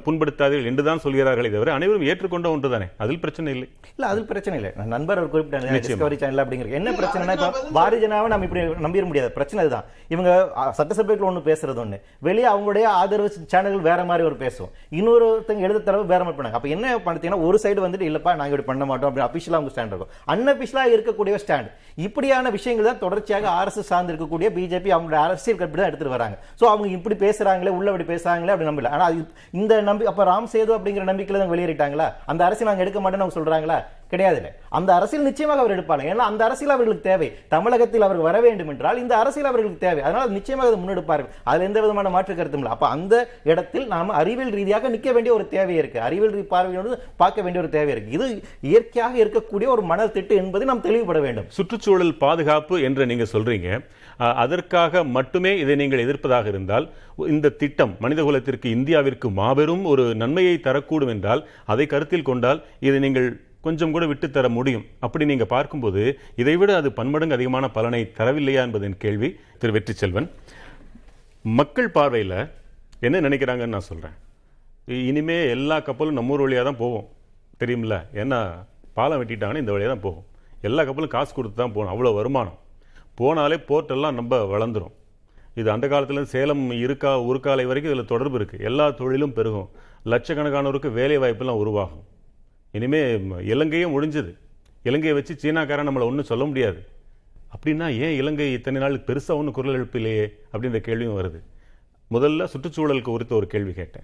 புண்படுத்தாதீர்கள் 0.05 0.69
என்றுதான் 0.71 1.01
சொல்கிறார்களே 1.05 1.51
தவிர 1.55 1.73
அனைவரும் 1.77 2.05
ஏற்றுக்கொண்ட 2.11 2.47
ஒன்றுதானே? 2.55 2.87
அதில் 3.03 3.21
பிரச்சனை 3.25 3.49
இல்லை. 3.55 3.67
இல்ல 3.95 4.07
அது 4.13 4.21
பிரச்சனை 4.31 4.57
இல்லை. 4.59 4.71
நான் 4.79 4.93
நண்பர் 4.95 5.19
அவர் 5.21 5.31
குறிப்பிட்ட 5.35 5.61
நிச்சயமா. 5.65 5.85
டிஸ்கவரி 5.87 6.17
சேனல் 6.23 6.43
அப்படிங்கிறது 6.43 6.77
என்ன 6.79 6.93
பிரச்சனைனா 7.01 7.35
இப்போ 7.39 7.49
பாரதிய 7.79 8.09
நம்ம 8.13 8.47
இப்படி 8.49 8.63
நம்பிட 8.87 9.05
முடியாது. 9.11 9.31
பிரச்சனை 9.39 9.65
இதுதான் 9.65 9.87
இவங்க 10.15 10.31
சட்டசபைக்குள்ள 10.79 11.31
ஒண்ணு 11.31 11.43
பேசுறது 11.51 11.83
ஒண்ணு. 11.85 11.99
வெளியே 12.29 12.49
அவங்களுடைய 12.53 12.87
ஆதரவு 13.01 13.31
சேனல்கள் 13.53 13.87
வேற 13.91 14.01
மாதிரி 14.11 14.27
ஒரு 14.31 14.39
பேசும். 14.45 14.71
இன்னொருத்தங்க 15.01 15.67
எழுத 15.69 15.83
தரவு 15.91 16.07
வேற 16.15 16.21
மாதிரி 16.25 16.39
பண்ணாங்க 16.41 16.61
அப்ப 16.61 16.75
என்ன 16.77 16.97
பார்த்தீங்கன்னா 17.09 17.41
ஒரு 17.49 17.61
சைடு 17.67 17.87
வந்துட்டு 17.87 18.09
இல்லப்பா 18.11 18.35
நாங்க 18.41 18.53
இப்படி 18.55 18.69
பண்ண 18.71 18.85
மாட்டோம். 18.93 19.11
அப்படி 19.11 19.27
அபிஷியலா 19.29 19.61
அவங்க 19.61 19.75
ஸ்டாண்ட் 19.77 19.95
இருக்கும். 19.95 20.13
அன்அபிஷியலா 20.35 20.87
இருக்கக்கூடிய 20.97 21.37
ஸ்டாண்ட் 21.45 21.71
இப்படியான 22.09 22.51
விஷயங்கள் 22.59 22.91
தான் 22.91 23.03
தொடர்ச்சியாக 23.07 23.49
ஆர்எஸ்எஸ் 23.59 23.93
சார்ந்து 23.93 24.15
இருக்கக்கூடிய 24.15 24.51
பிஜேபி 24.59 24.93
அவங்களுடைய 25.19 25.27
அரசியல் 25.27 25.61
கற்பி 25.61 25.79
தான் 25.79 25.89
எடுத்துகிட்டு 25.91 26.17
வராங்க. 26.17 26.37
ஸோ 26.61 26.65
அவங்க 26.73 26.87
இப்படி 26.97 27.17
பேசுறாங்களே 27.25 27.73
உள்ள 27.77 27.89
இப்படி 27.93 28.09
பேசுறாங்களே 28.13 28.53
அப்படி 28.55 28.69
நம்பல. 28.71 28.91
ஆனா 28.97 29.07
இந்த 29.61 29.75
நம்பி 29.89 30.11
அப்ப 30.11 30.25
ராம் 30.31 30.51
சேது 30.55 30.73
அப்படிங்கிற 30.77 31.05
நம்பிக்கையில 31.11 31.41
தான் 31.43 31.53
வெளியேறிட்டாங்களா? 31.55 32.07
அந்த 32.31 32.41
அரசியல் 32.49 32.71
நாங்க 32.71 32.85
எடுக்க 32.85 33.01
மாட்டேன்னு 33.03 33.27
அவங்க 33.27 33.39
சொல்றாங்களா? 33.39 33.79
கிடையாது 34.13 34.39
அந்த 34.79 34.91
அரசியல் 34.99 35.27
நிச்சயமாக 35.29 35.63
அவர் 35.63 35.75
எடுப்பாங்க 35.77 36.05
ஏன்னா 36.13 36.25
அந்த 36.31 36.43
அரசியல் 36.47 36.75
அவர்களுக்கு 36.75 37.09
தேவை. 37.11 37.29
தமிழகத்தில் 37.55 38.07
அவர் 38.07 38.21
வர 38.29 38.37
வேண்டும் 38.47 38.71
என்றால் 38.73 39.01
இந்த 39.03 39.15
அரசியல் 39.23 39.51
அவர்களுக்கு 39.51 39.85
தேவை. 39.87 40.01
அதனால் 40.07 40.35
நிச்சயமாக 40.37 40.69
அதை 40.71 40.79
முன்னெடுப்பார்கள். 40.83 41.31
அதில் 41.51 41.67
எந்த 41.69 41.79
விதமான 41.85 42.11
மாற்று 42.17 42.39
கருத்தும் 42.39 42.63
இல்லை. 42.63 42.75
அப்போ 42.77 42.89
அந்த 42.97 43.15
இடத்தில் 43.51 43.87
நாம் 43.95 44.17
அறிவியல் 44.21 44.55
ரீதியாக 44.59 44.91
நிற்க 44.95 45.13
வேண்டிய 45.17 45.35
ஒரு 45.39 45.47
தேவை 45.55 45.77
இருக்கு. 45.81 46.01
அறிவியல் 46.09 46.53
பார்வையோடு 46.55 46.93
பார்க்க 47.23 47.45
வேண்டிய 47.47 47.63
ஒரு 47.65 47.71
தேவை 47.77 47.93
இருக்கு. 47.95 48.15
இது 48.19 48.29
இயற்கையாக 48.71 49.17
இருக்கக்கூடிய 49.25 49.71
ஒரு 49.77 49.85
மணல் 49.93 50.15
திட்டு 50.17 50.37
என்பதை 50.43 50.67
நாம் 50.73 50.85
தெளிவுபட 50.89 51.21
வேண்டும். 51.27 51.49
சுற்றுச்சூழல் 51.59 52.15
பாதுகாப்பு 52.25 52.77
என்று 52.89 53.11
நீங்க 53.13 53.29
சொல்றீங்க. 53.35 53.71
அதற்காக 54.45 55.03
மட்டுமே 55.17 55.51
இதை 55.63 55.75
நீங்கள் 55.81 56.05
எதிர்ப்பதாக 56.05 56.47
இருந்தால் 56.53 56.87
இந்த 57.35 57.53
திட்டம் 57.61 57.93
மனிதகுலத்திற்கு 58.05 58.69
இந்தியாவிற்கு 58.77 59.29
மாபெரும் 59.41 59.85
ஒரு 59.93 60.05
நன்மையை 60.23 60.57
தரக்கூடும் 60.67 61.13
என்றால் 61.15 61.43
அதை 61.73 61.85
கருத்தில் 61.93 62.27
கொண்டால் 62.29 62.61
இதை 62.89 62.99
நீங்கள் 63.05 63.29
கொஞ்சம் 63.67 63.93
கூட 63.95 64.05
விட்டு 64.11 64.27
தர 64.37 64.47
முடியும். 64.57 64.85
அப்படி 65.07 65.25
நீங்க 65.31 65.47
பார்க்கும்போது 65.55 66.03
இதைவிட 66.43 66.71
அது 66.81 66.89
பன்மடங்கு 66.99 67.37
அதிகமான 67.37 67.65
பலனை 67.77 68.01
தரவில்லையா 68.19 68.63
என்பதன் 68.67 69.01
கேள்வி 69.05 69.29
திரு 69.61 69.75
வெற்றி 69.77 69.95
செல்வன் 70.03 70.29
மக்கள் 71.59 71.95
பார்வையில் 71.97 72.39
என்ன 73.07 73.21
நினைக்கிறாங்கன்னு 73.27 73.77
நான் 73.77 73.89
சொல்றேன். 73.91 74.17
இனிமே 75.11 75.39
எல்லா 75.57 75.77
கப்பலும் 75.87 76.19
நம்ம 76.19 76.35
ஊர் 76.35 76.45
வழியாக 76.45 76.65
தான் 76.69 76.81
போவோம். 76.83 77.07
தெரியுமில்ல 77.63 77.97
ஏன்னா 78.23 78.39
பாலம் 78.97 79.21
வெட்டிட்டாங்கன்னா 79.21 79.63
இந்த 79.65 79.75
வழியாக 79.75 79.93
தான் 79.93 80.07
போகும். 80.07 80.27
எல்லா 80.69 80.83
கப்பலும் 80.89 81.15
காசு 81.17 81.33
கொடுத்து 81.37 81.59
தான் 81.63 81.75
போகணும். 81.75 81.93
அவ்வளோ 81.95 82.13
வருமானம். 82.19 82.59
போனாலே 83.21 83.59
போர்ட்டெல்லாம் 83.69 84.17
நம்ம 84.19 84.39
வளர்ந்துரும். 84.55 84.95
இது 85.61 85.69
அந்த 85.75 85.87
காலத்தில் 85.93 86.31
சேலம் 86.33 86.65
இருக்கா 86.85 87.13
உருக்காலை 87.29 87.65
வரைக்கும் 87.71 87.93
இதில் 87.93 88.11
தொடர்பு 88.13 88.37
இருக்குது 88.39 88.65
எல்லா 88.69 88.87
தொழிலும் 89.01 89.35
பெருகும். 89.39 89.69
லட்சக்கணக்கானோருக்கு 90.13 90.91
வேலை 90.99 91.17
வாய்ப்பெல்லாம் 91.23 91.61
உருவாகும். 91.63 92.05
இனிமே 92.71 93.01
இலங்கையும் 93.13 93.41
இலங்கையே 93.41 93.85
முடிஞ்சது. 93.85 94.35
இலங்கையை 94.83 95.13
வச்சு 95.13 95.35
சீனாக்காரன் 95.35 95.89
நம்மளை 95.89 96.03
ஒன்றும் 96.03 96.25
சொல்ல 96.25 96.45
முடியாது. 96.45 96.87
அப்படின்னா 97.57 97.99
ஏன் 97.99 98.17
இலங்கை 98.17 98.53
இத்தனை 98.53 98.81
நாள் 98.81 98.95
பெருசாக 98.95 99.39
ஒன்றும் 99.41 99.53
குரல் 99.53 99.85
எழுப்பில்லையே 99.85 100.29
அப்படின்ற 100.53 100.79
கேள்வியும் 100.79 101.19
வருது. 101.21 101.43
முதல்ல 102.11 102.47
சுற்றுச்சூழலுக்கு 102.53 103.03
குறித்த 103.03 103.35
ஒரு 103.35 103.47
கேள்வி 103.47 103.73
கேட்டேன். 103.73 104.03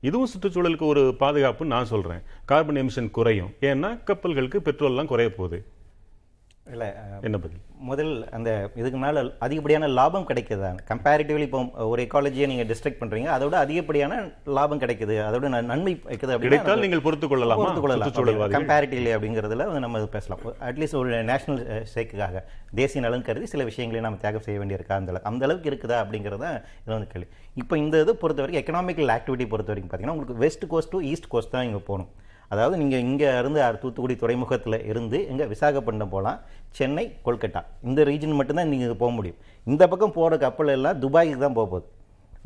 இதுவும் 0.00 0.28
சுற்றுச்சூழலுக்கு 0.34 0.82
ஒரு 0.82 1.14
பாதுகாப்புன்னு 1.20 1.64
நான் 1.64 1.84
சொல்கிறேன் 1.84 2.20
கார்பன் 2.44 2.76
எமிஷன் 2.76 3.10
குறையும். 3.10 3.50
ஏன்னா 3.60 4.00
கப்பல்களுக்கு 4.04 4.60
பெட்ரோல்லாம் 4.64 5.04
குறைய 5.04 5.34
போகுது. 5.34 5.64
இல்லை 6.74 6.88
என்ன 7.26 7.36
பதில்? 7.44 7.60
முதல் 7.88 8.10
அந்த 8.36 8.50
இதுக்கு 8.80 8.98
மேலே 9.04 9.20
அதிகப்படியான 9.44 9.88
லாபம் 9.98 10.26
கிடைக்குதா? 10.30 10.70
கம்பேரிட்டிவ்லி 10.90 11.46
இப்போ 11.48 11.60
ஒரு 11.92 12.00
எக்காலஜியை 12.06 12.46
நீங்கள் 12.50 12.68
டிஸ்ட்ரிக்ட் 12.70 13.00
பண்ணுறீங்க 13.00 13.28
அதோட 13.36 13.54
அதிகப்படியான 13.64 14.18
லாபம் 14.58 14.82
கிடைக்குது 14.82 15.16
அதோட 15.28 15.48
நன்மை 15.70 15.92
கிடைக்குது 16.04 16.38
கிடைத்தால் 16.46 16.84
நீங்கள் 16.84 17.04
பொறுத்துக் 17.06 17.32
கொள்ளலாமா? 17.32 17.66
சுற்றுச்சூழல்வாதிகள். 17.68 18.18
கொள்ளலாம் 18.20 18.56
கம்பேரிட்டிவ்லி 18.56 19.12
அப்படிங்கிறதுல 19.16 19.66
வந்து 19.70 19.84
நம்ம 19.86 20.04
பேசலாம். 20.16 20.44
அட்லீஸ்ட் 20.68 21.00
ஒரு 21.02 21.10
நேஷனல் 21.32 21.60
சேக்குக்காக 21.94 22.44
தேசிய 22.80 23.02
நலன் 23.06 23.26
கருதி 23.28 23.48
சில 23.54 23.64
விஷயங்களை 23.70 24.04
நம்ம 24.06 24.22
தியாகம் 24.24 24.46
செய்ய 24.48 24.58
வேண்டியிருக்கா. 24.62 24.96
அந்த 25.00 25.20
அந்த 25.32 25.44
அளவுக்கு 25.48 25.70
இருக்குதா 25.72 25.98
அப்படிங்கிறத 26.04 26.46
இது 26.82 26.94
வந்து 26.96 27.12
கேள்வி. 27.14 27.30
இப்போ 27.62 27.74
இந்த 27.84 27.96
இது 28.04 28.12
பொறுத்த 28.24 28.42
வரைக்கும் 28.42 28.62
எக்கனாமிக்கல் 28.64 29.14
ஆக்டிவிட்டி 29.18 29.46
பொறுத்த 29.54 29.72
வரைக்கும் 29.72 29.92
பார்த்தீங்கன்னா 29.92 30.16
உங்களுக்கு 30.18 30.42
west 30.46 30.66
coast 30.74 30.92
to 30.96 31.00
east 31.12 31.30
coast 31.34 31.54
தான் 31.56 31.66
இங்கே 31.68 31.82
போகணும். 31.90 32.10
அதாவது 32.50 32.76
நீங்கள் 32.76 32.98
இங்கே 33.00 33.38
இருந்து 33.38 33.62
அ- 33.62 33.78
தூத்துக்குடி 33.78 34.16
துறைமுகத்தில் 34.16 34.84
இருந்து 34.84 35.28
இங்கே 35.28 35.44
விசாகப்பட்டினம் 35.44 36.08
போகலாம் 36.08 36.38
சென்னை 36.70 37.04
கொல்கட்டா. 37.24 37.60
இந்த 37.82 38.04
ரீஜன் 38.04 38.34
மட்டும்தான் 38.34 38.68
நீங்கள் 38.68 38.96
போக 38.96 39.10
முடியும். 39.10 39.38
இந்த 39.66 39.88
பக்கம் 39.88 40.12
போகிற 40.12 40.36
கப்பல் 40.36 40.66
எல்லாம் 40.68 41.00
துபாய்க்கு 41.00 41.38
தான் 41.38 41.52
போக 41.52 41.68
போகுது. 41.68 41.86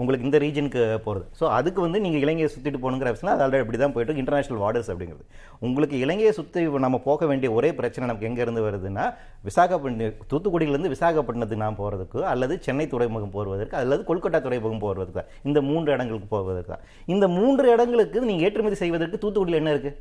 உங்களுக்கு 0.02 0.26
இந்த 0.28 0.38
ரீஜனுக்கு 0.42 0.80
போகிறது 1.04 1.26
ஸோ 1.38 1.44
அதுக்கு 1.56 1.80
வந்து 1.84 1.98
நீங்கள் 2.04 2.22
இலங்கையை 2.24 2.48
சுற்றிட்டு 2.54 2.78
போகணுங்கிற 2.84 3.10
அவசியம் 3.10 3.32
அது 3.32 3.42
ஆல்ரெடி 3.44 3.64
இப்படி 3.64 3.78
தான் 3.82 3.94
போயிட்டு 3.96 4.16
இன்டர்நேஷனல் 4.22 4.60
வார்டர்ஸ் 4.62 4.90
அப்படிங்கிறது. 4.92 5.24
உங்களுக்கு 5.66 5.96
இலங்கையை 6.04 6.32
சுற்றி 6.38 6.62
நம்ம 6.86 6.98
போக 7.08 7.26
வேண்டிய 7.30 7.50
ஒரே 7.58 7.70
பிரச்சனை 7.80 8.08
நமக்கு 8.10 8.28
எங்கேருந்து 8.30 8.64
வருதுன்னா 8.66 9.04
விசாகப்பட்டினம் 9.48 10.18
தூத்துக்குடியிலேருந்து 10.32 10.92
விசாகப்பட்டினத்துக்கு 10.94 11.64
நான் 11.66 11.78
போகிறதுக்கு 11.82 12.20
அல்லது 12.32 12.56
சென்னை 12.66 12.86
துறைமுகம் 12.94 13.34
போவதற்கு 13.36 13.78
அல்லது 13.82 14.04
கொல்கட்டா 14.10 14.40
துறைமுகம் 14.46 14.84
போவதற்கு 14.84 15.16
தான். 15.20 15.30
இந்த 15.50 15.62
மூன்று 15.70 15.90
இடங்களுக்கு 15.96 16.28
போவதற்கு 16.36 16.72
தான். 16.74 16.84
இந்த 17.14 17.28
மூன்று 17.38 17.66
இடங்களுக்கு 17.74 18.26
நீங்கள் 18.30 18.46
ஏற்றுமதி 18.48 18.78
செய்வதற்கு 18.84 19.22
தூத்துக்குடியில் 19.24 19.60
என்ன 19.62 19.72
இருக்குது 19.76 19.98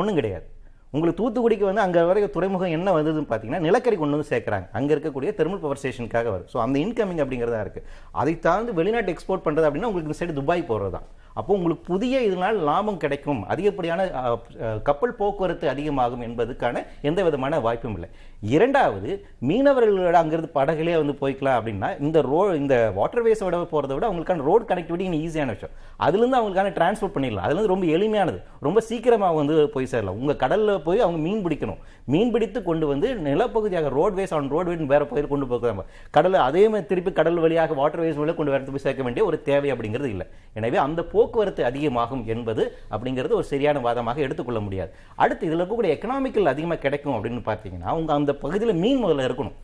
ஒன்றும் 0.00 0.18
கிடையாது. 0.20 0.46
உங்களுக்கு 0.94 1.18
தூத்துக்குடிக்கு 1.20 1.66
வந்து 1.68 1.82
அங்கே 1.84 2.00
வரைக்கும் 2.08 2.34
துறைமுகம் 2.34 2.74
என்ன 2.78 2.92
வந்ததுன்னு 2.96 3.30
பார்த்தீங்கன்னா 3.30 3.64
நிலக்கரி 3.66 3.96
கொண்டு 4.00 4.16
வந்து 4.16 4.30
சேர்க்குறாங்க. 4.32 4.66
அங்கே 4.78 4.92
இருக்கக்கூடிய 4.94 5.30
தெர்மல் 5.38 5.62
பவர் 5.62 5.80
ஸ்டேஷனுக்காக 5.82 6.28
வரும். 6.34 6.48
ஸோ 6.52 6.58
அந்த 6.64 6.76
இன்கமிங் 6.84 7.22
அப்படிங்கிறதா 7.24 7.60
இருக்குது 7.64 7.86
அதை 8.22 8.34
தாழ்ந்து 8.46 8.72
வெளிநாட்டு 8.80 9.14
எக்ஸ்போர்ட் 9.14 9.44
பண்ணுறது 9.46 9.68
அப்படின்னா 9.68 9.90
உங்களுக்கு 9.90 10.10
இந்த 10.10 10.18
சைடு 10.20 10.38
துபாய் 10.40 10.70
போகிறது 10.70 10.92
தான் 10.96 11.06
அப்போ 11.40 11.50
உங்களுக்கு 11.58 11.84
புதிய 11.92 12.20
இதனால் 12.28 12.58
லாபம் 12.68 13.00
கிடைக்கும். 13.04 13.40
அதிகப்படியான 13.52 14.00
கப்பல் 14.88 15.16
போக்குவரத்து 15.20 15.66
அதிகமாகும் 15.74 16.24
என்பதுக்கான 16.28 16.82
எந்த 17.10 17.20
விதமான 17.28 17.60
வாய்ப்பும் 17.66 17.96
இல்லை. 17.98 18.08
இரண்டாவது 18.54 19.10
மீனவர்களோட 19.48 20.16
அங்கிருந்து 20.20 20.50
படகுலே 20.58 20.94
வந்து 21.00 21.14
போய்க்கலாம் 21.22 21.58
அப்படின்னா 21.58 21.88
இந்த 22.04 22.18
ரோ 22.30 22.40
இந்த 22.60 22.76
வாட்டர்வேஸோட 22.98 23.54
விட 23.58 23.68
போகிறத 23.72 23.92
விட 23.96 24.06
அவங்களுக்கான 24.08 24.44
ரோடு 24.48 24.64
கனெக்டிவிட்டி 24.70 25.06
இன்னும் 25.08 25.24
ஈஸியான 25.26 25.54
விஷயம். 25.56 25.74
அதுலேருந்து 26.06 26.38
அவங்களுக்கான 26.40 26.72
டிரான்ஸ்போர்ட் 26.78 27.14
பண்ணிடலாம். 27.16 27.46
அதுலேருந்து 27.46 27.72
ரொம்ப 27.74 27.86
எளிமையானது. 27.96 28.38
ரொம்ப 28.66 28.78
சீக்கிரமாக 28.88 29.38
வந்து 29.40 29.56
போய் 29.74 29.90
சேரலாம். 29.92 30.18
உங்கள் 30.22 30.40
கடலில் 30.44 30.84
போய் 30.88 31.04
அவங்க 31.06 31.20
மீன் 31.26 31.44
பிடிக்கணும். 31.46 31.80
மீன் 32.12 32.32
பிடித்து 32.34 32.60
கொண்டு 32.68 32.84
வந்து 32.92 33.08
நிலப்பகுதியாக 33.28 33.90
ரோட்வேஸ் 33.98 34.34
ஆன் 34.36 34.52
ரோட்வேஸ் 34.54 34.90
வேறு 34.94 35.08
பகுதியில் 35.10 35.32
கொண்டு 35.32 35.46
போகிறாங்க 35.52 35.84
கடலை 36.16 36.38
அதே 36.48 36.64
மாதிரி 36.72 36.88
திருப்பி 36.92 37.10
கடல் 37.20 37.42
வழியாக 37.44 37.76
வாட்டர்வேஸ் 37.82 38.18
வழியாக 38.20 38.38
கொண்டு 38.38 38.54
வரத்து 38.54 38.74
போய் 38.74 38.86
சேர்க்க 38.86 39.06
வேண்டிய 39.08 39.24
ஒரு 39.28 39.38
தேவை 39.50 39.70
அப்படிங்கிறது 39.74 40.10
இல்லை. 40.14 40.26
எனவே 40.60 40.78
அந்த 40.86 41.00
போ 41.12 41.21
போக்குவரத்து 41.22 41.62
அதிகமாகும் 41.70 42.24
என்பது 42.34 42.62
அப்படிங்கிறது 42.94 43.38
ஒரு 43.40 43.46
சரியான 43.54 43.80
வாதமாக 43.88 44.20
எடுத்துக்கொள்ள 44.26 44.60
முடியாது. 44.66 44.90
அடுத்து 45.22 45.46
இதில் 45.48 45.60
இருக்கக்கூடிய 45.60 45.94
எக்கனாமிக்கல் 45.96 46.52
அதிகமாக 46.56 46.82
கிடைக்கும் 46.86 47.16
அப்படின்னு 47.16 47.42
பார்த்தீங்கன்னா 47.48 47.92
உங்கள் 48.00 48.18
அந்த 48.20 48.34
பகுதியில் 48.44 48.80
மீன் 48.84 49.02
முதல்ல 49.04 49.28
இருக்கணும். 49.28 49.56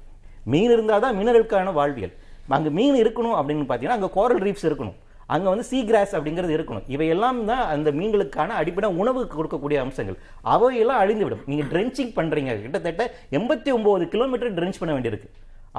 மீன் 0.52 0.72
இருந்தால் 0.74 1.04
தான் 1.04 1.16
மீனர்களுக்கான 1.18 1.72
வாழ்வியல். 1.78 2.12
அங்கே 2.56 2.70
மீன் 2.76 2.98
இருக்கணும் 3.02 3.36
அப்படின்னு 3.38 3.64
பார்த்தீங்கன்னா 3.70 3.98
அங்கே 3.98 4.10
கோரல் 4.16 4.42
ரீஃப்ஸ் 4.46 4.66
இருக்கணும். 4.68 4.96
அங்கே 5.34 5.48
வந்து 5.52 5.64
சீ 5.70 5.78
கிராஸ் 5.88 6.12
அப்படிங்கிறது 6.18 6.52
இருக்கணும். 6.56 6.84
இவையெல்லாம் 6.94 7.40
தான் 7.50 7.64
அந்த 7.72 7.88
மீன்களுக்கான 7.98 8.54
அடிப்படை 8.60 8.88
உணவு 9.02 9.20
கொடுக்கக்கூடிய 9.34 9.78
அம்சங்கள். 9.82 10.16
அவையெல்லாம் 10.54 11.00
அழிந்துவிடும். 11.02 11.42
நீங்கள் 11.50 11.68
ட்ரென்ச்சிங் 11.72 12.14
பண்ணுறீங்க 12.18 12.54
கிட்டத்தட்ட 12.62 13.04
எண்பத்தி 13.38 13.72
ஒம்பது 13.78 14.06
கிலோமீட்டர் 14.14 14.56
ட்ரென்ச் 14.58 14.80
பண்ண 14.82 14.94
வேண்டியிருக்கு. 14.96 15.28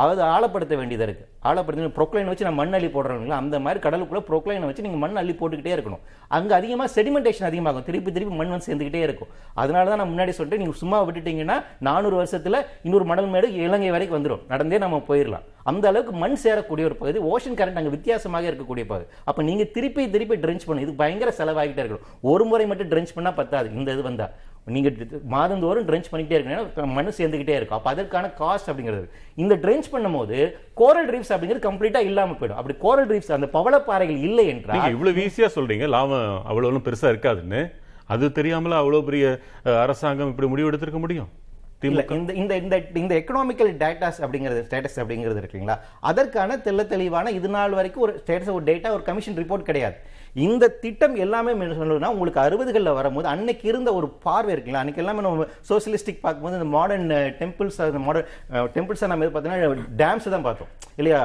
அதாவது 0.01 0.21
ஆழப்படுத்த 0.33 0.73
வேண்டியதாக 0.79 1.07
இருக்குது 1.07 1.27
ஆழப்படுத்த 1.49 1.89
ப்ரொக்ளைன் 1.97 2.29
வச்சு 2.31 2.45
நம்ம 2.47 2.59
மண் 2.61 2.75
அள்ளி 2.77 2.89
போடுறோங்களா 2.93 3.35
அந்த 3.41 3.55
மாதிரி 3.65 3.79
கடலுக்குள்ளே 3.85 4.21
ப்ரொக்ளைனை 4.29 4.67
வச்சு 4.69 4.85
நீங்கள் 4.85 5.01
மண் 5.03 5.19
அள்ளி 5.21 5.33
போட்டுக்கிட்டே 5.39 5.73
இருக்கணும். 5.75 6.01
அங்கே 6.37 6.53
அதிகமாக 6.59 6.89
செடிமெண்டேஷன் 6.95 7.47
அதிகமாகும். 7.49 7.85
திருப்பி 7.89 8.09
திருப்பி 8.15 8.33
மண் 8.39 8.51
வந்து 8.53 8.67
சேர்ந்துக்கிட்டே 8.69 9.01
இருக்கும். 9.07 9.29
அதனால 9.61 9.83
தான் 9.91 10.01
நான் 10.01 10.11
முன்னாடி 10.13 10.33
சொல்லிட்டு 10.37 10.61
நீங்கள் 10.61 10.79
சும்மா 10.81 10.97
விட்டுட்டீங்கன்னா 11.07 11.57
நானூறு 11.87 12.17
வருஷத்தில் 12.21 12.59
இன்னொரு 12.87 13.07
மணல் 13.11 13.31
மேடு 13.35 13.49
இலங்கை 13.67 13.91
வரைக்கும் 13.95 14.17
வந்துடும் 14.17 14.43
நடந்தே 14.51 14.79
நம்ம 14.85 14.99
போயிடலாம் 15.09 15.47
அந்த 15.71 15.85
அளவுக்கு 15.91 16.13
மண் 16.23 16.37
சேரக்கூடிய 16.43 16.83
ஒரு 16.89 16.95
பகுதி 17.01 17.19
ஓஷன் 17.31 17.57
கரண்ட் 17.59 17.79
அங்கே 17.79 17.93
வித்தியாசமாக 17.95 18.45
இருக்கக்கூடிய 18.51 18.85
பகுதி. 18.91 19.05
அப்போ 19.29 19.41
நீங்கள் 19.49 19.71
திருப்பி 19.75 20.03
திருப்பி 20.15 20.35
ட்ரென்ச் 20.43 20.65
பண்ணணும். 20.67 20.85
இது 20.87 20.93
பயங்கர 21.01 21.31
செலவாகிட்டே 21.39 21.81
இருக்கணும். 21.83 22.05
ஒரு 22.31 22.45
முறை 22.51 22.65
மட்டும் 22.71 22.91
ட்ரென்ச் 22.93 23.15
பண்ணால் 23.17 23.37
பத்தாது. 23.41 23.67
இந்த 23.79 23.89
இது 23.97 24.05
வந்தால் 24.09 24.33
நீங்கள் 24.75 25.21
மாதந்தோறும் 25.33 25.87
ட்ரென்ச் 25.89 26.09
பண்ணிக்கிட்டே 26.11 26.37
இருக்கணும் 26.37 26.57
ஏன்னா 26.57 26.87
மண் 26.97 27.17
சேர்ந்துக்கிட்டே 27.19 27.55
இருக்கும். 27.59 27.77
அப்போ 27.79 27.89
அதற்கான 27.93 28.31
காஸ்ட் 28.41 28.69
அப்படிங்கிறது. 28.71 29.07
இந்த 29.43 29.55
ட்ரென்ச் 29.63 29.89
பண்ணும்போது 29.95 30.37
கோரல் 30.81 31.11
ரீஃப்ஸ் 31.15 31.33
அப்படிங்கிறது 31.35 31.67
கம்ப்ளீட்டாக 31.69 32.09
இல்லாமல் 32.11 32.39
போயிடும். 32.39 32.59
அப்படி 32.61 32.77
கோரல் 32.85 33.11
ரீஃப்ஸ் 33.13 33.35
அந்த 33.39 33.49
பவளப்பாறைகள் 33.57 34.23
இல்லை 34.29 34.47
என்றால் 34.53 34.77
நீங்க 34.79 34.95
இவ்வளவு 34.97 35.25
ஈஸியா 35.27 35.49
சொல்றீங்க. 35.57 35.87
லாபம் 35.95 36.29
அவ்வளவு 36.49 36.69
ஒன்றும் 36.71 36.87
பெருசா 36.87 37.11
இருக்காதுன்னு. 37.13 37.61
அது 38.15 38.31
தெரியாமல 38.39 38.79
அவ்வளவு 38.81 39.07
பெரிய 39.09 39.25
அரசாங்கம் 39.83 40.31
இப்படி 40.33 40.49
முடிவு 40.53 40.69
எடுத்திருக்க 40.71 41.01
முடியும்? 41.05 41.29
இந்த 41.87 42.03
இந்த 42.41 42.53
இந்த 42.61 42.75
இந்த 43.01 43.13
எக்கனாமிக்கல் 43.19 43.69
டேட்டாஸ் 43.81 44.17
அப்படிங்கிறது 44.23 44.61
ஸ்டேட்டஸ் 44.65 44.97
அப்படிங்கிறது 45.01 45.41
இருக்குங்களா 45.41 45.75
அதற்கான 46.09 46.57
தெள்ள 46.65 46.81
தெளிவான 46.93 47.31
இது 47.37 47.49
நாள் 47.53 47.75
வரைக்கும் 47.77 48.03
ஒரு 48.05 48.13
ஸ்டேட்டஸ் 48.21 48.55
ஒரு 48.55 48.65
டேட்டா 48.69 48.89
ஒரு 48.95 49.03
கமிஷன் 49.09 49.37
ரிப்போர்ட் 49.41 49.69
கிடையாது. 49.69 49.95
இந்த 50.33 50.67
திட்டம் 50.67 51.15
எல்லாமே 51.15 51.51
சொல்லணும்னா 51.51 52.11
உங்களுக்கு 52.15 52.41
அறுபதுகளில் 52.45 52.97
வரும்போது 52.99 53.27
அன்னைக்கு 53.27 53.67
இருந்த 53.67 53.93
ஒரு 53.93 54.09
பார்வை 54.25 54.53
இருக்குங்களா 54.55 54.81
அன்னைக்கு 54.81 55.03
எல்லாமே 55.03 55.21
நம்ம 55.21 55.47
சோசியலிஸ்டிக் 55.69 56.21
பார்க்கும்போது 56.21 56.57
இந்த 56.59 56.69
மாடர்ன் 56.77 57.07
டெம்பிள்ஸ் 57.39 57.81
அந்த 57.85 57.99
மாடர்ன் 58.07 58.27
டெம்பிள்ஸை 58.75 59.07
நம்ம 59.07 59.25
பார்த்தீங்கன்னா 59.25 59.85
டேம்ஸ் 60.03 60.33
தான் 60.35 60.47
பார்த்தோம். 60.47 60.69
இல்லையா? 60.95 61.21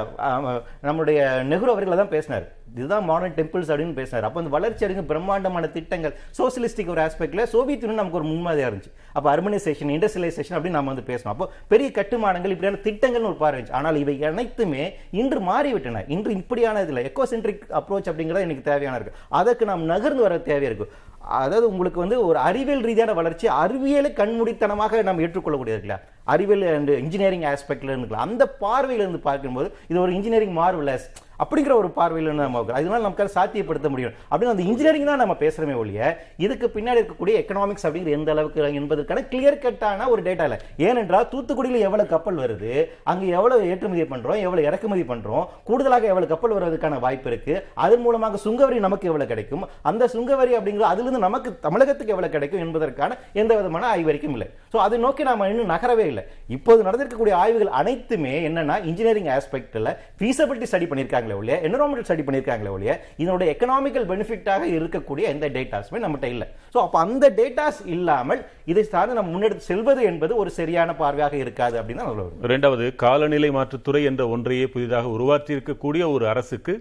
நம்மளுடைய 0.88 1.18
நெஹ்ரு 1.52 1.72
அவர்களை 1.74 1.96
தான் 1.96 2.14
பேசினார். 2.16 2.46
இதுதான் 2.78 3.04
மாடர்ன் 3.10 3.36
டெம்பிள்ஸ் 3.38 3.70
அப்படின்னு 3.72 3.96
பேசினார் 3.98 4.26
அப்போ 4.28 4.40
அந்த 4.42 4.52
வளர்ச்சி 4.56 4.84
அடைந்த 4.86 5.04
பிரம்மாண்டமான 5.10 5.70
திட்டங்கள் 5.76 6.14
சோசியலிஸ்டிக் 6.38 6.90
ஒரு 6.94 7.02
ஆஸ்பெக்டில் 7.06 7.44
சோவியத் 7.54 7.84
யூனியன் 7.84 8.00
நமக்கு 8.02 8.20
ஒரு 8.20 8.28
முன்மாதிரியாக 8.32 8.70
இருந்துச்சு. 8.70 8.92
அப்போ 9.16 9.28
அர்பனைசேஷன் 9.34 9.92
இண்டஸ்ட்ரியலைசேஷன் 9.96 10.56
அப்படின்னு 10.56 10.78
நம்ம 10.78 10.92
வந்து 10.92 11.06
பேசணும். 11.12 11.32
அப்போ 11.34 11.46
பெரிய 11.72 11.90
கட்டுமானங்கள் 11.98 12.54
இப்படியான 12.56 12.80
திட்டங்கள்னு 12.88 13.30
ஒரு 13.32 13.38
பார்வை 13.44 13.62
ஆனால் 13.80 13.98
இவை 14.02 14.16
அனைத்துமே 14.30 14.84
இன்று 15.22 15.40
மாறிவிட்டன. 15.50 16.04
இன்று 16.16 16.32
இப்படியான 16.42 16.82
இதில் 16.86 17.04
எக்கோசென்ட்ரிக் 17.10 17.64
அப்ரோச் 17.80 18.10
அப்படிங்கிறது 18.12 18.46
எனக்கு 18.48 18.68
தேவையான 18.70 18.96
இருக்கு. 18.98 19.18
அதற்கு 19.40 19.64
நாம் 19.72 19.90
நகர்ந்து 19.94 20.24
வர 20.26 20.36
தேவையாக 20.50 20.70
இருக்குது 20.72 20.92
அதாவது 21.24 21.66
உங்களுக்கு 21.68 22.00
வந்து 22.00 22.26
ஒரு 22.26 22.38
அறிவியல் 22.38 22.80
ரீதியான 22.80 23.12
வளர்ச்சி 23.12 23.48
அறிவியலை 23.48 24.12
கண்மூடித்தனமாக 24.12 25.02
நம்ம 25.02 25.22
ஏற்றுக்கொள்ளக்கூடியது 25.22 25.82
இல்லையா 25.82 26.00
அறிவியல் 26.24 26.74
அண்ட் 26.76 26.88
இன்ஜினியரிங் 26.88 27.42
ஆஸ்பெக்ட்ல 27.42 27.92
இருந்துக்கலாம் 27.92 28.26
அந்த 28.28 28.56
பார்வையிலிருந்து 28.60 29.20
பார்க்கும்போது 29.28 29.74
இது 29.88 30.00
ஒரு 30.00 30.12
இன்ஜினியரிங் 30.12 30.56
மார்வலஸ் 30.58 31.06
அப்படிங்கிற 31.38 31.74
ஒரு 31.76 31.90
பார்வையில் 31.90 32.34
நம்ம 32.34 32.58
அதனால 32.58 32.98
நமக்கு 32.98 33.24
சாத்தியப்படுத்த 33.36 33.88
முடியும். 33.90 34.12
அப்படின்னு 34.30 34.52
அந்த 34.54 34.62
இன்ஜினியரிங் 34.62 35.04
தான் 35.04 35.16
நம்ம 35.16 35.36
பேசுகிறோமே 35.40 35.74
ஒழிய 35.74 36.00
இதுக்கு 36.36 36.66
பின்னாடி 36.74 37.00
இருக்கக்கூடிய 37.00 37.34
எக்கனாமிக்ஸ் 37.42 37.86
அப்படிங்கிற 37.86 38.08
எந்த 38.08 38.30
அளவுக்கு 38.32 38.78
என்பதற்கான 38.80 39.22
கிளியர் 39.32 39.58
கட்டான 39.64 40.08
ஒரு 40.08 40.22
டேட்டா 40.22 40.42
இல்லை. 40.42 40.58
ஏனென்றால் 40.76 41.28
தூத்துக்குடியில் 41.32 41.84
எவ்வளவு 41.86 42.08
கப்பல் 42.08 42.36
வருது 42.36 42.88
அங்க 43.04 43.24
எவ்வளவு 43.24 43.68
ஏற்றுமதி 43.70 44.02
பண்றோம் 44.02 44.40
எவ்வளவு 44.46 44.66
இறக்குமதி 44.68 45.02
பண்றோம் 45.02 45.44
கூடுதலாக 45.64 46.06
எவ்வளவு 46.06 46.32
கப்பல் 46.32 46.50
வருவதற்கான 46.52 47.00
வாய்ப்பு 47.00 47.30
இருக்கு 47.30 47.66
அதன் 47.74 48.00
மூலமாக 48.00 48.40
சுங்கவரி 48.44 48.78
நமக்கு 48.78 49.08
எவ்வளவு 49.08 49.28
கிடைக்கும் 49.28 49.68
அந்த 49.82 50.08
சுங்கவரி 50.14 50.54
அப்படிங்கிற 50.60 50.86
அதிலிருந்து 50.92 51.13
நமக்கு 51.26 51.48
தமிழகத்துக்கு 51.66 52.12
எவ்வளவு 52.14 52.34
கிடைக்கும் 52.34 52.62
என்பதற்கான 52.64 53.16
எந்த 53.40 53.52
விதமான 53.58 53.84
ஆய்வறிக்கும் 53.94 54.34
இல்லை. 54.36 54.48
ஸோ 54.72 54.76
அதை 54.84 54.98
நோக்கி 55.04 55.22
நாம 55.28 55.48
இன்னும் 55.52 55.72
நகரவே 55.74 56.06
இல்லை. 56.12 56.24
இப்போது 56.56 56.80
நடந்திருக்கக்கூடிய 56.86 57.34
ஆய்வுகள் 57.42 57.72
அனைத்துமே 57.80 58.34
என்னன்னா 58.48 58.76
இன்ஜினியரிங் 58.90 59.30
ஆஸ்பெக்டில் 59.36 59.90
ஃபீஸபிலிட்டி 60.20 60.68
ஸ்டடி 60.70 60.88
பண்ணியிருக்காங்களே 60.92 61.38
ஒழிய 61.40 61.58
என்வரான்மெண்டல் 61.68 62.08
ஸ்டடி 62.08 62.26
பண்ணியிருக்காங்களே 62.28 62.72
ஒழிய 62.76 62.92
இதனுடைய 63.22 63.48
எக்கனாமிக்கல் 63.54 64.08
பெனிஃபிட்டாக 64.12 64.70
இருக்கக்கூடிய 64.78 65.24
எந்த 65.34 65.48
டேட்டாஸுமே 65.58 66.02
நம்மகிட்ட 66.04 66.32
இல்லை. 66.34 66.48
ஸோ 66.74 66.80
அப்போ 66.86 67.00
அந்த 67.06 67.24
டேட்டாஸ் 67.40 67.82
இல்லாமல் 67.96 68.42
இதை 68.72 68.84
சார்ந்து 68.94 69.18
நம்ம 69.20 69.32
முன்னெடுத்து 69.34 69.70
செல்வது 69.72 70.02
என்பது 70.12 70.32
ஒரு 70.44 70.52
சரியான 70.60 70.92
பார்வையாக 71.02 71.36
இருக்காது 71.44 71.78
அப்படின்னு 71.80 72.30
ரெண்டாவது 72.54 72.86
காலநிலை 73.04 73.50
மாற்றுத்துறை 73.58 74.02
என்ற 74.10 74.22
ஒன்றையே 74.34 74.66
புதிதாக 74.74 75.12
உருவாற்றி 75.16 75.52
இருக்கக்கூடிய 75.56 76.02
ஒரு 76.16 76.24
அரசுக்கு 76.32 76.74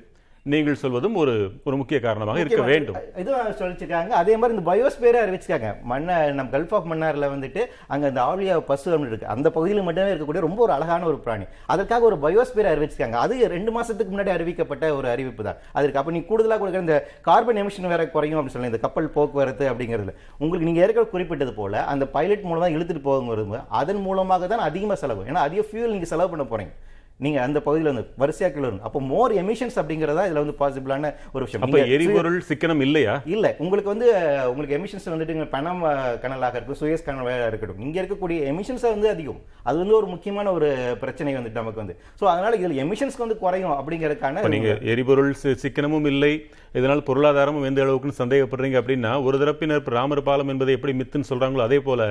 நீங்கள் 0.51 0.79
சொல்வதும் 0.79 1.17
ஒரு 1.19 1.33
ஒரு 1.67 1.75
முக்கிய 1.79 1.97
காரணமாக 2.05 2.39
இருக்க 2.41 2.63
வேண்டும். 2.69 2.95
இதுவும் 3.21 3.53
சொல்லிச்சிருக்காங்க. 3.59 4.11
அதே 4.21 4.33
மாதிரி 4.39 4.55
இந்த 4.55 4.65
பயோஸ்பியரை 4.69 5.19
அறிவிச்சிருக்காங்க 5.25 5.69
மண்ண 5.91 6.17
நம்ம 6.37 6.51
கல்ஃப் 6.55 6.73
ஆஃப் 6.77 6.89
மன்னார்ல 6.91 7.27
வந்துட்டு 7.33 7.61
அங்க 7.93 8.09
இந்த 8.11 8.21
ஆலியா 8.31 8.55
பசு 8.71 8.87
அப்படின்னு 8.89 9.13
இருக்கு. 9.13 9.29
அந்த 9.35 9.47
பகுதியில் 9.57 9.85
மட்டுமே 9.87 10.09
இருக்கக்கூடிய 10.13 10.41
ரொம்ப 10.47 10.59
ஒரு 10.65 10.73
அழகான 10.77 11.07
ஒரு 11.11 11.19
பிராணி. 11.25 11.47
அதற்காக 11.75 12.05
ஒரு 12.09 12.17
பயோஸ்பியர் 12.25 12.71
அறிவிச்சிருக்காங்க. 12.73 13.19
அது 13.25 13.49
ரெண்டு 13.55 13.73
மாசத்துக்கு 13.77 14.13
முன்னாடி 14.15 14.33
அறிவிக்கப்பட்ட 14.35 14.91
ஒரு 14.99 15.09
அறிவிப்பு 15.13 15.47
தான். 15.49 15.61
அதற்கு 15.77 16.01
அப்ப 16.01 16.17
நீ 16.17 16.23
கூடுதலா 16.31 16.59
கொடுக்குற 16.61 16.85
இந்த 16.87 16.99
கார்பன் 17.29 17.63
எமிஷன் 17.63 17.91
வேற 17.95 18.09
குறையும் 18.15 18.39
அப்படின்னு 18.39 18.57
சொல்லி 18.57 18.73
இந்த 18.73 18.83
கப்பல் 18.85 19.11
போக்குவரத்து 19.17 19.67
அப்படிங்கிறதுல 19.73 20.15
உங்களுக்கு 20.41 20.69
நீங்க 20.69 20.85
ஏற்கனவே 20.85 21.13
குறிப்பிட்டது 21.15 21.53
போல 21.61 21.83
அந்த 21.93 22.07
பைலட் 22.17 22.49
மூலமா 22.51 22.75
இழுத்துட்டு 22.77 23.09
போகும்போது 23.11 23.61
அதன் 23.81 24.03
மூலமாக 24.07 24.47
தான் 24.53 24.69
அதிகமாக 24.69 24.99
செலவு. 25.03 25.23
ஏன்னா 25.29 25.45
அதிக 25.49 25.63
ஃபியூல் 25.69 25.95
நீங்க 25.97 26.09
செலவு 26.15 26.31
பண்ண 26.33 26.45
போறீங்க. 26.51 26.75
நீங்க 27.19 27.41
அந்த 27.41 27.59
பகுதியில் 27.65 27.89
வந்து 27.89 28.03
வரிசையா 28.21 28.47
கிலோ 28.53 28.69
அப்போ 28.87 28.99
மோர் 29.09 29.33
எமிஷன்ஸ் 29.41 29.75
அப்படிங்கிறதா 29.81 30.23
இதுல 30.27 30.41
வந்து 30.43 30.55
பாசிபிளான 30.61 31.11
ஒரு 31.35 31.43
விஷயம். 31.45 31.63
அப்ப 31.65 31.79
எரிபொருள் 31.95 32.37
சிக்கனம் 32.49 32.81
இல்லையா? 32.85 33.13
இல்ல. 33.33 33.55
உங்களுக்கு 33.63 33.91
வந்து 33.93 34.07
உங்களுக்கு 34.51 34.77
எமிஷன்ஸ் 34.77 35.07
வந்துட்டு 35.13 35.45
பணம் 35.53 35.83
கனலாக 36.23 36.57
இருக்கும் 36.57 36.79
சுயஸ் 36.81 37.05
கனலாக 37.09 37.47
இருக்கட்டும். 37.51 37.83
இங்க 37.87 37.97
இருக்கக்கூடிய 38.01 38.39
எமிஷன்ஸ் 38.53 38.85
வந்து 38.95 39.09
அதிகம். 39.13 39.39
அது 39.63 39.77
வந்து 39.83 39.97
ஒரு 39.99 40.09
முக்கியமான 40.13 40.51
ஒரு 40.51 40.69
பிரச்சனை 41.03 41.35
வந்துட்டு 41.37 41.61
நமக்கு 41.61 41.83
வந்து. 41.83 41.97
சோ 42.21 42.25
அதனால 42.33 42.57
இதுல 42.61 42.79
எமிஷன்ஸ் 42.85 43.21
வந்து 43.23 43.37
குறையும் 43.37 43.77
அப்படிங்கறதுக்கான 43.79 44.41
இப்ப 44.43 44.53
நீங்க 44.57 44.73
எரிபொருள் 44.93 45.33
சிக்கனமும் 45.65 46.05
இல்லை. 46.05 46.33
இதனால் 46.79 47.07
பொருளாதாரமும் 47.07 47.67
எந்த 47.69 47.81
அளவுக்குன்னு 47.85 48.21
சந்தேகப்படுறீங்க 48.21 48.77
அப்படின்னா 48.81 49.11
ஒரு 49.23 49.37
தரப்பினர் 49.43 49.91
ராமர் 49.97 50.27
பாலம் 50.29 50.51
என்பதை 50.53 50.73
எப்படி 50.77 50.93
மித்துன்னு 50.99 51.29
சொல்றாங்களோ 51.31 51.63
அதே 51.69 51.79
போல 51.79 52.01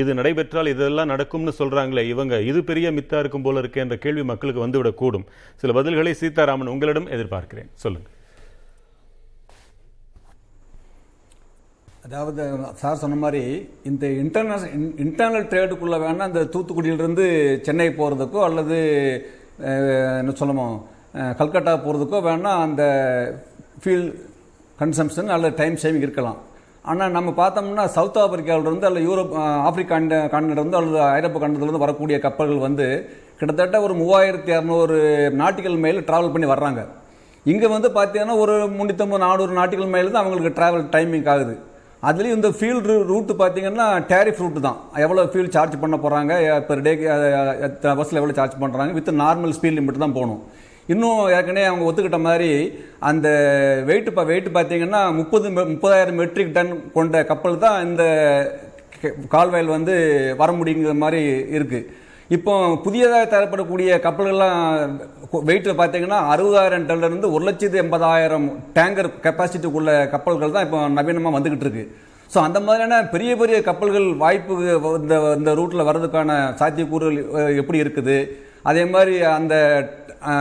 இது 0.00 0.10
நடைபெற்றால் 0.18 0.72
இதெல்லாம் 0.72 1.10
நடக்கும்னு 1.12 1.52
சொல்றாங்களே 1.60 2.02
இவங்க 2.12 2.34
இது 2.50 2.60
பெரிய 2.70 2.88
மித்தா 2.98 3.18
இருக்கும் 3.22 3.44
போல 3.46 3.62
இருக்கே 3.62 3.82
என்ற 3.84 3.96
கேள்வி 4.04 4.24
மக்களுக்கு 4.30 4.64
வந்துவிடக்கூடும். 4.64 5.26
சில 5.60 5.72
பதில்களை 5.78 6.12
சீதாராமன் 6.20 6.72
உங்களிடம் 6.74 7.08
எதிர்பார்க்கிறேன். 7.16 7.70
சொல்லுங்க. 7.84 8.08
அதாவது 12.06 12.42
சார் 12.80 13.00
சொன்ன 13.02 13.16
மாதிரி 13.24 13.42
இந்த 13.90 14.04
இன்டர்நேஷனல் 14.22 14.96
இன்டர்னல் 15.04 15.46
ட்ரேடுக்குள்ளே 15.50 15.98
வேணால் 16.04 16.30
இந்த 16.30 16.42
தூத்துக்குடியிலிருந்து 16.54 17.26
சென்னை 17.66 17.86
போகிறதுக்கோ 17.98 18.40
அல்லது 18.48 18.78
என்ன 20.20 20.34
சொல்லமோ 20.40 20.66
கல்கட்டா 21.40 21.72
போகிறதுக்கோ 21.84 22.20
வேணால் 22.28 22.62
அந்த 22.66 22.82
ஃபீல் 23.82 24.08
கன்சம்ஷன் 24.80 25.30
அல்லது 25.34 25.54
டைம் 25.60 25.76
சேவிங் 25.82 26.04
இருக்கலாம். 26.06 26.40
ஆனால் 26.90 27.12
நம்ம 27.16 27.30
பார்த்தோம்னா 27.40 27.84
சவுத் 27.96 28.16
ஆப்பிரிக்காவிலிருந்து 28.22 28.86
அல்லது 28.88 29.04
யூரோப் 29.08 29.34
ஆப்பிரிக்கா 29.66 29.96
கண்டிலிருந்து 30.34 30.78
அல்லது 30.78 30.98
ஐரோப்பா 31.18 31.40
கண்டத்திலிருந்து 31.42 31.82
வரக்கூடிய 31.84 32.16
கப்பல்கள் 32.24 32.64
வந்து 32.68 32.86
கிட்டத்தட்ட 33.40 33.76
ஒரு 33.86 33.94
மூவாயிரத்தி 34.00 34.50
இரநூறு 34.54 34.96
நாட்டுகள் 35.40 35.76
மைல் 35.84 36.00
ட்ராவல் 36.08 36.32
பண்ணி 36.34 36.48
வர்றாங்க. 36.52 36.80
இங்கே 37.52 37.68
வந்து 37.74 37.88
பார்த்தீங்கன்னா 37.98 38.36
ஒரு 38.44 38.54
முந்நூற்றம்பது 38.78 39.24
நானூறு 39.26 39.52
நாட்டுகள் 39.60 39.92
மைல் 39.94 40.10
தான் 40.14 40.22
அவங்களுக்கு 40.22 40.56
ட்ராவல் 40.58 40.84
டைமிங் 40.94 41.28
ஆகுது. 41.34 41.54
அதுலேயும் 42.08 42.38
இந்த 42.38 42.50
ஃபியூல் 42.58 42.82
ரூட்டு 43.10 43.32
பார்த்தீங்கன்னா 43.40 43.86
டேரிஃப் 44.12 44.42
ரூட்டு 44.42 44.60
தான். 44.66 44.78
எவ்வளோ 45.04 45.24
ஃபியூல் 45.32 45.52
சார்ஜ் 45.56 45.76
பண்ண 45.82 45.96
போகிறாங்க 46.04 46.32
பெர் 46.68 46.84
டேக்கு 46.86 47.06
பஸ்ஸில் 48.00 48.20
எவ்வளோ 48.20 48.36
சார்ஜ் 48.40 48.60
பண்ணுறாங்க 48.62 48.92
வித் 48.98 49.12
நார்மல் 49.24 49.54
ஸ்பீட் 49.58 49.78
லிமிட் 49.78 50.04
தான் 50.04 50.16
போகணும். 50.18 50.42
இன்னும் 50.88 51.20
ஏற்கனவே 51.36 51.66
அவங்க 51.70 51.84
ஒத்துக்கிட்ட 51.88 52.18
மாதிரி 52.28 52.50
அந்த 53.10 53.28
வெயிட் 53.88 54.10
இப்போ 54.10 54.24
வெயிட் 54.30 54.48
பார்த்தீங்கன்னா 54.56 55.00
முப்பது 55.20 55.46
முப்பதாயிரம் 55.72 56.20
மெட்ரிக் 56.20 56.54
டன் 56.56 56.72
கொண்ட 56.96 57.24
கப்பல் 57.32 57.62
தான் 57.64 57.78
இந்த 57.88 58.04
கால்வாயில் 59.34 59.76
வந்து 59.76 59.94
வர 60.40 60.50
முடியுங்கிற 60.58 60.94
மாதிரி 61.04 61.22
இருக்குது 61.58 62.00
இப்போ 62.30 62.52
புதியதாக 62.84 63.24
தரப்படக்கூடிய 63.32 63.88
கப்பல்கள்லாம் 64.04 64.60
வெயிட்டில் 65.48 65.80
பார்த்தீங்கன்னா 65.80 66.18
அறுபதாயிரம் 66.34 66.86
டன்லேருந்து 66.88 67.32
ஒரு 67.34 67.42
லட்சத்து 67.48 67.82
எண்பதாயிரம் 67.82 68.46
டேங்கர் 68.76 69.10
கெப்பாசிட்டிக்குள்ள 69.26 69.90
கப்பல்கள் 70.14 70.54
தான் 70.56 70.66
இப்போ 70.66 70.78
நவீனமாக 70.98 71.36
வந்துக்கிட்டு 71.36 71.66
இருக்கு. 71.66 71.84
ஸோ 72.30 72.38
அந்த 72.46 72.58
மாதிரியான 72.66 73.00
பெரிய 73.14 73.32
பெரிய 73.40 73.56
கப்பல்கள் 73.68 74.06
வாய்ப்பு 74.22 74.54
இந்த 75.00 75.14
இந்த 75.38 75.50
ரூட்டில் 75.58 75.88
வர்றதுக்கான 75.88 76.38
சாத்தியக்கூறுகள் 76.60 77.18
எப்படி 77.62 77.78
இருக்குது? 77.84 78.16
அதே 78.62 78.84
மாதிரி 78.84 79.22
அந்த 79.22 79.54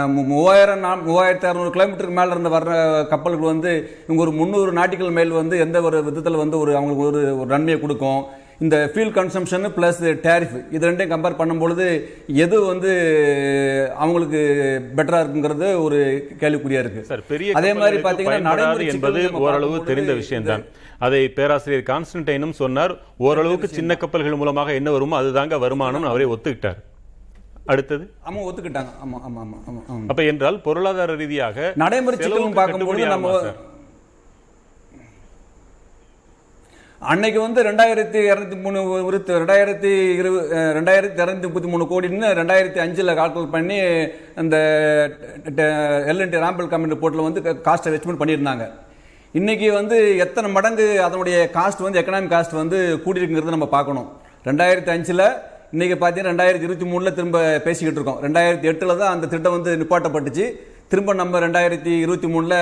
மூவாயிரம் 0.08 0.84
நா- 0.84 1.06
மூவாயிரத்தி 1.08 1.46
அறநூறு 1.46 1.70
கிலோமீட்டருக்கு 1.70 2.10
மேலே 2.10 2.30
இருந்து 2.30 2.50
வர்ற 2.50 2.74
கப்பல்கள் 3.08 3.46
வந்து 3.46 3.72
இவங்க 4.06 4.22
ஒரு 4.22 4.32
முந்நூறு 4.32 4.72
நாட்டிகள் 4.72 5.10
மேல் 5.10 5.30
வந்து 5.32 5.60
எந்த 5.60 5.82
ஒரு 5.82 6.04
விதத்தில் 6.04 6.36
வந்து 6.36 6.60
ஒரு 6.60 6.76
அவங்களுக்கு 6.76 7.06
ஒரு 7.06 7.40
ஒரு 7.40 7.46
நன்மையை 7.46 7.82
கொடுக்கும். 7.82 8.22
இந்த 8.60 8.92
ஃபியூல் 8.94 9.12
கன்சம்ஷன் 9.12 9.66
ப்ளஸ் 9.78 10.20
டேரிஃப் 10.22 10.66
இது 10.72 10.90
ரெண்டையும் 10.90 11.14
கம்பேர் 11.14 11.38
பண்ணும்பொழுது 11.38 11.86
எது 12.28 12.62
வந்து 12.62 12.92
அவங்களுக்கு 13.96 14.42
பெட்டரா 14.96 15.20
இருக்குங்கிறது 15.22 15.84
ஒரு 15.84 16.00
கேள்விக்குறியா 16.40 16.80
இருக்கு. 16.80 17.04
சார் 17.04 17.24
பெரிய 17.28 17.52
அதே 17.54 17.74
மாதிரி 17.74 17.98
பயன்படாது 17.98 18.42
நடைமுறை 18.42 18.88
என்பது 18.88 19.20
ஓரளவு 19.40 19.84
தெரிந்த 19.84 20.14
விஷயம்தான். 20.14 20.64
அதை 21.00 21.30
பேராசிரியர் 21.30 21.84
கான்ஸ்டன்டைனும் 21.84 22.50
சொன்னார் 22.52 22.98
ஓரளவுக்கு 23.18 23.68
சின்ன 23.68 23.96
கப்பல்கள் 23.96 24.36
மூலமாக 24.36 24.74
என்ன 24.74 24.92
வருமோ 24.92 25.22
அதுதாங்க 25.22 25.60
வருமானம் 25.60 26.04
அவரே 26.04 26.24
ஒத்துக்கிட்டார். 26.24 26.80
அடுத்தது? 27.72 28.04
ஆமா 28.28 28.40
ஒத்துக்கிட்டாங்க. 28.48 28.92
ஆமா 29.04 29.18
ஆமா 29.28 29.42
ஆமா 29.44 29.58
ஆமா 29.70 30.06
அப்ப 30.12 30.22
என்றால் 30.32 30.58
பொருளாதார 30.68 31.16
ரீதியாக 31.24 31.74
நடைமுறை 31.82 32.16
சிக்கலும் 32.18 32.58
பார்க்கும்போது 32.62 33.12
நம்ம? 33.16 33.36
அன்னைக்கு 37.02 37.40
வந்து 37.44 37.60
ரெண்டாயிரத்தி 37.68 38.20
இரநூத்தி 38.30 38.58
மூணு 38.64 38.80
விருத்து 39.06 39.38
ரெண்டாயிரத்தி 39.42 39.92
இருபது 40.20 40.58
ரெண்டாயிரத்தி 40.78 41.22
இரநூத்தி 41.24 41.48
முப்பத்தி 41.48 41.70
மூணு 41.74 41.86
கோடின்னு 41.92 42.28
ரெண்டாயிரத்தி 42.40 42.80
அஞ்சில் 42.84 43.16
கால்குலேட் 43.20 43.56
பண்ணி 43.56 43.78
அந்த 44.42 44.56
எல்என்டி 46.12 46.44
ராம்பல் 46.44 46.70
கம்பெனி 46.74 46.94
ரிப்போர்ட்டில் 46.96 47.28
வந்து 47.28 47.42
காஸ்ட் 47.68 47.88
அட்ஜஸ்ட்மெண்ட் 47.90 48.22
பண்ணியிருந்தாங்க. 48.22 48.68
இன்னைக்கு 49.40 49.68
வந்து 49.80 49.98
எத்தனை 50.26 50.48
மடங்கு 50.58 50.86
அதனுடைய 51.08 51.38
காஸ்ட் 51.58 51.86
வந்து 51.86 52.02
எக்கனாமிக் 52.02 52.34
காஸ்ட் 52.36 52.60
வந்து 52.62 52.80
கூடியிருக்குங்கிறத 53.06 53.56
நம்ம 53.58 53.70
பார்க்கணும். 53.78 54.08
ரெண்டாயிரத்தி 54.50 54.94
அஞ்சில் 54.96 55.26
இன்னைக்கு 55.76 55.96
பார்த்தீங்கன்னா 56.00 56.32
ரெண்டாயிரத்தி 56.32 56.66
இருபத்தி 56.68 56.86
மூணில் 56.92 57.14
திரும்ப 57.18 57.38
பேசிக்கிட்டு 57.66 58.00
இருக்கோம். 58.00 58.18
ரெண்டாயிரத்தி 58.26 58.68
எட்டில் 58.72 58.98
தான் 59.02 59.12
அந்த 59.14 59.26
திட்டம் 59.34 59.54
வந்து 59.56 59.72
நிப்பாட்டப்பட்டுச்சு. 59.82 60.46
திரும்ப 60.92 61.14
நம்ம 61.20 61.40
ரெண்டாயிரத்தி 61.44 61.92
இருபத்தி 62.04 62.28
மூணில் 62.34 62.56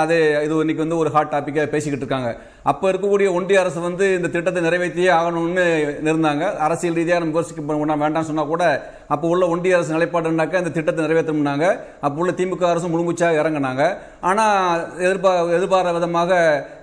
அது 0.00 0.16
இது 0.46 0.58
இன்னைக்கு 0.64 0.84
வந்து 0.84 0.98
ஒரு 1.02 1.10
ஹாட் 1.14 1.32
டாப்பிக்காக 1.34 1.66
பேசிக்கிட்டு 1.74 2.04
இருக்காங்க. 2.04 2.30
அப்போ 2.70 2.84
இருக்கக்கூடிய 2.92 3.28
ஒன்றிய 3.38 3.60
அரசு 3.62 3.80
வந்து 3.86 4.06
இந்த 4.16 4.28
திட்டத்தை 4.34 4.62
நிறைவேற்றியே 4.66 5.10
ஆகணும்னு 5.18 5.64
இருந்தாங்க. 6.10 6.44
அரசியல் 6.66 6.98
ரீதியாக 7.00 7.22
நம்ம 7.22 7.38
யோசிக்க 7.38 7.64
பண்ண 7.70 7.96
வேண்டாம்னு 8.04 8.30
சொன்னால் 8.30 8.52
கூட 8.52 8.64
அப்போ 9.10 9.28
உள்ள 9.28 9.46
ஒன்றிய 9.46 9.76
அரசு 9.76 9.94
நிலைப்பாடுனாக்கா 9.94 10.54
இந்த 10.54 10.70
திட்டத்தை 10.70 11.04
நிறைவேற்றணும்னாங்க 11.04 11.76
அப்போ 12.00 12.20
உள்ள 12.20 12.32
திமுக 12.32 12.64
அரசு 12.64 12.88
முழுமுச்சாக 12.88 13.38
இறங்கினாங்க. 13.40 13.96
ஆனால் 14.20 14.98
எதிர்பார் 14.98 15.46
எதிர்பாராத 15.46 15.92
விதமாக 15.92 16.30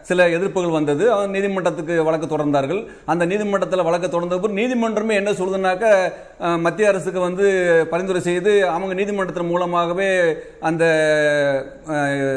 சில 0.02 0.28
எதிர்ப்புகள் 0.28 0.72
வந்தது. 0.72 1.28
நீதிமன்றத்துக்கு 1.28 2.04
வழக்கு 2.04 2.38
தொடர்ந்தார்கள். 2.38 2.88
அந்த 3.06 3.26
நீதிமன்றத்தில் 3.26 3.84
வழக்கு 3.84 4.10
தொடர்ந்த 4.10 4.48
நீதிமன்றமே 4.48 5.10
என்ன 5.10 5.32
சொல்லுதுனாக்க 5.32 6.12
மத்திய 6.60 6.88
அரசுக்கு 6.88 7.20
வந்து 7.20 7.48
பரிந்துரை 7.90 8.22
செய்து 8.22 8.68
அவங்க 8.68 8.94
நீதிமன்றத்தின் 8.94 9.46
மூலமாகவே 9.46 10.36
அந்த 10.60 10.86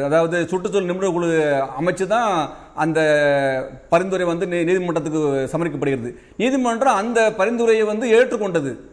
அதாவது 0.05 0.49
சுற்றுச்சூழல் 0.49 0.87
நிபுணர் 0.87 1.13
குழு 1.13 1.63
அமைச்சு 1.81 2.07
தான் 2.07 2.49
அந்த 2.75 3.01
பரிந்துரை 3.89 4.27
வந்து 4.27 4.47
நீ- 4.47 4.65
நீதிமன்றத்துக்கு 4.65 5.51
சமர்ப்பிக்கப்படுகிறது. 5.53 6.15
நீதிமன்றம் 6.37 6.95
அந்த 6.95 7.33
பரிந்துரையை 7.33 7.87
வந்து 7.87 8.07
ஏற்றுக்கொண்டது. 8.13 8.90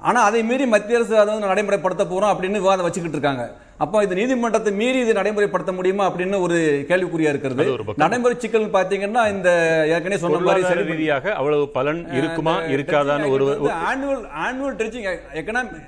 ஆனா 0.00 0.20
அதை 0.26 0.40
மீறி 0.48 0.64
மத்திய 0.72 0.98
அரசு 0.98 1.14
அதை 1.22 1.30
வந்து 1.32 1.48
நடைமுறைப்படுத்த 1.48 2.04
போறோம் 2.10 2.32
அப்படின்னு 2.32 2.62
விவாதம் 2.62 2.86
வச்சுக்கிட்டு 2.86 3.16
இருக்காங்க. 3.18 3.42
அப்போ 3.84 3.98
இது 4.04 4.18
நீதிமன்றத்தை 4.18 4.70
மீறி 4.78 4.98
இது 5.04 5.12
நடைமுறைப்படுத்த 5.18 5.72
முடியுமா 5.76 6.04
அப்படின்னு 6.08 6.36
ஒரு 6.46 6.56
கேள்விக்குறியா 6.90 7.30
இருக்கிறது. 7.32 7.64
நடைமுறை 8.02 8.34
சிக்கல் 8.42 8.66
பாத்தீங்கன்னா 8.76 9.22
இந்த 9.34 9.48
ஏற்கனவே 9.94 10.20
சொன்ன 10.24 10.40
மாதிரி 10.46 10.84
ரீதியாக 10.90 11.34
அவ்வளவு 11.40 11.64
பலன் 11.76 12.00
இருக்குமா 12.18 12.54
இருக்காதான்னு 12.74 13.30
ஒரு 13.34 13.46
ஆனுவல் 13.88 14.22
ஆனுவல் 14.46 14.76
ட்ரெச்சிங் 14.80 15.08
எக்கனாமி 15.40 15.80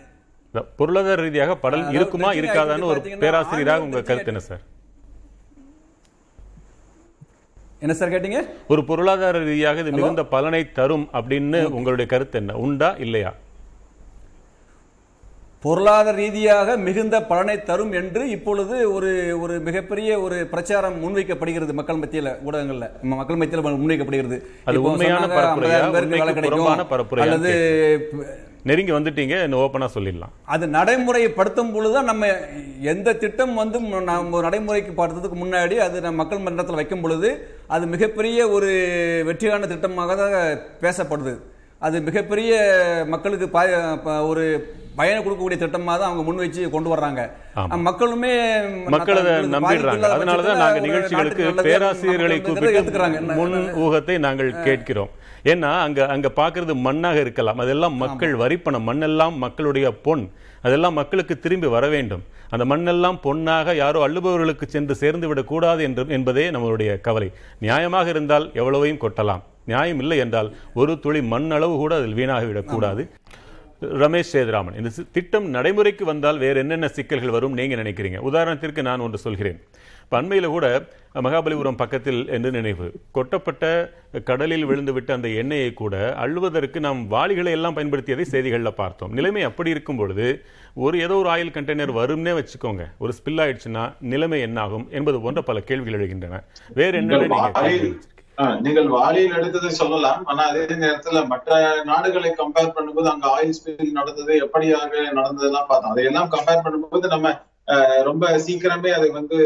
பொருளாதார 0.80 1.18
ரீதியாக 1.26 1.52
பலன் 1.64 1.86
இருக்குமா 1.96 2.30
இருக்காதான்னு 2.40 2.90
ஒரு 2.92 3.00
பேராசிரியராக 3.22 3.86
உங்க 3.86 4.02
கருத்து 4.08 4.32
என்ன 4.32 4.42
சார்? 4.48 4.62
என்ன 7.84 7.94
சார் 8.00 8.12
கேட்டீங்க? 8.14 8.40
ஒரு 8.72 8.82
பொருளாதார 8.90 9.38
ரீதியாக 9.46 9.80
இது 9.84 9.94
மிகுந்த 9.96 10.24
பலனை 10.34 10.60
தரும் 10.78 11.06
அப்படின்னு 11.18 11.60
உங்களுடைய 11.78 12.06
கருத்து 12.12 12.38
என்ன? 12.42 12.52
உண்டா 12.64 12.90
இல்லையா? 13.06 13.32
பொருளாதார 15.62 16.16
ரீதியாக 16.16 16.76
மிகுந்த 16.76 17.22
பலனை 17.22 17.62
தரும் 17.62 17.92
என்று 17.92 18.30
இப்பொழுது 18.30 18.92
ஒரு 18.92 19.40
ஒரு 19.40 19.60
மிகப்பெரிய 19.60 20.20
ஒரு 20.20 20.46
பிரச்சாரம் 20.46 20.96
முன்வைக்கப்படுகிறது 21.02 21.72
மக்கள் 21.72 21.96
மத்தியில 21.96 22.36
ஊடகங்கள்ல. 22.46 22.90
நம்ம 23.02 23.16
மக்கள் 23.16 23.36
மத்தியில 23.36 23.62
முன்வைக்கப்படுகிறது. 23.76 24.40
அது 24.64 24.76
இப்போ 24.76 24.90
உண்மையான 24.90 25.26
சொன்னாங்க, 25.26 25.30
பரப்புரையா? 25.30 25.78
50,000 25.78 25.92
பேருக்கு 25.92 26.08
வேலை 26.08 26.32
உண்மைக்கு 26.32 26.40
புறம்பான 26.40 26.84
கிடைக்கும் 26.84 26.92
பரப்புரையான்னு 26.92 27.20
அல்லது 27.20 27.52
நெருங்கி 28.62 28.92
வந்துட்டீங்க 28.92 29.56
ஓப்பனா 29.56 29.88
சொல்லிடலாம். 29.94 30.32
அது 30.44 30.66
நடைமுறைப்படுத்தும் 30.66 31.72
பொழுதுதான் 31.72 32.04
நம்ம 32.04 32.26
எந்த 32.80 33.12
திட்டம் 33.14 33.54
வந்து 33.54 33.80
நம்ம 33.80 34.40
நடைமுறைக்கு 34.40 35.06
படுறதுக்கு 35.06 35.36
முன்னாடி 35.44 35.76
அது 35.76 36.00
நம்ம 36.00 36.16
மக்கள் 36.16 36.38
மன்றத்தில் 36.38 36.74
வைக்கும் 36.74 37.00
பொழுது 37.00 37.48
அது 37.66 37.86
மிகப்பெரிய 37.86 38.48
ஒரு 38.48 38.70
வெற்றியான 39.24 39.66
திட்டமாக 39.66 40.16
தான் 40.16 40.58
பேசப்படுது. 40.80 41.34
அது 41.78 42.00
மிகப்பெரிய 42.00 42.52
மக்களுக்கு 43.06 43.48
ப- 43.48 44.26
ஒரு 44.26 44.74
பயனை 44.99 45.18
கொடுக்கக்கூடிய 45.18 45.59
திட்டமா 45.62 45.93
தான் 46.01 46.09
அவங்க 46.09 46.22
முன் 46.26 46.40
வச்சு 46.43 46.62
கொண்டு 46.74 46.90
வர்றாங்க. 46.93 47.22
மக்களுமே 47.88 48.32
மக்கள் 48.95 49.20
நம்பிடுறாங்க 49.55 50.11
அதனாலதான் 50.16 50.61
நாங்க 50.62 50.80
நிகழ்ச்சிகளுக்கு 50.86 51.64
பேராசிரியர்களை. 51.68 52.38
கூப்பிட்டு 52.47 53.36
முன் 53.40 53.57
ஊகத்தை 53.84 54.16
நாங்கள் 54.26 54.51
கேட்கிறோம். 54.68 55.12
ஏன்னா 55.53 55.70
அங்க 55.86 56.01
அங்க 56.14 56.28
பாக்குறது 56.40 56.74
மண்ணாக 56.86 57.20
இருக்கலாம். 57.24 57.61
அதெல்லாம் 57.64 57.97
மக்கள் 58.03 58.34
வரிப்பணம். 58.43 58.86
மண்ணெல்லாம் 58.90 59.36
மக்களுடைய 59.45 59.86
பொன். 60.07 60.24
அதெல்லாம் 60.66 60.99
மக்களுக்கு 61.01 61.34
திரும்பி 61.45 61.68
வர 61.76 61.84
வேண்டும். 61.95 62.22
அந்த 62.55 62.64
மண்ணெல்லாம் 62.72 63.18
பொன்னாக 63.24 63.74
யாரோ 63.82 64.01
அள்ளுபவர்களுக்கு 64.07 64.66
சென்று 64.74 64.95
சேர்ந்து 65.03 65.28
விடக்கூடாது 65.30 65.82
என்று 65.88 66.03
என்பதே 66.16 66.45
நம்மளுடைய 66.57 66.90
கவலை. 67.07 67.28
நியாயமாக 67.64 68.09
இருந்தால் 68.14 68.47
எவ்வளவையும் 68.61 69.03
கொட்டலாம். 69.05 69.43
நியாயம் 69.70 70.01
இல்லை 70.03 70.16
என்றால் 70.22 70.49
ஒரு 70.80 70.93
துளி 71.03 71.20
மண் 71.32 71.51
அளவு 71.57 71.74
கூட 71.82 71.93
அதில் 72.01 72.16
வீணாக 72.20 72.45
விடக்கூடாது 72.51 73.03
ரமேஷ் 74.03 74.33
சேதுராமன் 74.33 74.76
இந்த 74.76 74.91
திட்டம் 75.12 75.47
நடைமுறைக்கு 75.49 76.05
வந்தால் 76.05 76.39
வேற 76.39 76.61
என்னென்ன 76.61 76.89
சிக்கல்கள் 76.89 77.37
வரும் 77.37 77.53
நீங்க 77.53 77.74
நினைக்கிறீங்க? 77.74 78.18
உதாரணத்திற்கு 78.30 78.83
நான் 78.83 79.01
ஒன்று 79.01 79.18
சொல்கிறேன். 79.18 79.61
இப்ப 80.05 80.22
அண்மையில 80.22 80.47
கூட 80.47 80.66
மகாபலிபுரம் 81.14 81.76
பக்கத்தில் 81.76 82.28
என்று 82.28 82.51
நினைவு? 82.51 82.87
கொட்டப்பட்ட 83.11 83.93
கடலில் 84.24 84.66
விழுந்துவிட்ட 84.66 85.11
அந்த 85.12 85.28
எண்ணெயை 85.28 85.72
கூட 85.72 86.14
அள்ளுவதற்கு 86.24 86.80
நாம் 86.80 87.01
வாளிகளை 87.07 87.53
எல்லாம் 87.53 87.76
பயன்படுத்தியதை 87.76 88.20
செய்திகளில் 88.20 88.74
பார்த்தோம். 88.74 89.12
நிலைமை 89.12 89.43
அப்படி 89.43 89.70
இருக்கும் 89.70 89.97
பொழுது 89.97 90.26
ஒரு 90.74 91.01
ஏதோ 91.01 91.14
ஒரு 91.14 91.30
ஆயில் 91.35 91.55
கண்டெய்னர் 91.55 91.97
வரும்னே 92.01 92.35
வச்சுக்கோங்க. 92.39 92.85
ஒரு 92.99 93.12
ஸ்பில் 93.18 93.43
ஆயிடுச்சுன்னா 93.45 93.85
நிலைமை 94.01 94.41
என்னாகும் 94.41 94.87
என்பது 94.91 95.20
போன்ற 95.20 95.43
பல 95.43 95.61
கேள்விகள் 95.61 95.99
எழுகின்றன. 96.01 96.41
வேற 96.74 96.99
என்ன 96.99 97.20
நீங்கள் 98.39 98.89
வாலியில் 98.89 99.24
நீங்கள் 99.24 99.41
எடுத்ததை 99.41 99.70
சொல்லலாம். 99.80 100.20
ஆனா 100.24 100.43
அதே 100.51 100.62
நேரத்துல 100.83 101.20
மற்ற 101.33 101.59
நாடுகளை 101.91 102.30
கம்பேர் 102.41 102.74
பண்ணும்போது 102.76 103.09
அங்க 103.12 103.26
ஆயில் 103.37 103.57
ஸ்பில் 103.59 103.99
நடந்தது 103.99 104.35
எப்படியாக 104.45 104.93
நடந்ததெல்லாம் 105.18 105.68
பார்த்தோம். 105.68 105.93
அதையெல்லாம் 105.95 106.30
கம்பேர் 106.35 106.64
பண்ணும்போது 106.66 107.07
நம்ம 107.14 107.35
ரொம்ப 108.02 108.38
சீக்கிரமே 108.38 108.90
அதை 108.90 109.10
வந்து 109.10 109.36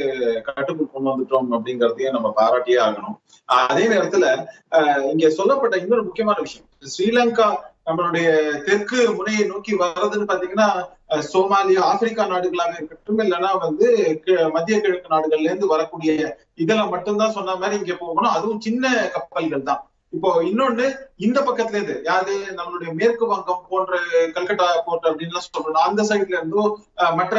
கட்டுக்குள் 0.46 0.92
கொண்டு 0.92 1.10
வந்துட்டோம் 1.10 1.52
அப்படிங்கறதையும் 1.52 2.10
நம்ம 2.10 2.32
பாராட்டியே 2.36 2.78
ஆகணும். 2.80 3.16
அதே 3.48 3.88
நேரத்துல 3.88 4.26
அஹ், 4.70 5.10
இங்க 5.10 5.30
சொல்லப்பட்ட 5.30 5.76
இன்னொரு 5.76 6.02
முக்கியமான 6.02 6.38
விஷயம். 6.40 6.68
ஸ்ரீலங்கா 6.88 7.48
நம்மளுடைய 7.86 8.28
தெற்கு 8.64 9.12
முனையை 9.14 9.46
நோக்கி 9.46 9.74
வர்றதுன்னு 9.74 10.30
பாத்தீங்கன்னா 10.30 10.68
சோமாலியா 11.32 11.78
ஆப்பிரிக்கா 11.82 12.24
நாடுகளாக 12.26 12.72
இருக்கட்டும் 12.74 13.18
இல்லைன்னா 13.18 13.58
வந்து 13.58 13.86
கி- 14.24 14.50
மத்திய 14.52 14.80
கிழக்கு 14.80 15.12
நாடுகள்ல 15.14 15.40
இருந்து 15.40 15.66
வரக்கூடிய 15.66 16.12
இதெல்லாம் 16.54 16.88
மட்டும்தான் 16.88 17.32
சொன்ன 17.32 17.56
மாதிரி 17.56 17.80
இங்க 17.80 17.94
போகணும். 17.96 18.30
அதுவும் 18.30 18.60
சின்ன 18.60 18.84
கப்பல்கள் 19.14 19.62
தான். 19.62 19.82
இப்போ 20.16 20.30
இன்னொன்னு 20.46 20.84
இந்த 21.20 21.38
பக்கத்துல 21.46 21.78
இருந்து 21.78 21.96
யாரு? 22.06 22.34
நம்மளுடைய 22.56 22.90
மேற்கு 22.98 23.24
வங்கம் 23.30 23.66
போன்ற 23.68 23.96
கல்கட்டா 24.34 24.66
போர்ட் 24.84 25.08
அப்படின்னு 25.08 25.42
சொல்றோம் 25.46 25.86
அந்த 25.86 26.02
சைட்ல 26.08 26.36
இருந்தும் 26.36 26.70
மற்ற 27.16 27.34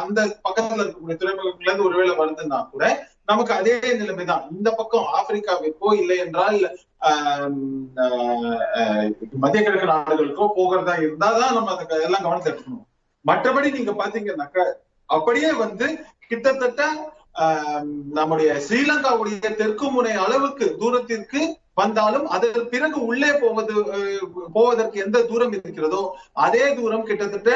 அந்த 0.00 0.18
பக்கத்துல 0.44 0.82
இருக்கக்கூடிய 0.82 1.16
துறைமுகங்கள்ல 1.20 1.68
இருந்து 1.68 1.88
ஒருவேளை 1.88 2.14
வருதுன்னா 2.18 2.60
கூட 2.72 2.84
நமக்கு 3.28 3.52
அதே 3.56 3.72
நிலைமைதான். 3.98 4.44
இந்த 4.52 4.68
பக்கம் 4.78 5.08
ஆப்பிரிக்காவிற்கோ 5.16 5.90
இல்லை 6.00 6.16
என்றால் 6.24 6.60
ஆஹ், 7.02 7.50
மத்திய 9.40 9.60
கிழக்கு 9.60 9.90
நாடுகளுக்கோ 9.90 10.46
போகிறதா 10.56 10.94
இருந்தாதான் 11.04 11.54
நம்ம 11.56 11.74
அதை 11.76 12.00
எல்லாம் 12.02 12.24
கவனத்தை 12.24 12.50
எடுக்கணும் 12.52 12.84
மற்றபடி 13.24 13.70
நீங்க 13.72 13.92
பாத்தீங்கன்னாக்க 13.96 14.58
அப்படியே 15.08 15.50
வந்து 15.62 15.86
கிட்டத்தட்ட 16.24 16.82
நம்முடைய 18.16 18.50
ஸ்ரீலங்காவுடைய 18.64 19.50
தெற்கு 19.58 19.86
முனை 19.90 20.14
அளவுக்கு 20.22 20.66
தூரத்திற்கு 20.80 21.40
வந்தாலும் 21.80 22.26
அதற்கு 22.30 22.64
பிறகு 22.66 22.98
உள்ளே 23.06 23.30
போவது 23.36 23.74
அஹ், 23.94 24.24
போவதற்கு 24.52 24.96
எந்த 25.00 25.24
தூரம் 25.24 25.54
இருக்கிறதோ 25.54 26.02
அதே 26.40 26.64
தூரம் 26.74 27.06
கிட்டத்தட்ட 27.08 27.50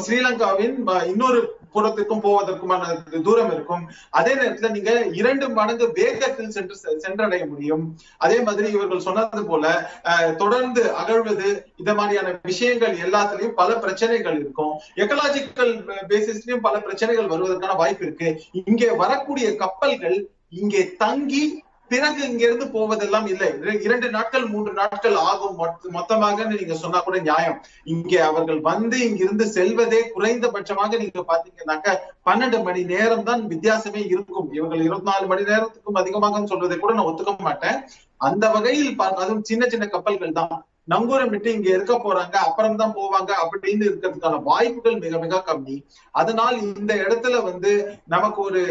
ஸ்ரீலங்காவின் 0.00 0.76
இன்னொரு 1.06 1.40
புறத்திற்கும் 1.74 2.22
போவதற்குமான 2.22 2.82
தூரம் 3.24 3.50
இருக்கும். 3.52 3.82
அதே 4.10 4.32
நேரத்துல 4.34 4.70
நீங்க 4.70 4.90
இரண்டு 5.12 5.46
மடங்கு 5.50 5.86
வேகத்தில் 5.96 6.50
சென்று 6.50 6.74
சென்றடைய 6.98 7.42
முடியும். 7.46 7.82
அதே 8.18 8.38
மாதிரி 8.42 8.68
இவர்கள் 8.70 9.04
சொன்னது 9.06 9.44
போல 9.44 9.64
அஹ், 10.04 10.32
தொடர்ந்து 10.36 10.82
அகழ்வது 11.00 11.48
இந்த 11.76 11.94
மாதிரியான 11.94 12.32
விஷயங்கள் 12.44 12.96
எல்லாத்துலயும் 13.04 13.54
பல 13.54 13.76
பிரச்சனைகள் 13.76 14.38
இருக்கும். 14.38 14.72
எக்கலாஜிக்கல் 14.96 15.74
பேசிஸ்லயும் 16.10 16.60
பல 16.60 16.76
பிரச்சனைகள் 16.80 17.30
வருவதற்கான 17.30 17.76
வாய்ப்பு 17.76 18.04
இருக்கு. 18.04 18.30
இங்கே 18.64 18.90
வரக்கூடிய 18.96 19.48
கப்பல்கள் 19.56 20.18
இங்கே 20.56 20.82
தங்கி 20.96 21.44
பிறகு 21.88 22.28
இங்க 22.28 22.44
இருந்து 22.44 22.66
போவதெல்லாம் 22.66 23.26
இல்லை. 23.26 23.82
இரண்டு 23.82 24.10
நாட்கள் 24.10 24.46
மூன்று 24.46 24.72
நாட்கள் 24.72 25.14
ஆகும். 25.14 25.58
மொத்தமாக 25.82 26.44
நீங்க 26.44 26.74
சொன்னா 26.74 27.00
கூட 27.00 27.18
நியாயம். 27.18 27.62
இங்கே 27.84 28.18
அவர்கள் 28.18 28.60
வந்து 28.60 29.08
இங்கிருந்து 29.08 29.46
செல்வதே 29.46 30.08
குறைந்தபட்சமாக 30.08 30.96
நீங்க 30.96 31.24
பாத்தீங்கன்னாக்க 31.28 31.96
பன்னெண்டு 32.28 32.62
மணி 32.62 32.82
நேரம் 32.82 33.22
தான் 33.22 33.48
வித்தியாசமே 33.48 34.04
இருக்கும். 34.06 34.52
இவர்கள் 34.52 34.80
இருபத்தி 34.80 35.10
நாலு 35.10 35.26
மணி 35.26 35.42
நேரத்துக்கும் 35.42 35.92
அதிகமாக 35.92 36.38
சொல்றதை 36.38 36.78
கூட 36.78 36.92
நான் 36.92 37.04
ஒத்துக்க 37.04 37.38
மாட்டேன். 37.38 37.84
அந்த 38.16 38.50
வகையில் 38.50 38.98
பா- 38.98 39.12
அதுவும் 39.12 39.44
சின்ன 39.44 39.68
சின்ன 39.68 39.86
கப்பல்கள் 39.86 40.32
தான். 40.32 40.66
நங்கூரம் 40.88 41.30
விட்டு 41.30 41.48
இங்க 41.52 41.68
இருக்க 41.70 41.94
போறாங்க 41.98 42.36
அப்புறம் 42.42 42.76
தான் 42.76 42.94
போவாங்க 42.94 43.30
அப்படின்னு 43.42 43.84
இருக்கிறதுக்கான 43.84 44.42
வாய்ப்புகள் 44.44 45.00
மிக 45.00 45.18
மிக 45.18 45.42
கம்மி. 45.46 45.76
அதனால் 46.14 46.56
இந்த 46.70 46.92
இடத்துல 47.02 47.42
வந்து 47.42 47.72
நமக்கு 48.06 48.40
ஒரு 48.42 48.62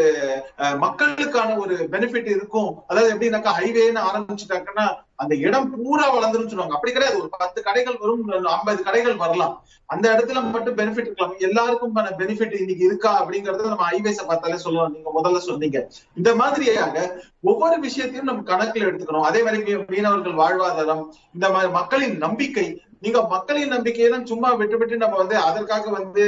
அஹ், 0.60 0.78
மக்களுக்கான 0.78 1.58
ஒரு 1.58 1.76
பெனிஃபிட் 1.92 2.30
இருக்கும். 2.32 2.72
அதாவது 2.88 3.14
எப்படின்னாக்கா 3.14 3.54
ஹைவேன்னு 3.60 4.08
ஆரம்பிச்சுட்டாங்கன்னா 4.08 4.88
அந்த 5.22 5.36
இடம் 5.48 5.70
பூரா 5.76 6.06
வளர்ந்துரும் 6.16 6.52
சொல்லுவாங்க. 6.52 6.76
அப்படி 6.78 6.92
கிடையாது. 6.94 7.20
ஒரு 7.22 7.30
பத்து 7.30 7.60
கடைகள் 7.68 7.98
வரும் 8.02 8.24
ஐம்பது 8.58 8.82
கடைகள் 8.88 9.16
வரலாம். 9.24 9.54
அந்த 9.94 10.06
இடத்துல 10.14 10.42
மட்டும் 10.56 10.78
பெனிஃபிட் 10.80 11.08
இருக்கலாம். 11.08 11.34
எல்லாருக்கும் 11.48 11.96
பெனிஃபிட் 11.96 12.60
இன்னைக்கு 12.60 12.86
இருக்கா 12.90 13.12
அப்படிங்கறத 13.22 13.68
நம்ம 13.72 13.88
ஐவேஸ 13.92 14.28
பார்த்தாலே 14.28 14.58
சொல்லலாம். 14.66 14.94
நீங்க 14.96 15.12
முதல்ல 15.18 15.38
சொன்னீங்க. 15.50 15.80
இந்த 16.16 16.36
மாதிரியாக 16.42 17.24
ஒவ்வொரு 17.52 17.78
விஷயத்தையும் 17.80 18.30
நம்ம 18.30 18.44
கணக்குல 18.52 18.88
எடுத்துக்கணும். 18.90 19.28
அதே 19.30 19.44
மாதிரி 19.44 19.78
மீனவர்கள் 19.94 20.40
வாழ்வாதாரம் 20.44 21.04
இந்த 21.34 21.48
மாதிரி 21.56 21.72
மக்களின் 21.80 22.18
நம்பிக்கை 22.26 22.68
நீங்க 23.04 23.20
மக்களின் 23.34 23.74
நம்பிக்கையை 23.74 24.10
தான் 24.12 24.28
சும்மா 24.32 24.50
விட்டு 24.60 24.78
விட்டு 24.80 25.02
நம்ம 25.02 25.18
வந்து 25.22 25.36
அதற்காக 25.48 25.92
வந்து 25.98 26.24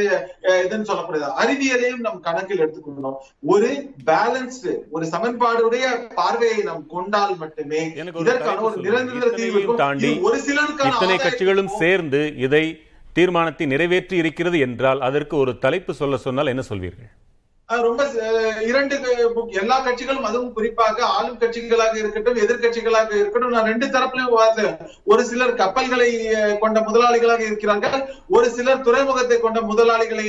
இதுன்னு 0.65 0.89
சொல்லக்கூடாது. 0.89 1.29
அறிவியலையும் 1.41 2.03
நம் 2.07 2.19
கணக்கில் 2.27 2.61
எடுத்துக்கணும் 2.63 3.17
ஒரு 3.53 3.69
பேலன்ஸ்டு 4.09 4.73
ஒரு 4.95 5.05
சமன்பாடுடைய 5.13 5.85
பார்வையை 6.19 6.59
நாம் 6.69 6.83
கொண்டால் 6.95 7.35
மட்டுமே 7.43 7.81
இதற்கான 8.23 8.59
ஒரு. 8.67 8.83
நிரந்தர 8.87 9.31
தீர்வுக்கும் 9.39 9.81
தாண்டி 9.83 10.11
ஒரு 10.27 10.39
சிலருக்கான 10.47 10.91
இத்தனை 10.91 11.17
கட்சிகளும் 11.19 11.73
சேர்ந்து 11.81 12.21
இதை 12.47 12.63
தீர்மானத்தை 13.17 13.65
நிறைவேற்றி 13.71 14.15
இருக்கிறது 14.23 14.57
என்றால் 14.67 15.01
அதற்கு 15.07 15.35
ஒரு 15.43 15.53
தலைப்பு 15.63 15.91
சொல்ல 16.01 16.17
சொன்னால் 16.25 16.51
என்ன 16.53 16.63
சொல்வீர்கள்? 16.69 17.09
ரொம்ப 17.69 18.03
இரண்டு 18.69 18.95
எல்லா 19.61 19.75
கட்சிகளும் 19.85 20.27
அதுவும் 20.29 20.53
குறிப்பாக 20.53 21.03
ஆளும் 21.17 21.37
கட்சிகளாக 21.41 21.95
இருக்கட்டும் 21.97 22.39
எதிர்கட்சிகளாக 22.43 23.11
இருக்கட்டும் 23.19 23.53
நான் 23.55 23.69
ரெண்டு 23.71 23.87
தரப்புலையும் 23.87 24.79
ஒரு 25.03 25.23
சிலர் 25.25 25.53
கப்பல்களை 25.61 26.09
கொண்ட 26.59 26.79
முதலாளிகளாக 26.79 27.43
இருக்கிறார்கள். 27.49 28.03
ஒரு 28.27 28.49
சிலர் 28.49 28.81
துறைமுகத்தை 28.81 29.39
கொண்ட 29.39 29.61
முதலாளிகளை 29.61 30.27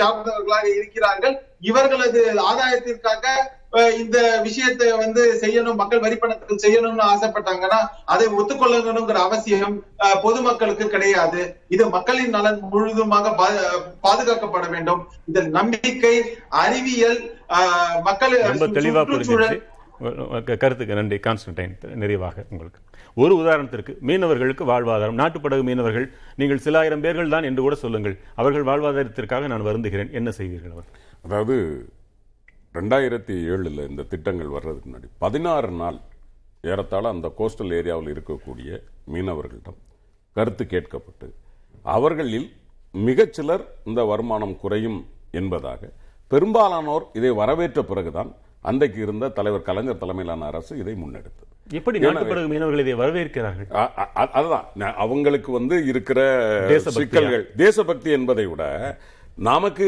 சார்ந்தவர்களாக 0.00 0.66
இருக்கிறார்கள். 0.78 1.36
இவர்களது 1.60 2.22
ஆதாயத்திற்காக 2.50 3.26
இந்த 3.72 4.40
விஷயத்தை 4.42 4.92
வந்து 4.92 5.38
செய்யணும் 5.40 5.74
மக்கள் 5.74 6.00
வரிப்பணத்தில் 6.00 6.58
செய்யணும்னு 6.62 7.04
ஆசைப்பட்டாங்கன்னா 7.14 7.86
அதை 8.04 8.26
ஒத்துக்கொள்ளணுங்கிற 8.26 9.12
அவசியம் 9.12 9.84
பொதுமக்களுக்கு 10.22 10.88
கிடையாது. 10.88 11.56
இது 11.68 11.88
மக்களின் 11.88 12.30
நலன் 12.30 12.58
முழுதுமாக 12.60 13.28
பா- 13.28 14.06
பாதுகாக்கப்பட 14.06 14.70
வேண்டும். 14.70 15.06
இதில் 15.24 15.50
நம்பிக்கை 15.50 16.24
அறிவியல் 16.48 17.36
மக்கள் 18.02 18.56
சுற்றுச்சூழல் 18.56 19.62
கருத்துக்கு 20.58 20.94
நன்றி. 20.94 21.20
கான்ஸ்டன்டைன் 21.26 21.94
நிறைவாக 21.94 22.44
உங்களுக்கு. 22.50 22.80
ஒரு 23.14 23.34
உதாரணத்திற்கு 23.34 23.94
மீனவர்களுக்கு 24.06 24.64
வாழ்வாதாரம் 24.64 25.18
நாட்டுப்படகு 25.18 25.62
மீனவர்கள் 25.62 26.12
நீங்கள் 26.36 26.58
சில 26.58 26.78
ஆயிரம் 26.78 27.00
பேர்கள் 27.00 27.28
தான் 27.28 27.42
என்று 27.42 27.62
கூட 27.62 27.74
சொல்லுங்கள். 27.74 28.18
அவர்கள் 28.34 28.64
வாழ்வாதாரத்திற்காக 28.64 29.46
நான் 29.46 29.64
வருந்துகிறேன். 29.64 30.12
என்ன 30.12 30.30
செய்வீர்கள் 30.30 30.72
அவர் 30.72 30.84
அதாவது 31.24 31.88
ரெண்டாயிரத்தி 32.78 33.34
ஏழுல 33.50 33.84
இந்த 33.90 34.06
திட்டங்கள் 34.12 34.54
வர்றதுக்கு 34.56 34.88
முன்னாடி 34.88 35.08
பதினாறு 35.18 35.70
நாள் 35.80 35.98
ஏறத்தாழ 36.64 37.04
அந்த 37.08 37.28
கோஸ்டல் 37.38 37.74
ஏரியாவில் 37.78 38.12
இருக்கக்கூடிய 38.14 38.70
மீனவர்களிடம் 39.12 39.78
கருத்து 40.36 40.64
கேட்கப்பட்டு 40.64 41.28
அவர்களில் 41.94 42.48
மிகச்சிலர் 42.94 43.64
இந்த 43.84 44.00
வருமானம் 44.04 44.56
குறையும் 44.56 45.00
என்பதாக 45.32 45.80
பெரும்பாலானோர் 46.30 47.04
இதை 47.12 47.30
வரவேற்ற 47.40 47.82
பிறகுதான் 47.82 48.30
அன்றைக்கு 48.64 48.98
இருந்த 49.00 49.28
தலைவர் 49.28 49.68
கலைஞர் 49.68 50.00
தலைமையிலான 50.00 50.46
அரசு 50.46 50.72
இதை 50.82 50.94
முன்னெடுத்தது. 50.94 51.44
எப்படி 51.70 51.98
நாட்டுப்படகு 51.98 52.48
மீனவர்கள் 52.52 52.82
இதை 52.84 52.94
வரவேற்கிறார்கள்? 52.94 53.68
அதுதான். 54.36 54.66
அவங்களுக்கு 55.04 55.50
வந்து 55.52 55.76
இருக்கிற? 55.90 56.20
சிக்கல்கள் 56.96 57.44
தேசபக்தி 57.62 58.10
என்பதை 58.10 58.46
விட 58.46 58.64
நமக்கு 59.46 59.86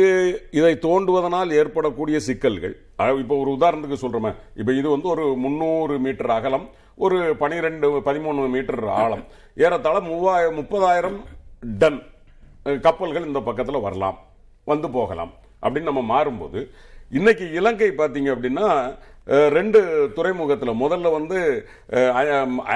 இதை 0.59 0.73
தோண்டுவதனால் 0.85 1.55
ஏற்படக்கூடிய 1.61 2.17
சிக்கல்கள். 2.27 2.75
இப்போ 3.23 3.35
ஒரு 3.43 3.51
உதாரணத்துக்கு 3.57 3.99
சொல்றோமே. 4.03 4.31
இப்போ 4.61 4.73
இது 4.81 4.89
வந்து 4.93 5.09
ஒரு 5.15 5.25
முந்நூறு 5.45 5.95
மீட்டர் 6.05 6.33
அகலம் 6.37 6.67
ஒரு 7.05 7.19
பனிரெண்டு 7.41 7.89
பதிமூணு 8.09 8.43
மீட்டர் 8.55 8.85
ஆழம். 9.03 9.25
ஏறத்தாழ 9.65 10.01
மூவாயிரம் 10.11 10.59
முப்பதாயிரம் 10.61 11.19
டன் 11.83 12.01
கப்பல்கள் 12.87 13.29
இந்த 13.31 13.41
பக்கத்தில் 13.49 13.85
வரலாம் 13.87 14.19
வந்து 14.73 14.91
போகலாம் 14.99 15.33
அப்படின்னு 15.63 15.91
நம்ம 15.91 16.05
மாறும்போது 16.15 16.63
இன்னைக்கு 17.19 17.47
இலங்கை 17.59 17.91
பார்த்தீங்க 18.01 18.31
அப்படின்னா 18.35 18.69
ரெண்டு 19.57 19.81
துறைமுகத்தில் 20.17 20.81
முதல்ல 20.85 21.11
வந்து 21.19 21.39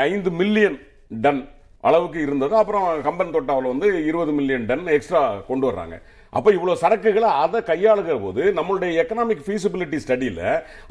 ஐந்து 0.08 0.32
மில்லியன் 0.40 0.78
டன் 1.24 1.42
அளவுக்கு 1.88 2.18
இருந்தது. 2.26 2.54
அப்புறம் 2.62 2.84
கம்பன் 3.06 3.34
தொட்டாவில் 3.36 3.72
வந்து 3.72 3.88
இருபது 4.10 4.32
மில்லியன் 4.36 4.68
டன் 4.68 4.86
எக்ஸ்ட்ரா 4.96 5.22
கொண்டு 5.48 5.64
வர்றாங்க. 5.68 5.96
அப்ப 6.38 6.48
இவ்வளவு 6.56 6.80
சரக்குகளை 6.82 7.30
அதை 7.44 7.60
கையாளுகிற 7.70 8.16
போது 8.24 8.42
நம்மளுடைய 8.58 9.00
எக்கனாமிக் 9.02 9.44
feasibility 9.48 9.98
ஸ்டடியில 10.04 10.40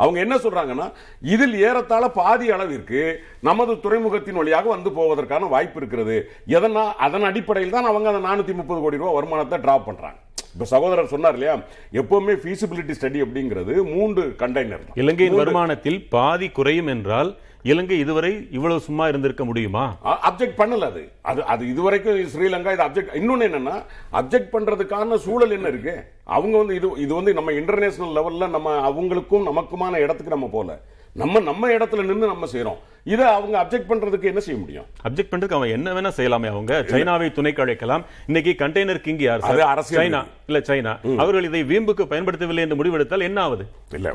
அவங்க 0.01 0.17
என்ன 0.25 0.35
சொல்றாங்கன்னா 0.45 0.87
இதில் 1.33 1.55
ஏறத்தாழ 1.67 2.07
பாதி 2.19 2.47
அளவிற்கு 2.55 3.01
நமது 3.49 3.73
துறைமுகத்தின் 3.85 4.39
வழியாக 4.41 4.69
வந்து 4.75 4.91
போவதற்கான 4.99 5.49
வாய்ப்பு 5.55 5.79
இருக்கிறது. 5.81 6.17
எதனா 6.57 6.85
அதன் 7.07 7.27
அடிப்படையில் 7.29 7.75
தான் 7.77 7.89
அவங்க 7.91 8.09
அந்த 8.13 8.23
நானூத்தி 8.27 8.55
முப்பது 8.59 8.81
கோடி 8.83 9.01
ரூபாய் 9.01 9.17
வருமானத்தை 9.19 9.59
டிராப் 9.65 9.87
பண்றாங்க. 9.89 10.19
இப்ப 10.55 10.65
சகோதரர் 10.73 11.13
சொன்னார் 11.13 11.37
இல்லையா 11.37 11.55
எப்பவுமே 12.01 12.33
feasibility 12.43 12.95
ஸ்டடி 12.97 13.21
அப்படிங்கிறது 13.25 13.75
மூன்று 13.93 14.23
கண்டெய்னர் 14.41 14.83
இலங்கையின் 15.03 15.39
வருமானத்தில் 15.41 15.99
பாதி 16.15 16.49
குறையும் 16.59 16.91
என்றால் 16.95 17.31
இலங்கை 17.65 17.97
இதுவரை 17.99 18.31
இவ்வளவு 18.51 18.79
சும்மா 18.79 19.03
இருந்திருக்க 19.07 19.43
முடியுமா? 19.45 19.83
அப்ஜெக்ட் 20.29 20.57
பண்ணல 20.61 20.87
அது. 20.91 21.03
அது 21.21 21.41
அது 21.45 21.63
இதுவரைக்கும் 21.67 22.17
ஸ்ரீலங்கா 22.33 22.71
இது 22.75 22.85
அப்ஜெக்ட் 22.87 23.15
இன்னொன்னு 23.19 23.47
என்னன்னா 23.49 23.75
அப்ஜெக்ட் 24.19 24.53
பண்றதுக்கான 24.55 25.17
சூழல் 25.25 25.55
என்ன 25.57 25.67
இருக்கு? 25.67 25.93
அவங்க 26.35 26.55
வந்து 26.57 26.75
இது 26.75 26.87
இது 27.05 27.13
வந்து 27.13 27.33
நம்ம 27.33 27.51
இன்டர்நேஷனல் 27.51 28.15
லெவல்ல 28.17 28.49
நம்ம 28.49 28.73
அவங்களுக்கும் 28.89 29.47
நமக்குமான 29.49 30.01
இடத்துக்கு 30.05 30.35
நம்ம 30.35 30.47
போல. 30.47 30.79
நம்ம 31.21 31.39
நம்ம 31.39 31.67
இடத்துல 31.67 32.03
நின்று 32.05 32.27
நம்ம 32.27 32.45
செய்றோம். 32.45 32.77
இதை 33.03 33.25
அவங்க 33.25 33.55
அப்ஜெக்ட் 33.63 33.89
பண்றதுக்கு 33.89 34.29
என்ன 34.29 34.39
செய்ய 34.39 34.59
முடியும்? 34.59 34.85
அப்ஜெக்ட் 35.07 35.31
பண்றதுக்கு 35.31 35.57
அவன் 35.57 35.69
என்ன 35.69 35.93
வேணா 35.93 36.11
செய்யலாமே 36.17 36.47
அவங்க. 36.53 36.85
சைனாவை 36.91 37.31
துணைக்கு 37.31 37.61
அழைக்கலாம். 37.61 38.05
இன்னைக்கு 38.27 38.51
கண்டெய்னர் 38.61 39.01
கிங் 39.01 39.19
யார் 39.19 39.41
அரசியல். 39.73 40.01
சைனா. 40.03 40.21
இல்ல 40.47 40.59
சைனா. 40.69 41.17
அவர்கள் 41.17 41.43
இதை 41.43 41.61
வீம்புக்கு 41.63 42.05
பயன்படுத்தவில்லை 42.13 42.63
என்று 42.65 42.77
முடிவெடுத்தால் 42.79 43.27
என்ன 43.29 43.41
ஆகுது. 43.41 43.65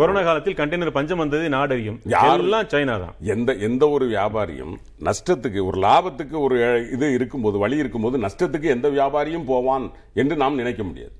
கொரோனா 0.00 0.22
காலத்தில் 0.22 0.54
கண்டெய்னர் 0.54 0.96
பஞ்சம் 0.98 1.18
வந்தது 1.18 1.48
நாடறியும் 1.48 2.00
யார்? 2.04 2.40
எல்லாம் 2.40 2.64
சைனா 2.64 2.96
தான். 3.04 3.14
எந்த 3.20 3.52
எந்த 3.68 3.88
ஒரு 3.88 4.06
வியாபாரியும் 4.06 4.74
நஷ்டத்துக்கு 5.04 5.62
ஒரு 5.66 5.80
லாபத்துக்கு 5.86 6.38
ஒரு 6.40 6.58
இது 6.92 7.12
இருக்கும்போது 7.12 7.58
வழி 7.58 7.76
இருக்கும்போது 7.76 8.18
நஷ்டத்துக்கு 8.26 8.74
எந்த 8.76 8.88
வியாபாரியும் 8.88 9.44
போவான் 9.44 9.92
என்று 10.14 10.36
நாம் 10.36 10.54
நினைக்க 10.54 10.82
முடியாது. 10.82 11.14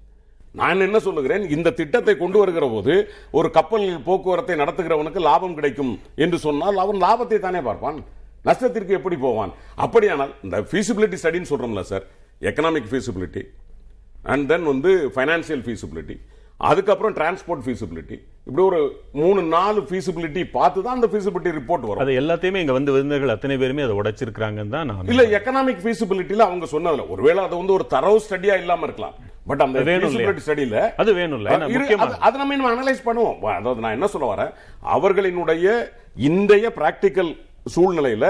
நான் 0.60 0.84
என்ன 0.86 0.98
சொல்லுகிறேன்? 1.06 1.42
இந்த 1.56 1.72
திட்டத்தை 1.80 2.14
கொண்டு 2.20 2.38
வருகிற 2.42 2.66
போது 2.74 2.94
ஒரு 3.38 3.50
கப்பல் 3.56 3.86
போக்குவரத்தை 4.06 4.56
நடத்துகிறவனுக்கு 4.62 5.20
லாபம் 5.28 5.56
கிடைக்கும் 5.58 5.92
என்று 6.24 6.38
சொன்னால் 6.46 6.82
அவன் 6.84 7.02
லாபத்தை 7.04 7.38
தானே 7.46 7.60
பார்ப்பான்? 7.68 7.98
நஷ்டத்திற்கு 8.48 8.98
எப்படி 8.98 9.16
போவான்? 9.26 9.52
அப்படியானால் 9.84 10.32
இந்த 10.46 10.56
feasibility 10.72 11.18
ஸ்டடின்னு 11.22 11.52
சொல்றோம்ல 11.52 11.84
sir 11.92 12.06
economic 12.50 12.90
feasibility 12.94 13.44
and 14.32 14.46
then 14.52 14.66
வந்து 14.72 14.90
ஃபைனான்சியல் 15.14 15.64
feasibility 15.68 16.18
அதுக்கப்புறம் 16.68 17.14
டிரான்ஸ்போர்ட் 17.18 17.64
feasibility 17.66 18.16
இப்படி 18.46 18.62
ஒரு 18.68 18.80
மூணு 19.20 19.40
நாலு 19.54 19.80
feasibility 19.90 20.42
பார்த்து 20.56 20.78
தான் 20.86 20.96
அந்த 20.98 21.08
feasibility 21.14 21.50
ரிப்போர்ட் 21.58 21.86
வரும். 21.88 22.02
அது 22.04 22.12
எல்லாத்தையுமே 22.22 22.62
இங்க 22.64 22.74
வந்து 22.76 22.94
விருந்தினர்கள் 22.94 23.34
அத்தனை 23.34 23.56
பேருமே 23.62 23.84
அதை 23.86 23.96
உடைச்சிருக்காங்கன்னு 24.00 24.74
தான் 24.76 24.88
நான் 24.90 25.12
இல்ல 25.14 25.24
எக்கனாமிக் 25.38 25.84
feasibilityல 25.86 26.46
அவங்க 26.48 26.68
சொன்னதுல 26.74 27.06
ஒருவேளை 27.14 27.42
அது 27.48 27.54
வந்து 27.62 27.76
ஒரு 27.78 27.86
தரவு 27.94 28.22
ஸ்டடியா 28.26 28.56
இல்லாம 28.62 28.86
இருக்கலாம். 28.88 29.16
பட் 29.48 29.62
அந்த 29.66 29.80
வேணும் 29.88 30.14
ஸ்டடியில 30.46 30.78
அது 31.02 31.10
வேணும் 31.18 31.46
அது 32.26 32.38
நம்ம 32.40 32.54
இன்னும் 32.56 32.70
அனலைஸ் 32.72 33.06
பண்ணுவோம். 33.08 33.36
அதாவது 33.58 33.82
நான் 33.84 33.96
என்ன 33.96 34.08
சொல்ல 34.14 34.28
வரேன்? 34.34 34.52
அவர்களினுடைய 34.96 35.66
இன்றைய 36.28 36.68
பிராக்டிக்கல் 36.78 37.32
சூழ்நிலையில 37.74 38.26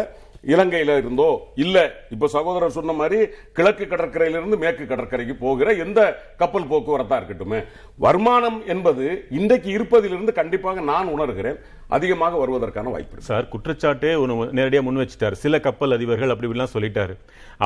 இலங்கையில 0.52 0.96
இருந்தோ 1.00 1.28
இல்ல 1.62 1.76
இப்ப 2.14 2.28
சகோதரர் 2.34 2.76
சொன்ன 2.76 2.92
மாதிரி 2.98 3.18
கிழக்கு 3.56 3.84
கடற்கரையிலிருந்து 3.84 4.56
மேற்கு 4.62 4.84
கடற்கரைக்கு 4.86 5.34
போகிற 5.44 5.72
எந்த 5.84 6.00
கப்பல் 6.42 6.68
போக்குவரத்தா 6.72 7.16
இருக்கட்டுமே 7.20 7.60
வருமானம் 8.04 8.58
என்பது 8.74 9.06
இன்றைக்கு 9.38 9.70
இருப்பதிலிருந்து 9.78 10.34
கண்டிப்பாக 10.40 10.84
நான் 10.92 11.12
உணர்கிறேன். 11.16 11.58
அதிகமாக 11.96 12.38
வருவதற்கான 12.40 12.90
வாய்ப்பு 12.94 13.12
இருக்கு. 13.14 13.28
சார் 13.30 13.46
குற்றச்சாட்டே 13.52 14.10
ஒன்று 14.22 14.34
நேரடியாக 14.58 14.86
முன் 14.86 15.00
வச்சிட்டார். 15.02 15.36
சில 15.42 15.60
கப்பல் 15.66 15.96
அதிபர்கள் 15.96 16.32
அப்படி 16.32 16.48
இப்படிலாம் 16.48 16.74
சொல்லிட்டாரு. 16.74 17.14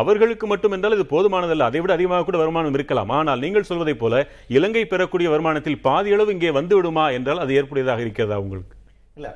அவர்களுக்கு 0.00 0.46
மட்டும் 0.52 0.74
என்றால் 0.76 0.96
இது 0.96 1.06
போதுமானதல்ல. 1.14 1.68
அதை 1.70 1.80
விட 1.84 1.92
அதிகமாக 1.98 2.24
கூட 2.28 2.38
வருமானம் 2.42 2.76
இருக்கலாம். 2.78 3.12
ஆனால் 3.18 3.42
நீங்கள் 3.44 3.68
சொல்வதைப் 3.70 4.02
போல 4.02 4.24
இலங்கை 4.58 4.84
பெறக்கூடிய 4.92 5.30
வருமானத்தில் 5.34 5.80
பாதி 5.88 6.12
அளவு 6.16 6.34
இங்கே 6.36 6.52
வந்து 6.60 6.76
விடுமா 6.80 7.06
என்றால் 7.18 7.42
அது 7.44 7.58
ஏற்புடையதாக 7.60 8.04
இருக்கிறதா 8.06 8.38
உங்களுக்கு? 8.44 8.76
இல்லை 9.18 9.32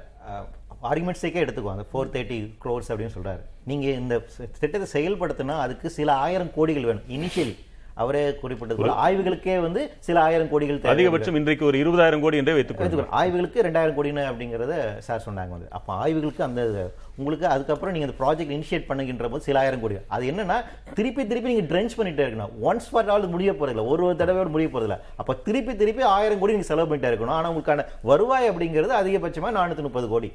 ஆர்குமெண்ட்ஸேக்கே 0.90 1.42
எடுத்துக்குவோம் 1.42 1.76
அந்த 1.76 1.86
ஃபோர் 1.92 2.10
தேர்ட்டி 2.14 2.36
க்ரோர்ஸ் 2.62 2.90
அப்படின்னு 2.92 3.14
சொல்றாரு. 3.14 3.42
நீங்க 3.70 3.86
இந்த 4.00 4.14
திட்டத்தை 4.60 4.88
செயல்படுத்தினா 4.96 5.54
அதுக்கு 5.66 5.88
சில 5.98 6.08
ஆயிரம் 6.24 6.52
கோடிகள் 6.56 6.88
வேணும். 6.88 7.08
இனிஷியலி 7.16 7.54
அவரே 8.02 8.22
குறிப்பிட்டது 8.40 8.80
போல 8.80 8.94
ஆய்வுகளுக்கே 9.04 9.54
வந்து 9.66 9.82
சில 10.06 10.16
ஆயிரம் 10.20 10.50
கோடிகள் 10.52 10.80
அதிகபட்சம் 10.94 11.38
இன்றைக்கு 11.40 11.64
ஒரு 11.68 11.76
இருபதாயிரம் 11.82 12.24
கோடி 12.24 12.36
என்றே 12.40 12.54
வைத்துக் 12.56 12.78
கொள்ளுங்கள். 12.78 13.04
எடுத்துக்கிறோம். 13.04 13.18
ஆய்வுகளுக்கு 13.20 13.64
ரெண்டாயிரம் 13.66 13.96
கோடின்னு 13.98 14.24
அப்படிங்கிறத 14.30 14.98
சார் 15.06 15.24
சொன்னாங்க 15.26 15.52
வந்து. 15.56 15.68
அப்போ 15.70 15.92
ஆய்வுகளுக்கு 16.02 16.42
அந்த 16.48 16.62
உங்களுக்கு 17.16 17.46
அதுக்கப்புறம் 17.46 17.94
நீங்க 17.94 18.08
அந்த 18.08 18.18
ப்ராஜெக்ட் 18.22 18.54
இனிஷியேட் 18.56 18.88
பண்ணுகின்ற 18.88 19.28
போது 19.28 19.46
சில 19.48 19.58
ஆயிரம் 19.58 19.80
கோடி 19.80 19.96
அது 20.16 20.30
என்னன்னா 20.30 20.58
திருப்பி 20.94 21.26
திருப்பி 21.26 21.52
நீங்க 21.52 21.66
ட்ரென்ச் 21.72 21.96
பண்ணிட்டே 22.00 22.24
இருக்கணும். 22.26 22.52
ஒன்ஸ் 22.68 22.90
ஃபார் 22.90 23.12
ஆல் 23.14 23.28
முடிய 23.34 23.52
போறதில்ல. 23.52 23.86
ஒரு 23.92 24.04
ஒரு 24.08 24.16
தடவை 24.16 24.44
முடிய 24.56 24.68
போறதில்ல. 24.72 24.98
அப்ப 25.16 25.34
திருப்பி 25.48 25.76
திருப்பி 25.76 26.02
ஆயிரம் 26.02 26.38
கோடி 26.38 26.52
நீங்க 26.52 26.68
செலவு 26.72 26.90
பண்ணிட்டே 26.90 27.12
இருக்கணும். 27.12 27.36
ஆனா 27.38 27.52
உங்களுக்கான 27.52 27.86
வருவாய் 28.02 28.50
அப்படிங்கிறது 28.50 28.94
அதிகபட்சமா 29.02 29.50
நானூத்தி 29.58 29.86
முப்பது 29.88 30.08
கோடி. 30.08 30.32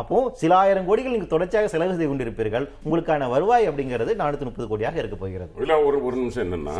அப்போ 0.00 0.16
சில 0.42 0.52
ஆயிரம் 0.62 0.88
கோடிகள் 0.88 1.14
நீங்க 1.16 1.28
தொடர்ச்சியாக 1.32 1.68
செலவு 1.74 1.94
செய்து 1.94 2.08
கொண்டிருப்பீர்கள். 2.10 2.66
உங்களுக்கான 2.86 3.28
வருவாய் 3.34 3.68
அப்படிங்கிறது 3.70 4.14
நானூத்தி 4.22 4.46
முப்பது 4.48 4.68
கோடியாக 4.72 4.98
இருக்க 5.02 5.16
போகிறது. 5.16 5.52
இல்ல 5.64 5.76
ஒரு 5.88 5.98
ஒரு 6.08 6.16
நிமிஷம் 6.22 6.44
என்னன்னா 6.46 6.76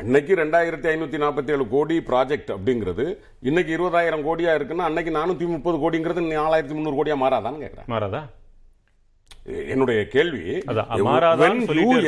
அன்னைக்கு 0.00 0.34
ரெண்டாயிரத்தி 0.34 0.88
ஐநூத்தி 0.92 1.18
நாற்பத்தி 1.22 1.50
ஏழு 1.54 1.64
கோடி 1.72 1.96
ப்ராஜெக்ட் 2.10 2.52
அப்படிங்கிறது 2.54 3.04
இன்னைக்கு 3.48 3.72
இருபதாயிரம் 3.76 4.24
கோடியா 4.28 4.52
இருக்குன்னா 4.58 4.86
அன்னைக்கு 4.88 5.12
நானூத்தி 5.18 5.46
முப்பது 5.54 5.78
கோடிங்கிறது 5.82 6.22
நாலாயிரத்தி 6.28 6.76
முன்னூறு 6.76 6.98
கோடியா 6.98 7.16
மாறாதான்னு 7.24 7.62
கேக்குறேன். 7.64 7.88
மாறாதா? 7.94 8.22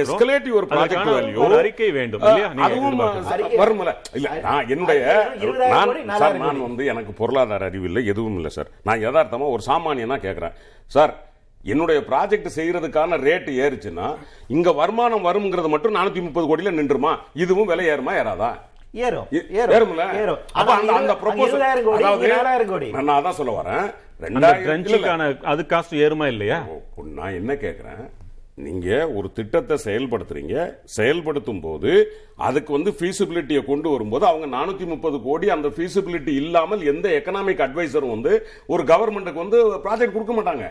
Escalate 0.03 0.47
your 0.47 0.67
project 0.67 0.83
அதுக்கான 0.83 1.15
value, 1.15 1.37
ஒரு 1.37 1.57
அறிக்கை 1.59 1.91
வேண்டும் 1.93 2.23
அதுவும். 2.23 3.01
வரும்ல. 3.63 3.93
இல்ல 4.15 4.41
நான் 4.41 4.69
என்னுடைய 4.69 5.01
நான் 5.71 6.19
சார் 6.19 6.37
நான் 6.37 6.61
வந்து 6.61 6.87
எனக்கு 6.87 7.13
பொருளாதார 7.13 7.65
அறிவு 7.65 7.85
இல்லை 7.85 8.07
எதுவும் 8.07 8.35
இல்லை 8.35 8.51
சார். 8.51 8.71
நான் 8.83 9.01
யதார்த்தமா 9.01 9.49
ஒரு 9.49 9.63
சாமானியனா 9.67 10.19
கேக்குறேன். 10.27 10.55
சார் 10.87 11.15
என்னுடைய 11.65 12.01
ப்ராஜெக்ட் 12.09 12.57
செய்யறதுக்கான 12.57 13.19
ரேட் 13.21 13.51
ஏறுச்சுன்னா 13.65 14.17
இங்க 14.49 14.73
வருமானம் 14.73 15.25
வரும்ங்கிறது 15.25 15.69
மட்டும் 15.69 15.95
நானூத்தி 15.95 16.23
முப்பது 16.23 16.47
கோடியில 16.51 16.75
நின்றுமா? 16.81 17.17
இதுவும் 17.35 17.67
விலை 17.67 17.87
ஏறுமா? 17.87 18.13
ஏறாதா? 18.23 18.51
ஏறும் 19.03 19.29
ஏறும் 19.61 19.99
ஏறும். 20.21 20.41
அப்ப 20.59 20.71
அந்த 20.75 20.93
அந்த 20.93 21.15
அதாவது 21.99 22.67
கோடி. 22.73 22.89
நான் 22.91 23.17
அதான் 23.21 23.39
சொல்ல 23.39 23.53
வரேன். 23.61 23.87
ட்ரென்ச்சுக்கான 24.67 25.23
அது 25.53 25.63
காஸ்ட் 25.73 25.97
ஏறுமா 26.05 26.27
இல்லையா? 26.35 26.59
நான் 27.19 27.39
என்ன 27.41 27.53
கேக்குறேன்? 27.65 28.05
நீங்க 28.67 28.89
ஒரு 29.19 29.29
திட்டத்தை 29.33 29.77
செயல்படுத்துறீங்க. 29.85 30.57
செயல்படுத்தும் 30.97 31.61
போது 31.61 31.93
அதுக்கு 32.49 32.71
வந்து 32.77 32.91
feasibility-ய 33.01 33.61
கொண்டு 33.71 33.89
வரும்போது 33.95 34.25
அவங்க 34.27 34.47
நானூத்தி 34.57 34.87
முப்பது 34.93 35.17
கோடி 35.23 35.47
அந்த 35.55 35.69
feasibility 35.79 36.35
இல்லாமல் 36.43 36.85
எந்த 36.93 37.09
எக்கனாமிக் 37.19 37.65
அட்வைசரும் 37.67 38.15
வந்து 38.17 38.33
ஒரு 38.67 38.85
கவர்மெண்ட்டுக்கு 38.93 39.45
வந்து 39.45 39.61
ப்ராஜெக்ட் 39.87 40.17
கொடுக்க 40.17 40.37
மாட்டாங்க. 40.37 40.67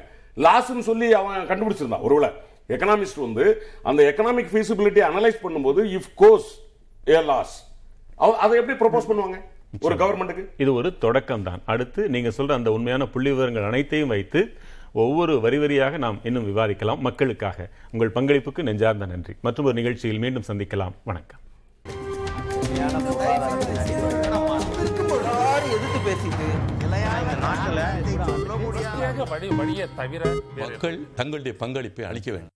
லாஸ்ன்னு 0.46 0.88
சொல்லி 0.90 1.10
அவன் 1.14 1.50
கண்டுபிடிச்சிருந்தான். 1.50 2.06
ஒருவேளை 2.08 2.30
எக்கனாமிஸ்ட் 2.76 3.22
வந்து 3.28 3.46
அந்த 3.84 4.02
எக்கனாமிக் 4.12 4.54
feasibility 4.56 5.04
அனலைஸ் 5.10 5.44
பண்ணும்போது 5.46 5.84
இஃப் 5.98 6.12
கோஸ் 6.24 6.50
ஏ 7.10 7.20
லாஸ் 7.32 7.56
அதை 8.44 8.54
எப்படி 8.62 8.76
ப்ரொபோஸ் 8.82 9.10
பண்ணுவாங்க? 9.10 9.38
ஒரு 9.86 9.96
கவர்மெண்ட்டுக்கு 10.02 10.44
இது 10.64 10.72
ஒரு 10.80 10.90
தொடக்கம் 11.04 11.46
தான் 11.48 11.62
அடுத்து 11.74 12.02
நீங்க 12.16 12.30
சொல்ற 12.38 12.52
அந்த 12.60 12.72
உண்மையான 12.78 13.04
புள்ளி 13.14 13.32
விவரங்கள் 13.36 13.70
அனைத்தையும் 13.70 14.12
வைத்து 14.16 14.42
ஒவ்வொரு 15.04 15.34
வரி 15.46 15.58
வரியாக 15.64 15.98
நாம் 16.04 16.20
இன்னும் 16.28 16.48
விவாதிக்கலாம் 16.50 17.00
மக்களுக்காக. 17.08 17.68
உங்கள் 17.94 18.12
பங்களிப்புக்கு 18.18 18.68
நெஞ்சார்ந்த 18.68 19.06
நன்றி. 19.14 19.34
மற்றும் 19.46 19.68
ஒரு 19.70 19.76
நிகழ்ச்சியில் 19.80 20.22
மீண்டும் 20.26 20.48
சந்திக்கலாம். 20.50 20.94
வணக்கம். 21.12 21.42
மக்கள் 30.64 31.00
தங்களுடைய 31.20 31.54
பங்களிப்பை 31.64 32.06
அளிக்க 32.12 32.30
வேண்டும். 32.32 32.52